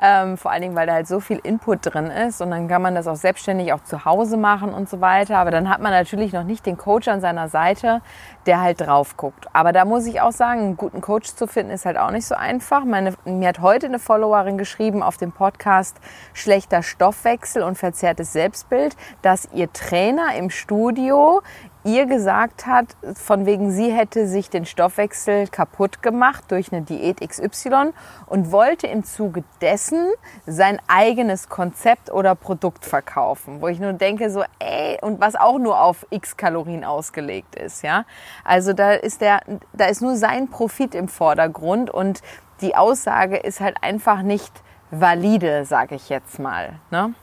Ähm, 0.00 0.36
vor 0.36 0.52
allen 0.52 0.62
Dingen, 0.62 0.76
weil 0.76 0.86
da 0.86 0.92
halt 0.92 1.08
so 1.08 1.18
viel 1.18 1.40
Input 1.42 1.80
drin 1.82 2.06
ist 2.06 2.40
und 2.40 2.52
dann 2.52 2.68
kann 2.68 2.80
man 2.80 2.94
das 2.94 3.08
auch 3.08 3.16
selbstständig 3.16 3.72
auch 3.72 3.82
zu 3.82 4.04
Hause 4.04 4.36
machen 4.36 4.72
und 4.72 4.88
so 4.88 5.00
weiter. 5.00 5.38
Aber 5.38 5.50
dann 5.50 5.68
hat 5.68 5.80
man 5.80 5.90
natürlich 5.90 6.32
noch 6.32 6.44
nicht 6.44 6.66
den 6.66 6.76
Coach 6.76 7.08
an 7.08 7.20
seiner 7.20 7.48
Seite, 7.48 8.00
der 8.46 8.60
halt 8.60 8.80
drauf 8.80 9.16
guckt. 9.16 9.46
Aber 9.52 9.72
da 9.72 9.84
muss 9.84 10.06
ich 10.06 10.20
auch 10.20 10.30
sagen, 10.30 10.60
einen 10.60 10.76
guten 10.76 11.00
Coach 11.00 11.34
zu 11.34 11.48
finden 11.48 11.72
ist 11.72 11.84
halt 11.84 11.96
auch 11.96 12.12
nicht 12.12 12.26
so 12.26 12.36
einfach. 12.36 12.84
Meine, 12.84 13.14
mir 13.24 13.48
hat 13.48 13.58
heute 13.58 13.86
eine 13.86 13.98
Followerin 13.98 14.56
geschrieben 14.56 15.02
auf 15.02 15.16
dem 15.16 15.32
Podcast 15.32 15.96
schlechter 16.32 16.84
Stoffwechsel 16.84 17.64
und 17.64 17.76
verzerrtes 17.76 18.32
Selbstbild, 18.32 18.96
dass 19.22 19.48
ihr 19.52 19.72
Trainer 19.72 20.36
im 20.36 20.50
Studio 20.50 21.42
ihr 21.88 22.06
gesagt 22.06 22.66
hat, 22.66 22.96
von 23.14 23.46
wegen 23.46 23.70
sie 23.70 23.90
hätte 23.90 24.28
sich 24.28 24.50
den 24.50 24.66
Stoffwechsel 24.66 25.48
kaputt 25.48 26.02
gemacht 26.02 26.44
durch 26.48 26.70
eine 26.70 26.82
Diät 26.82 27.26
XY 27.26 27.92
und 28.26 28.52
wollte 28.52 28.86
im 28.86 29.04
Zuge 29.04 29.42
dessen 29.62 30.06
sein 30.46 30.80
eigenes 30.86 31.48
Konzept 31.48 32.12
oder 32.12 32.34
Produkt 32.34 32.84
verkaufen, 32.84 33.62
wo 33.62 33.68
ich 33.68 33.80
nur 33.80 33.94
denke 33.94 34.30
so, 34.30 34.44
ey, 34.58 34.98
und 35.00 35.20
was 35.20 35.34
auch 35.34 35.58
nur 35.58 35.80
auf 35.80 36.06
X 36.10 36.36
Kalorien 36.36 36.84
ausgelegt 36.84 37.54
ist, 37.54 37.82
ja? 37.82 38.04
Also 38.44 38.74
da 38.74 38.92
ist 38.92 39.22
der 39.22 39.40
da 39.72 39.86
ist 39.86 40.02
nur 40.02 40.16
sein 40.16 40.48
Profit 40.48 40.94
im 40.94 41.08
Vordergrund 41.08 41.90
und 41.90 42.20
die 42.60 42.76
Aussage 42.76 43.38
ist 43.38 43.60
halt 43.60 43.76
einfach 43.82 44.22
nicht 44.22 44.52
valide, 44.90 45.64
sage 45.64 45.94
ich 45.94 46.08
jetzt 46.10 46.38
mal, 46.38 46.80
ne? 46.90 47.14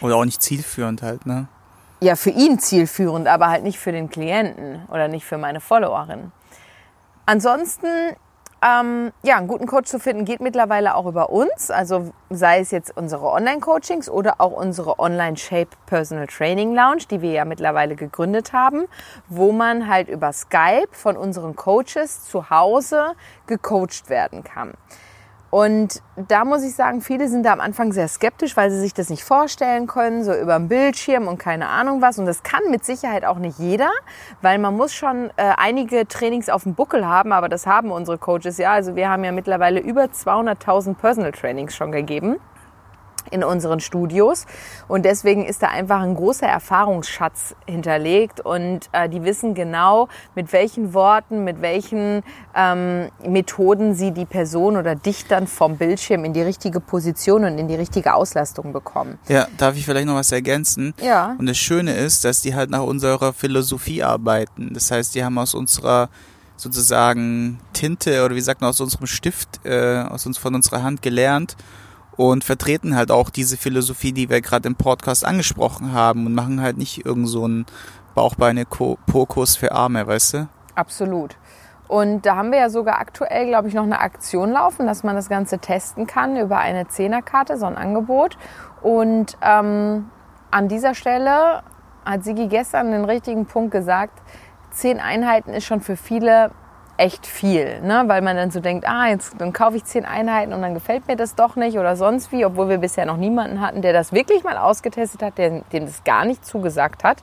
Oder 0.00 0.16
auch 0.16 0.24
nicht 0.24 0.40
zielführend 0.40 1.02
halt, 1.02 1.26
ne? 1.26 1.48
Ja, 2.00 2.16
für 2.16 2.30
ihn 2.30 2.58
zielführend, 2.58 3.28
aber 3.28 3.48
halt 3.48 3.62
nicht 3.62 3.78
für 3.78 3.92
den 3.92 4.08
Klienten 4.08 4.86
oder 4.90 5.08
nicht 5.08 5.24
für 5.24 5.38
meine 5.38 5.60
Followerin. 5.60 6.32
Ansonsten, 7.26 7.86
ähm, 8.62 9.12
ja, 9.22 9.36
einen 9.36 9.48
guten 9.48 9.66
Coach 9.66 9.88
zu 9.88 9.98
finden 9.98 10.24
geht 10.24 10.40
mittlerweile 10.40 10.94
auch 10.94 11.06
über 11.06 11.30
uns. 11.30 11.70
Also 11.70 12.12
sei 12.30 12.60
es 12.60 12.70
jetzt 12.70 12.96
unsere 12.96 13.30
Online-Coachings 13.30 14.08
oder 14.08 14.36
auch 14.38 14.52
unsere 14.52 14.98
Online-Shape 14.98 15.70
Personal 15.86 16.26
Training 16.26 16.74
Lounge, 16.74 17.04
die 17.10 17.20
wir 17.20 17.32
ja 17.32 17.44
mittlerweile 17.44 17.96
gegründet 17.96 18.52
haben, 18.52 18.86
wo 19.28 19.52
man 19.52 19.86
halt 19.86 20.08
über 20.08 20.32
Skype 20.32 20.88
von 20.92 21.16
unseren 21.16 21.54
Coaches 21.54 22.24
zu 22.24 22.50
Hause 22.50 23.12
gecoacht 23.46 24.08
werden 24.08 24.42
kann. 24.42 24.72
Und 25.50 26.00
da 26.16 26.44
muss 26.44 26.62
ich 26.62 26.74
sagen, 26.74 27.00
viele 27.00 27.28
sind 27.28 27.44
da 27.44 27.52
am 27.52 27.60
Anfang 27.60 27.92
sehr 27.92 28.06
skeptisch, 28.06 28.56
weil 28.56 28.70
sie 28.70 28.78
sich 28.78 28.94
das 28.94 29.10
nicht 29.10 29.24
vorstellen 29.24 29.88
können, 29.88 30.22
so 30.22 30.32
über 30.32 30.54
dem 30.54 30.68
Bildschirm 30.68 31.26
und 31.26 31.38
keine 31.38 31.68
Ahnung 31.68 32.00
was. 32.00 32.18
Und 32.18 32.26
das 32.26 32.44
kann 32.44 32.62
mit 32.70 32.84
Sicherheit 32.84 33.24
auch 33.24 33.38
nicht 33.38 33.58
jeder, 33.58 33.90
weil 34.42 34.58
man 34.58 34.76
muss 34.76 34.94
schon 34.94 35.30
äh, 35.36 35.52
einige 35.56 36.06
Trainings 36.06 36.48
auf 36.48 36.62
dem 36.62 36.74
Buckel 36.74 37.04
haben, 37.04 37.32
aber 37.32 37.48
das 37.48 37.66
haben 37.66 37.90
unsere 37.90 38.16
Coaches 38.16 38.58
ja. 38.58 38.72
Also 38.72 38.94
wir 38.94 39.08
haben 39.08 39.24
ja 39.24 39.32
mittlerweile 39.32 39.80
über 39.80 40.04
200.000 40.04 40.94
Personal 40.94 41.32
Trainings 41.32 41.74
schon 41.74 41.90
gegeben 41.90 42.36
in 43.30 43.44
unseren 43.44 43.80
Studios. 43.80 44.46
Und 44.88 45.04
deswegen 45.04 45.44
ist 45.44 45.62
da 45.62 45.68
einfach 45.68 46.00
ein 46.00 46.14
großer 46.14 46.46
Erfahrungsschatz 46.46 47.54
hinterlegt 47.66 48.40
und 48.40 48.88
äh, 48.92 49.08
die 49.08 49.24
wissen 49.24 49.54
genau, 49.54 50.08
mit 50.34 50.52
welchen 50.52 50.94
Worten, 50.94 51.44
mit 51.44 51.62
welchen 51.62 52.22
ähm, 52.54 53.08
Methoden 53.26 53.94
sie 53.94 54.12
die 54.12 54.26
Person 54.26 54.76
oder 54.76 54.94
dich 54.94 55.26
dann 55.26 55.46
vom 55.46 55.76
Bildschirm 55.76 56.24
in 56.24 56.32
die 56.32 56.42
richtige 56.42 56.80
Position 56.80 57.44
und 57.44 57.58
in 57.58 57.68
die 57.68 57.74
richtige 57.74 58.14
Auslastung 58.14 58.72
bekommen. 58.72 59.18
Ja, 59.28 59.46
darf 59.56 59.76
ich 59.76 59.84
vielleicht 59.84 60.06
noch 60.06 60.16
was 60.16 60.32
ergänzen? 60.32 60.94
Ja. 61.00 61.36
Und 61.38 61.46
das 61.46 61.58
Schöne 61.58 61.94
ist, 61.94 62.24
dass 62.24 62.40
die 62.40 62.54
halt 62.54 62.70
nach 62.70 62.82
unserer 62.82 63.32
Philosophie 63.32 64.02
arbeiten. 64.02 64.70
Das 64.72 64.90
heißt, 64.90 65.14
die 65.14 65.24
haben 65.24 65.38
aus 65.38 65.54
unserer 65.54 66.08
sozusagen 66.56 67.58
Tinte 67.72 68.24
oder 68.24 68.34
wie 68.34 68.40
sagt 68.40 68.60
man 68.60 68.70
aus 68.70 68.80
unserem 68.80 69.06
Stift, 69.06 69.64
äh, 69.64 70.02
aus 70.02 70.26
uns 70.26 70.38
von 70.38 70.54
unserer 70.54 70.82
Hand 70.82 71.02
gelernt 71.02 71.56
und 72.20 72.44
vertreten 72.44 72.96
halt 72.96 73.10
auch 73.10 73.30
diese 73.30 73.56
Philosophie, 73.56 74.12
die 74.12 74.28
wir 74.28 74.42
gerade 74.42 74.68
im 74.68 74.74
Podcast 74.74 75.24
angesprochen 75.24 75.94
haben 75.94 76.26
und 76.26 76.34
machen 76.34 76.60
halt 76.60 76.76
nicht 76.76 77.06
irgend 77.06 77.26
so 77.30 77.44
einen 77.44 77.64
Bauchbeine-Pokus 78.14 79.56
für 79.56 79.72
Arme, 79.72 80.06
weißt 80.06 80.34
du? 80.34 80.48
Absolut. 80.74 81.38
Und 81.88 82.26
da 82.26 82.36
haben 82.36 82.52
wir 82.52 82.58
ja 82.58 82.68
sogar 82.68 83.00
aktuell, 83.00 83.46
glaube 83.46 83.68
ich, 83.68 83.74
noch 83.74 83.84
eine 83.84 84.00
Aktion 84.00 84.50
laufen, 84.52 84.86
dass 84.86 85.02
man 85.02 85.16
das 85.16 85.30
Ganze 85.30 85.60
testen 85.60 86.06
kann 86.06 86.36
über 86.36 86.58
eine 86.58 86.88
Zehnerkarte, 86.88 87.56
so 87.56 87.64
ein 87.64 87.78
Angebot. 87.78 88.36
Und 88.82 89.38
ähm, 89.40 90.10
an 90.50 90.68
dieser 90.68 90.94
Stelle 90.94 91.62
hat 92.04 92.22
Sigi 92.22 92.48
gestern 92.48 92.90
den 92.90 93.06
richtigen 93.06 93.46
Punkt 93.46 93.70
gesagt, 93.70 94.20
zehn 94.72 95.00
Einheiten 95.00 95.54
ist 95.54 95.64
schon 95.64 95.80
für 95.80 95.96
viele 95.96 96.50
echt 97.00 97.26
viel, 97.26 97.80
ne? 97.80 98.04
weil 98.06 98.20
man 98.20 98.36
dann 98.36 98.50
so 98.50 98.60
denkt, 98.60 98.86
ah, 98.86 99.08
jetzt 99.08 99.40
dann 99.40 99.54
kaufe 99.54 99.76
ich 99.76 99.84
zehn 99.84 100.04
Einheiten 100.04 100.52
und 100.52 100.60
dann 100.60 100.74
gefällt 100.74 101.08
mir 101.08 101.16
das 101.16 101.34
doch 101.34 101.56
nicht 101.56 101.78
oder 101.78 101.96
sonst 101.96 102.30
wie, 102.30 102.44
obwohl 102.44 102.68
wir 102.68 102.76
bisher 102.76 103.06
noch 103.06 103.16
niemanden 103.16 103.62
hatten, 103.62 103.80
der 103.80 103.94
das 103.94 104.12
wirklich 104.12 104.44
mal 104.44 104.58
ausgetestet 104.58 105.22
hat, 105.22 105.38
der, 105.38 105.62
dem 105.72 105.86
das 105.86 106.04
gar 106.04 106.26
nicht 106.26 106.44
zugesagt 106.44 107.02
hat. 107.02 107.22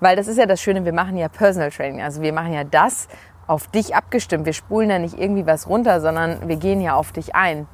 Weil 0.00 0.16
das 0.16 0.26
ist 0.26 0.38
ja 0.38 0.46
das 0.46 0.60
Schöne, 0.60 0.84
wir 0.84 0.92
machen 0.92 1.16
ja 1.16 1.28
Personal 1.28 1.70
Training, 1.70 2.02
also 2.02 2.20
wir 2.20 2.32
machen 2.32 2.52
ja 2.52 2.64
das 2.64 3.06
auf 3.46 3.68
dich 3.68 3.94
abgestimmt. 3.94 4.44
Wir 4.44 4.54
spulen 4.54 4.88
da 4.88 4.98
nicht 4.98 5.16
irgendwie 5.16 5.46
was 5.46 5.68
runter, 5.68 6.00
sondern 6.00 6.48
wir 6.48 6.56
gehen 6.56 6.80
ja 6.80 6.94
auf 6.94 7.12
dich 7.12 7.36
ein. 7.36 7.68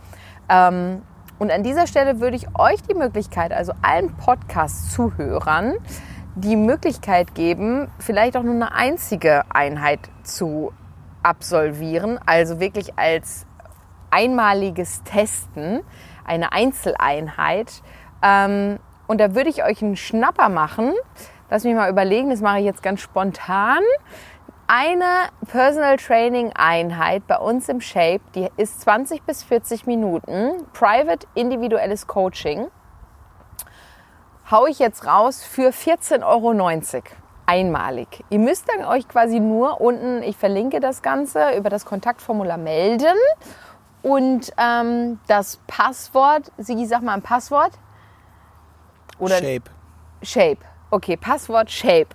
Ähm, 0.50 1.00
und 1.38 1.50
an 1.50 1.62
dieser 1.62 1.86
Stelle 1.86 2.20
würde 2.20 2.36
ich 2.36 2.46
euch 2.58 2.82
die 2.82 2.94
Möglichkeit, 2.94 3.52
also 3.52 3.72
allen 3.80 4.14
Podcast-Zuhörern, 4.16 5.76
die 6.34 6.56
Möglichkeit 6.56 7.34
geben, 7.34 7.88
vielleicht 7.98 8.36
auch 8.36 8.42
nur 8.42 8.54
eine 8.54 8.74
einzige 8.74 9.44
Einheit 9.48 10.00
zu 10.24 10.72
absolvieren, 11.22 12.18
also 12.26 12.60
wirklich 12.60 12.98
als 12.98 13.46
einmaliges 14.10 15.02
Testen, 15.04 15.82
eine 16.24 16.52
Einzeleinheit. 16.52 17.82
Ähm, 18.22 18.78
und 19.06 19.20
da 19.20 19.34
würde 19.34 19.50
ich 19.50 19.64
euch 19.64 19.82
einen 19.82 19.96
Schnapper 19.96 20.48
machen. 20.48 20.92
Lass 21.50 21.64
mich 21.64 21.74
mal 21.74 21.90
überlegen, 21.90 22.30
das 22.30 22.40
mache 22.40 22.58
ich 22.58 22.64
jetzt 22.64 22.82
ganz 22.82 23.00
spontan. 23.00 23.80
Eine 24.66 25.30
Personal 25.50 25.96
Training 25.96 26.52
Einheit 26.54 27.26
bei 27.26 27.38
uns 27.38 27.70
im 27.70 27.80
Shape, 27.80 28.20
die 28.34 28.48
ist 28.58 28.82
20 28.82 29.22
bis 29.22 29.42
40 29.42 29.86
Minuten, 29.86 30.66
private 30.74 31.26
individuelles 31.34 32.06
Coaching, 32.06 32.66
hau 34.50 34.66
ich 34.66 34.78
jetzt 34.78 35.06
raus 35.06 35.42
für 35.42 35.70
14,90 35.70 36.22
Euro 36.22 36.52
einmalig. 37.48 38.24
Ihr 38.28 38.38
müsst 38.38 38.66
dann 38.68 38.84
euch 38.84 39.08
quasi 39.08 39.40
nur 39.40 39.80
unten, 39.80 40.22
ich 40.22 40.36
verlinke 40.36 40.80
das 40.80 41.00
Ganze, 41.02 41.56
über 41.56 41.70
das 41.70 41.86
Kontaktformular 41.86 42.58
melden 42.58 43.16
und 44.02 44.52
ähm, 44.58 45.18
das 45.26 45.58
Passwort, 45.66 46.52
Sigi, 46.58 46.86
sag 46.86 47.02
mal 47.02 47.14
ein 47.14 47.22
Passwort. 47.22 47.72
Oder 49.18 49.36
Shape. 49.38 49.64
Shape. 50.22 50.58
Okay, 50.90 51.16
Passwort 51.16 51.70
Shape. 51.70 52.08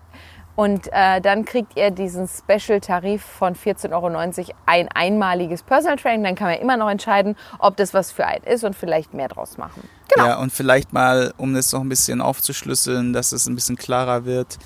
Und 0.56 0.88
äh, 0.92 1.20
dann 1.20 1.46
kriegt 1.46 1.76
ihr 1.76 1.90
diesen 1.90 2.28
Special-Tarif 2.28 3.24
von 3.24 3.56
14,90 3.56 3.92
Euro 3.92 4.54
ein 4.68 4.88
einmaliges 4.90 5.64
Personal 5.64 5.98
Training. 5.98 6.24
Dann 6.24 6.36
kann 6.36 6.48
man 6.48 6.60
immer 6.60 6.78
noch 6.78 6.92
entscheiden, 6.92 7.36
ob 7.58 7.76
das 7.76 7.96
was 7.96 8.12
für 8.12 8.28
einen 8.28 8.44
ist 8.44 8.64
und 8.64 8.76
vielleicht 8.76 9.16
mehr 9.16 9.30
draus 9.30 9.58
machen. 9.58 9.90
Genau. 10.14 10.28
Ja, 10.28 10.38
und 10.38 10.54
vielleicht 10.54 10.94
mal, 10.94 11.34
um 11.38 11.56
das 11.56 11.72
noch 11.72 11.82
ein 11.82 11.90
bisschen 11.90 12.22
aufzuschlüsseln, 12.22 13.14
dass 13.14 13.32
es 13.32 13.48
ein 13.48 13.56
bisschen 13.56 13.78
klarer 13.78 14.26
wird 14.26 14.60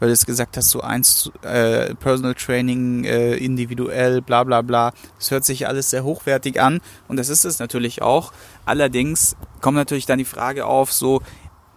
weil 0.00 0.08
du 0.08 0.12
es 0.12 0.26
gesagt 0.26 0.56
hast, 0.56 0.70
so 0.70 0.80
eins 0.80 1.30
äh, 1.42 1.94
Personal 1.94 2.34
Training, 2.34 3.04
äh, 3.04 3.36
individuell, 3.36 4.20
bla 4.22 4.42
bla 4.42 4.62
bla. 4.62 4.92
Das 5.18 5.30
hört 5.30 5.44
sich 5.44 5.68
alles 5.68 5.90
sehr 5.90 6.02
hochwertig 6.02 6.60
an 6.60 6.80
und 7.06 7.16
das 7.18 7.28
ist 7.28 7.44
es 7.44 7.60
natürlich 7.60 8.02
auch. 8.02 8.32
Allerdings 8.64 9.36
kommt 9.60 9.76
natürlich 9.76 10.06
dann 10.06 10.18
die 10.18 10.24
Frage 10.24 10.66
auf, 10.66 10.92
so, 10.92 11.22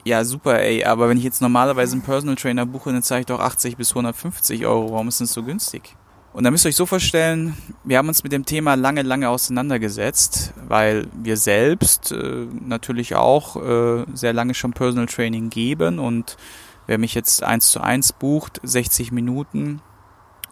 ja 0.03 0.25
super 0.25 0.59
ey, 0.59 0.83
aber 0.83 1.09
wenn 1.09 1.17
ich 1.17 1.23
jetzt 1.23 1.41
normalerweise 1.41 1.93
einen 1.93 2.01
Personal 2.01 2.35
Trainer 2.35 2.65
buche, 2.65 2.91
dann 2.91 3.03
zahle 3.03 3.21
ich 3.21 3.27
doch 3.27 3.39
80 3.39 3.77
bis 3.77 3.91
150 3.91 4.65
Euro. 4.65 4.91
Warum 4.91 5.07
ist 5.07 5.21
das 5.21 5.33
so 5.33 5.43
günstig? 5.43 5.95
Und 6.33 6.45
da 6.45 6.51
müsst 6.51 6.65
ihr 6.65 6.69
euch 6.69 6.75
so 6.75 6.87
vorstellen, 6.87 7.55
wir 7.83 7.99
haben 7.99 8.07
uns 8.07 8.23
mit 8.23 8.31
dem 8.31 8.43
Thema 8.43 8.73
lange, 8.73 9.03
lange 9.03 9.29
auseinandergesetzt, 9.29 10.53
weil 10.67 11.05
wir 11.13 11.37
selbst 11.37 12.11
äh, 12.11 12.47
natürlich 12.65 13.13
auch 13.13 13.55
äh, 13.55 14.05
sehr 14.15 14.33
lange 14.33 14.55
schon 14.55 14.73
Personal 14.73 15.05
Training 15.05 15.51
geben 15.51 15.99
und 15.99 16.37
Wer 16.87 16.97
mich 16.97 17.13
jetzt 17.13 17.43
eins 17.43 17.69
zu 17.69 17.81
eins 17.81 18.13
bucht, 18.13 18.59
60 18.63 19.11
Minuten 19.11 19.81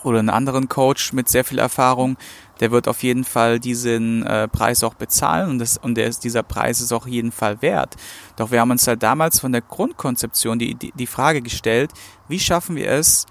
oder 0.03 0.19
einen 0.19 0.29
anderen 0.29 0.69
Coach 0.69 1.13
mit 1.13 1.29
sehr 1.29 1.43
viel 1.43 1.59
Erfahrung, 1.59 2.17
der 2.59 2.71
wird 2.71 2.88
auf 2.88 3.03
jeden 3.03 3.23
Fall 3.23 3.59
diesen 3.59 4.25
äh, 4.25 4.47
Preis 4.47 4.84
auch 4.84 4.93
bezahlen 4.93 5.49
und, 5.49 5.59
das, 5.59 5.77
und 5.77 5.95
der 5.95 6.07
ist, 6.07 6.23
dieser 6.23 6.43
Preis 6.43 6.82
ist 6.82 6.91
auch 6.91 7.07
jeden 7.07 7.32
Fall 7.32 7.61
wert. 7.61 7.95
Doch 8.36 8.51
wir 8.51 8.61
haben 8.61 8.71
uns 8.71 8.88
halt 8.88 9.03
damals 9.03 9.39
von 9.39 9.51
der 9.51 9.61
Grundkonzeption 9.61 10.59
die, 10.59 10.75
die, 10.75 10.91
die 10.95 11.07
Frage 11.07 11.41
gestellt, 11.41 11.91
wie 12.27 12.39
schaffen 12.39 12.75
wir 12.75 12.89
es, 12.89 13.25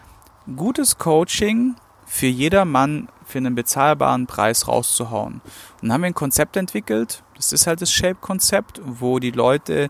gutes 0.57 0.99
Coaching 0.99 1.77
für 2.07 2.27
jedermann 2.27 3.09
für 3.25 3.39
einen 3.39 3.55
bezahlbaren 3.55 4.27
Preis 4.27 4.67
rauszuhauen. 4.67 5.35
Und 5.35 5.43
dann 5.83 5.93
haben 5.93 6.01
wir 6.03 6.09
ein 6.09 6.15
Konzept 6.15 6.57
entwickelt, 6.57 7.23
das 7.37 7.53
ist 7.53 7.67
halt 7.67 7.81
das 7.81 7.93
Shape-Konzept, 7.93 8.81
wo 8.85 9.19
die 9.19 9.31
Leute 9.31 9.89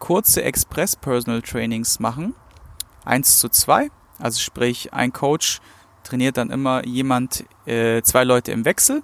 kurze 0.00 0.42
Express-Personal-Trainings 0.42 2.00
machen 2.00 2.34
1 3.04 3.38
zu 3.38 3.48
2. 3.48 3.90
Also 4.18 4.40
sprich, 4.40 4.92
ein 4.92 5.12
Coach 5.12 5.60
trainiert 6.04 6.36
dann 6.36 6.50
immer 6.50 6.86
jemand, 6.86 7.44
äh, 7.66 8.02
zwei 8.02 8.24
Leute 8.24 8.52
im 8.52 8.64
Wechsel. 8.64 9.02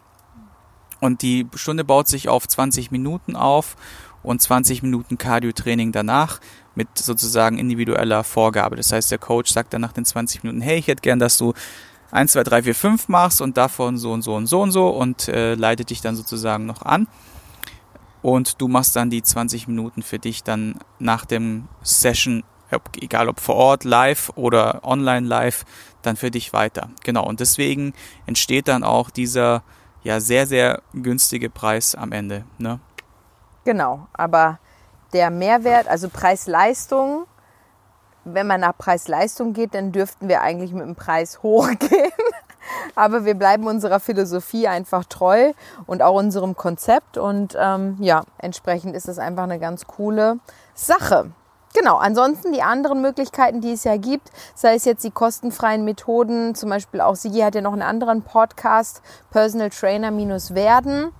Und 1.00 1.22
die 1.22 1.46
Stunde 1.54 1.84
baut 1.84 2.08
sich 2.08 2.28
auf 2.28 2.48
20 2.48 2.90
Minuten 2.90 3.36
auf 3.36 3.76
und 4.22 4.40
20 4.40 4.82
Minuten 4.82 5.18
Cardio-Training 5.18 5.92
danach 5.92 6.40
mit 6.74 6.88
sozusagen 6.98 7.58
individueller 7.58 8.24
Vorgabe. 8.24 8.76
Das 8.76 8.92
heißt, 8.92 9.10
der 9.10 9.18
Coach 9.18 9.52
sagt 9.52 9.72
dann 9.72 9.80
nach 9.80 9.92
den 9.92 10.04
20 10.04 10.42
Minuten, 10.42 10.60
hey, 10.60 10.78
ich 10.78 10.88
hätte 10.88 11.02
gern, 11.02 11.18
dass 11.18 11.38
du 11.38 11.54
1, 12.10 12.32
2, 12.32 12.44
3, 12.44 12.62
4, 12.64 12.74
5 12.74 13.08
machst 13.08 13.40
und 13.40 13.56
davon 13.56 13.98
so 13.98 14.12
und 14.12 14.22
so 14.22 14.34
und 14.34 14.46
so 14.46 14.62
und 14.62 14.72
so 14.72 14.88
und 14.88 15.28
äh, 15.28 15.54
leitet 15.54 15.90
dich 15.90 16.00
dann 16.00 16.16
sozusagen 16.16 16.66
noch 16.66 16.82
an. 16.82 17.08
Und 18.22 18.60
du 18.60 18.68
machst 18.68 18.96
dann 18.96 19.10
die 19.10 19.22
20 19.22 19.68
Minuten 19.68 20.02
für 20.02 20.18
dich 20.18 20.42
dann 20.42 20.80
nach 20.98 21.24
dem 21.24 21.68
Session 21.82 22.42
egal 23.00 23.28
ob 23.28 23.40
vor 23.40 23.56
Ort 23.56 23.84
live 23.84 24.30
oder 24.34 24.80
online 24.84 25.26
live, 25.26 25.64
dann 26.02 26.16
für 26.16 26.30
dich 26.30 26.52
weiter. 26.52 26.88
Genau, 27.04 27.24
und 27.24 27.40
deswegen 27.40 27.94
entsteht 28.26 28.68
dann 28.68 28.84
auch 28.84 29.10
dieser 29.10 29.62
ja 30.02 30.20
sehr, 30.20 30.46
sehr 30.46 30.82
günstige 30.94 31.50
Preis 31.50 31.94
am 31.94 32.12
Ende. 32.12 32.44
Ne? 32.58 32.78
Genau, 33.64 34.06
aber 34.12 34.58
der 35.12 35.30
Mehrwert, 35.30 35.88
also 35.88 36.08
Preis-Leistung, 36.08 37.26
wenn 38.24 38.46
man 38.46 38.60
nach 38.60 38.76
Preis-Leistung 38.76 39.52
geht, 39.52 39.74
dann 39.74 39.92
dürften 39.92 40.28
wir 40.28 40.42
eigentlich 40.42 40.72
mit 40.72 40.82
dem 40.82 40.96
Preis 40.96 41.42
hochgehen. 41.42 42.12
Aber 42.96 43.24
wir 43.24 43.34
bleiben 43.34 43.68
unserer 43.68 44.00
Philosophie 44.00 44.66
einfach 44.66 45.04
treu 45.04 45.52
und 45.86 46.02
auch 46.02 46.14
unserem 46.14 46.56
Konzept. 46.56 47.16
Und 47.16 47.56
ähm, 47.56 47.96
ja, 48.00 48.24
entsprechend 48.38 48.96
ist 48.96 49.06
es 49.08 49.20
einfach 49.20 49.44
eine 49.44 49.60
ganz 49.60 49.86
coole 49.86 50.40
Sache. 50.74 51.30
Genau, 51.78 51.96
ansonsten 51.96 52.54
die 52.54 52.62
anderen 52.62 53.02
Möglichkeiten, 53.02 53.60
die 53.60 53.72
es 53.72 53.84
ja 53.84 53.98
gibt, 53.98 54.30
sei 54.54 54.76
es 54.76 54.86
jetzt 54.86 55.04
die 55.04 55.10
kostenfreien 55.10 55.84
Methoden, 55.84 56.54
zum 56.54 56.70
Beispiel 56.70 57.02
auch 57.02 57.16
Sigi 57.16 57.40
hat 57.40 57.54
ja 57.54 57.60
noch 57.60 57.74
einen 57.74 57.82
anderen 57.82 58.22
Podcast, 58.22 59.02
Personal 59.30 59.68
Trainer 59.68 60.10
minus 60.10 60.54
werden. 60.54 61.12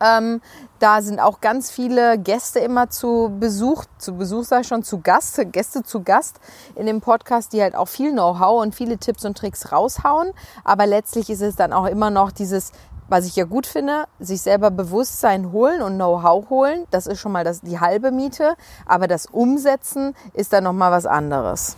Ähm, 0.00 0.40
da 0.78 1.02
sind 1.02 1.18
auch 1.18 1.40
ganz 1.40 1.72
viele 1.72 2.18
Gäste 2.18 2.60
immer 2.60 2.88
zu 2.88 3.36
Besuch, 3.40 3.84
zu 3.98 4.14
Besuch 4.14 4.44
sei 4.44 4.62
schon, 4.62 4.84
zu 4.84 5.00
Gast, 5.00 5.40
Gäste 5.50 5.82
zu 5.82 6.04
Gast 6.04 6.38
in 6.76 6.86
dem 6.86 7.00
Podcast, 7.00 7.52
die 7.52 7.60
halt 7.60 7.74
auch 7.74 7.88
viel 7.88 8.12
Know-how 8.12 8.62
und 8.62 8.76
viele 8.76 8.98
Tipps 8.98 9.24
und 9.24 9.36
Tricks 9.36 9.72
raushauen. 9.72 10.32
Aber 10.62 10.86
letztlich 10.86 11.30
ist 11.30 11.42
es 11.42 11.56
dann 11.56 11.72
auch 11.72 11.86
immer 11.86 12.10
noch 12.10 12.30
dieses 12.30 12.70
was 13.08 13.26
ich 13.26 13.36
ja 13.36 13.44
gut 13.44 13.66
finde, 13.66 14.04
sich 14.18 14.40
selber 14.42 14.70
Bewusstsein 14.70 15.52
holen 15.52 15.82
und 15.82 15.94
Know-how 15.94 16.48
holen, 16.50 16.84
das 16.90 17.06
ist 17.06 17.20
schon 17.20 17.32
mal 17.32 17.44
das, 17.44 17.60
die 17.60 17.80
halbe 17.80 18.10
Miete, 18.10 18.54
aber 18.86 19.06
das 19.08 19.26
Umsetzen 19.26 20.14
ist 20.32 20.52
dann 20.52 20.64
nochmal 20.64 20.90
was 20.90 21.06
anderes. 21.06 21.76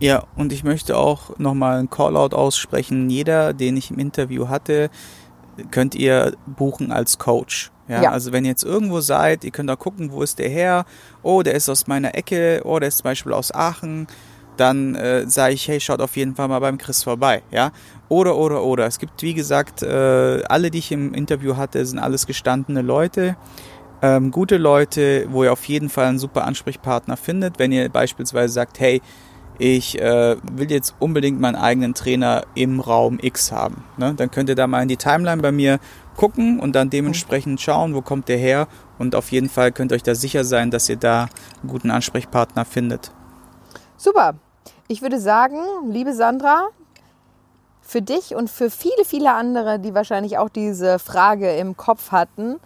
Ja, 0.00 0.24
und 0.36 0.52
ich 0.52 0.62
möchte 0.62 0.96
auch 0.96 1.38
nochmal 1.38 1.78
einen 1.78 1.90
Callout 1.90 2.36
aussprechen. 2.36 3.08
Jeder, 3.08 3.54
den 3.54 3.76
ich 3.76 3.90
im 3.90 3.98
Interview 3.98 4.48
hatte, 4.48 4.90
könnt 5.70 5.94
ihr 5.94 6.34
buchen 6.46 6.92
als 6.92 7.18
Coach. 7.18 7.70
Ja, 7.88 8.02
ja, 8.02 8.10
also 8.10 8.32
wenn 8.32 8.44
ihr 8.44 8.50
jetzt 8.50 8.64
irgendwo 8.64 9.00
seid, 9.00 9.44
ihr 9.44 9.52
könnt 9.52 9.70
auch 9.70 9.78
gucken, 9.78 10.10
wo 10.10 10.22
ist 10.22 10.38
der 10.38 10.48
her? 10.48 10.84
Oh, 11.22 11.42
der 11.42 11.54
ist 11.54 11.68
aus 11.68 11.86
meiner 11.86 12.14
Ecke, 12.16 12.62
oh, 12.64 12.78
der 12.78 12.88
ist 12.88 12.98
zum 12.98 13.04
Beispiel 13.04 13.32
aus 13.32 13.54
Aachen. 13.54 14.08
Dann 14.56 14.94
äh, 14.94 15.28
sage 15.28 15.54
ich, 15.54 15.68
hey, 15.68 15.80
schaut 15.80 16.00
auf 16.00 16.16
jeden 16.16 16.34
Fall 16.34 16.48
mal 16.48 16.60
beim 16.60 16.78
Chris 16.78 17.02
vorbei, 17.02 17.42
ja. 17.50 17.72
Oder, 18.08 18.36
oder, 18.36 18.62
oder. 18.62 18.86
Es 18.86 18.98
gibt, 18.98 19.22
wie 19.22 19.34
gesagt, 19.34 19.82
äh, 19.82 20.42
alle, 20.48 20.70
die 20.70 20.78
ich 20.78 20.92
im 20.92 21.12
Interview 21.12 21.56
hatte, 21.56 21.84
sind 21.84 21.98
alles 21.98 22.26
gestandene 22.26 22.82
Leute. 22.82 23.36
Ähm, 24.02 24.30
gute 24.30 24.58
Leute, 24.58 25.26
wo 25.30 25.44
ihr 25.44 25.52
auf 25.52 25.64
jeden 25.64 25.88
Fall 25.88 26.06
einen 26.06 26.18
super 26.18 26.44
Ansprechpartner 26.44 27.16
findet. 27.16 27.58
Wenn 27.58 27.72
ihr 27.72 27.88
beispielsweise 27.88 28.52
sagt, 28.52 28.78
hey, 28.78 29.00
ich 29.58 29.98
äh, 30.00 30.36
will 30.52 30.70
jetzt 30.70 30.94
unbedingt 30.98 31.40
meinen 31.40 31.56
eigenen 31.56 31.94
Trainer 31.94 32.44
im 32.54 32.80
Raum 32.80 33.18
X 33.20 33.52
haben. 33.52 33.84
Ne? 33.96 34.14
Dann 34.14 34.30
könnt 34.30 34.48
ihr 34.48 34.54
da 34.54 34.66
mal 34.66 34.82
in 34.82 34.88
die 34.88 34.98
Timeline 34.98 35.40
bei 35.40 35.52
mir 35.52 35.78
gucken 36.16 36.60
und 36.60 36.74
dann 36.74 36.90
dementsprechend 36.90 37.60
schauen, 37.60 37.94
wo 37.94 38.02
kommt 38.02 38.28
der 38.28 38.38
her. 38.38 38.68
Und 38.98 39.14
auf 39.14 39.32
jeden 39.32 39.48
Fall 39.48 39.72
könnt 39.72 39.92
ihr 39.92 39.96
euch 39.96 40.02
da 40.02 40.14
sicher 40.14 40.44
sein, 40.44 40.70
dass 40.70 40.88
ihr 40.88 40.96
da 40.96 41.28
einen 41.62 41.70
guten 41.70 41.90
Ansprechpartner 41.90 42.64
findet. 42.64 43.12
Super. 43.96 44.34
Ich 44.88 45.02
würde 45.02 45.20
sagen, 45.20 45.58
liebe 45.88 46.14
Sandra, 46.14 46.68
für 47.80 48.02
dich 48.02 48.34
und 48.34 48.50
für 48.50 48.70
viele, 48.70 49.04
viele 49.04 49.32
andere, 49.32 49.78
die 49.78 49.94
wahrscheinlich 49.94 50.38
auch 50.38 50.48
diese 50.48 50.98
Frage 50.98 51.56
im 51.56 51.76
Kopf 51.76 52.10
hatten, 52.10 52.58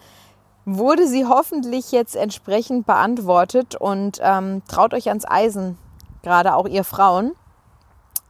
wurde 0.65 1.07
sie 1.07 1.27
hoffentlich 1.27 1.93
jetzt 1.93 2.17
entsprechend 2.17 2.87
beantwortet 2.87 3.75
und 3.75 4.19
ähm, 4.23 4.63
traut 4.69 4.95
euch 4.95 5.09
ans 5.09 5.27
Eisen 5.27 5.77
gerade 6.23 6.55
auch 6.55 6.67
ihr 6.67 6.85
Frauen. 6.85 7.33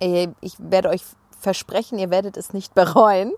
Äh, 0.01 0.29
ich 0.41 0.57
werde 0.59 0.89
euch 0.89 1.03
versprechen, 1.41 1.99
ihr 1.99 2.11
werdet 2.11 2.37
es 2.37 2.53
nicht 2.53 2.75
bereuen. 2.81 3.33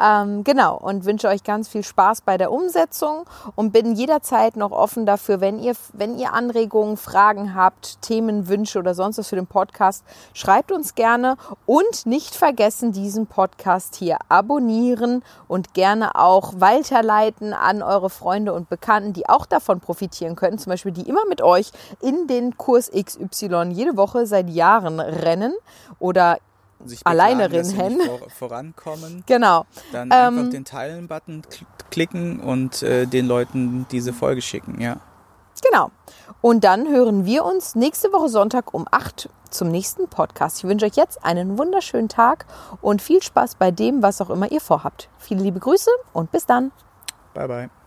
Ähm, 0.00 0.44
genau, 0.44 0.76
und 0.76 1.04
wünsche 1.04 1.28
euch 1.28 1.42
ganz 1.42 1.68
viel 1.68 1.82
Spaß 1.82 2.20
bei 2.20 2.36
der 2.36 2.52
Umsetzung 2.52 3.24
und 3.56 3.72
bin 3.72 3.94
jederzeit 3.94 4.56
noch 4.56 4.70
offen 4.70 5.06
dafür, 5.06 5.40
wenn 5.40 5.58
ihr, 5.58 5.74
wenn 5.92 6.18
ihr 6.18 6.32
Anregungen, 6.32 6.96
Fragen 6.96 7.54
habt, 7.54 8.00
Themen, 8.02 8.48
Wünsche 8.48 8.78
oder 8.78 8.94
sonst 8.94 9.18
was 9.18 9.28
für 9.28 9.36
den 9.36 9.46
Podcast, 9.46 10.04
schreibt 10.34 10.70
uns 10.72 10.94
gerne 10.94 11.36
und 11.66 12.06
nicht 12.06 12.34
vergessen, 12.34 12.92
diesen 12.92 13.26
Podcast 13.26 13.96
hier 13.96 14.18
abonnieren 14.28 15.22
und 15.48 15.74
gerne 15.74 16.14
auch 16.14 16.54
weiterleiten 16.56 17.52
an 17.52 17.82
eure 17.82 18.10
Freunde 18.10 18.52
und 18.52 18.68
Bekannten, 18.68 19.12
die 19.12 19.28
auch 19.28 19.46
davon 19.46 19.80
profitieren 19.80 20.36
können, 20.36 20.58
zum 20.58 20.70
Beispiel 20.70 20.92
die 20.92 21.08
immer 21.08 21.26
mit 21.28 21.42
euch 21.42 21.72
in 22.00 22.26
den 22.26 22.56
Kurs 22.56 22.90
XY 22.90 23.70
jede 23.70 23.96
Woche 23.96 24.26
seit 24.26 24.48
Jahren 24.50 25.00
rennen 25.00 25.54
oder 25.98 26.38
sich 26.84 27.06
alleine 27.06 27.50
rennen. 27.50 28.00
Vor, 28.00 28.30
vorankommen. 28.30 29.24
Genau. 29.26 29.66
Dann 29.92 30.10
ähm, 30.12 30.38
einfach 30.38 30.50
den 30.50 30.64
Teilen-Button 30.64 31.42
klicken 31.90 32.40
und 32.40 32.82
äh, 32.82 33.06
den 33.06 33.26
Leuten 33.26 33.86
diese 33.90 34.12
Folge 34.12 34.42
schicken, 34.42 34.80
ja. 34.80 34.98
Genau. 35.62 35.90
Und 36.40 36.64
dann 36.64 36.88
hören 36.88 37.24
wir 37.24 37.44
uns 37.44 37.74
nächste 37.74 38.12
Woche 38.12 38.28
Sonntag 38.28 38.74
um 38.74 38.86
8 38.90 39.28
zum 39.50 39.68
nächsten 39.68 40.08
Podcast. 40.08 40.58
Ich 40.58 40.64
wünsche 40.64 40.86
euch 40.86 40.94
jetzt 40.94 41.24
einen 41.24 41.58
wunderschönen 41.58 42.08
Tag 42.08 42.46
und 42.80 43.02
viel 43.02 43.22
Spaß 43.22 43.56
bei 43.56 43.70
dem, 43.70 44.02
was 44.02 44.20
auch 44.20 44.30
immer 44.30 44.50
ihr 44.50 44.60
vorhabt. 44.60 45.08
Viele 45.18 45.42
liebe 45.42 45.58
Grüße 45.58 45.90
und 46.12 46.30
bis 46.30 46.46
dann. 46.46 46.70
Bye, 47.34 47.48
bye. 47.48 47.77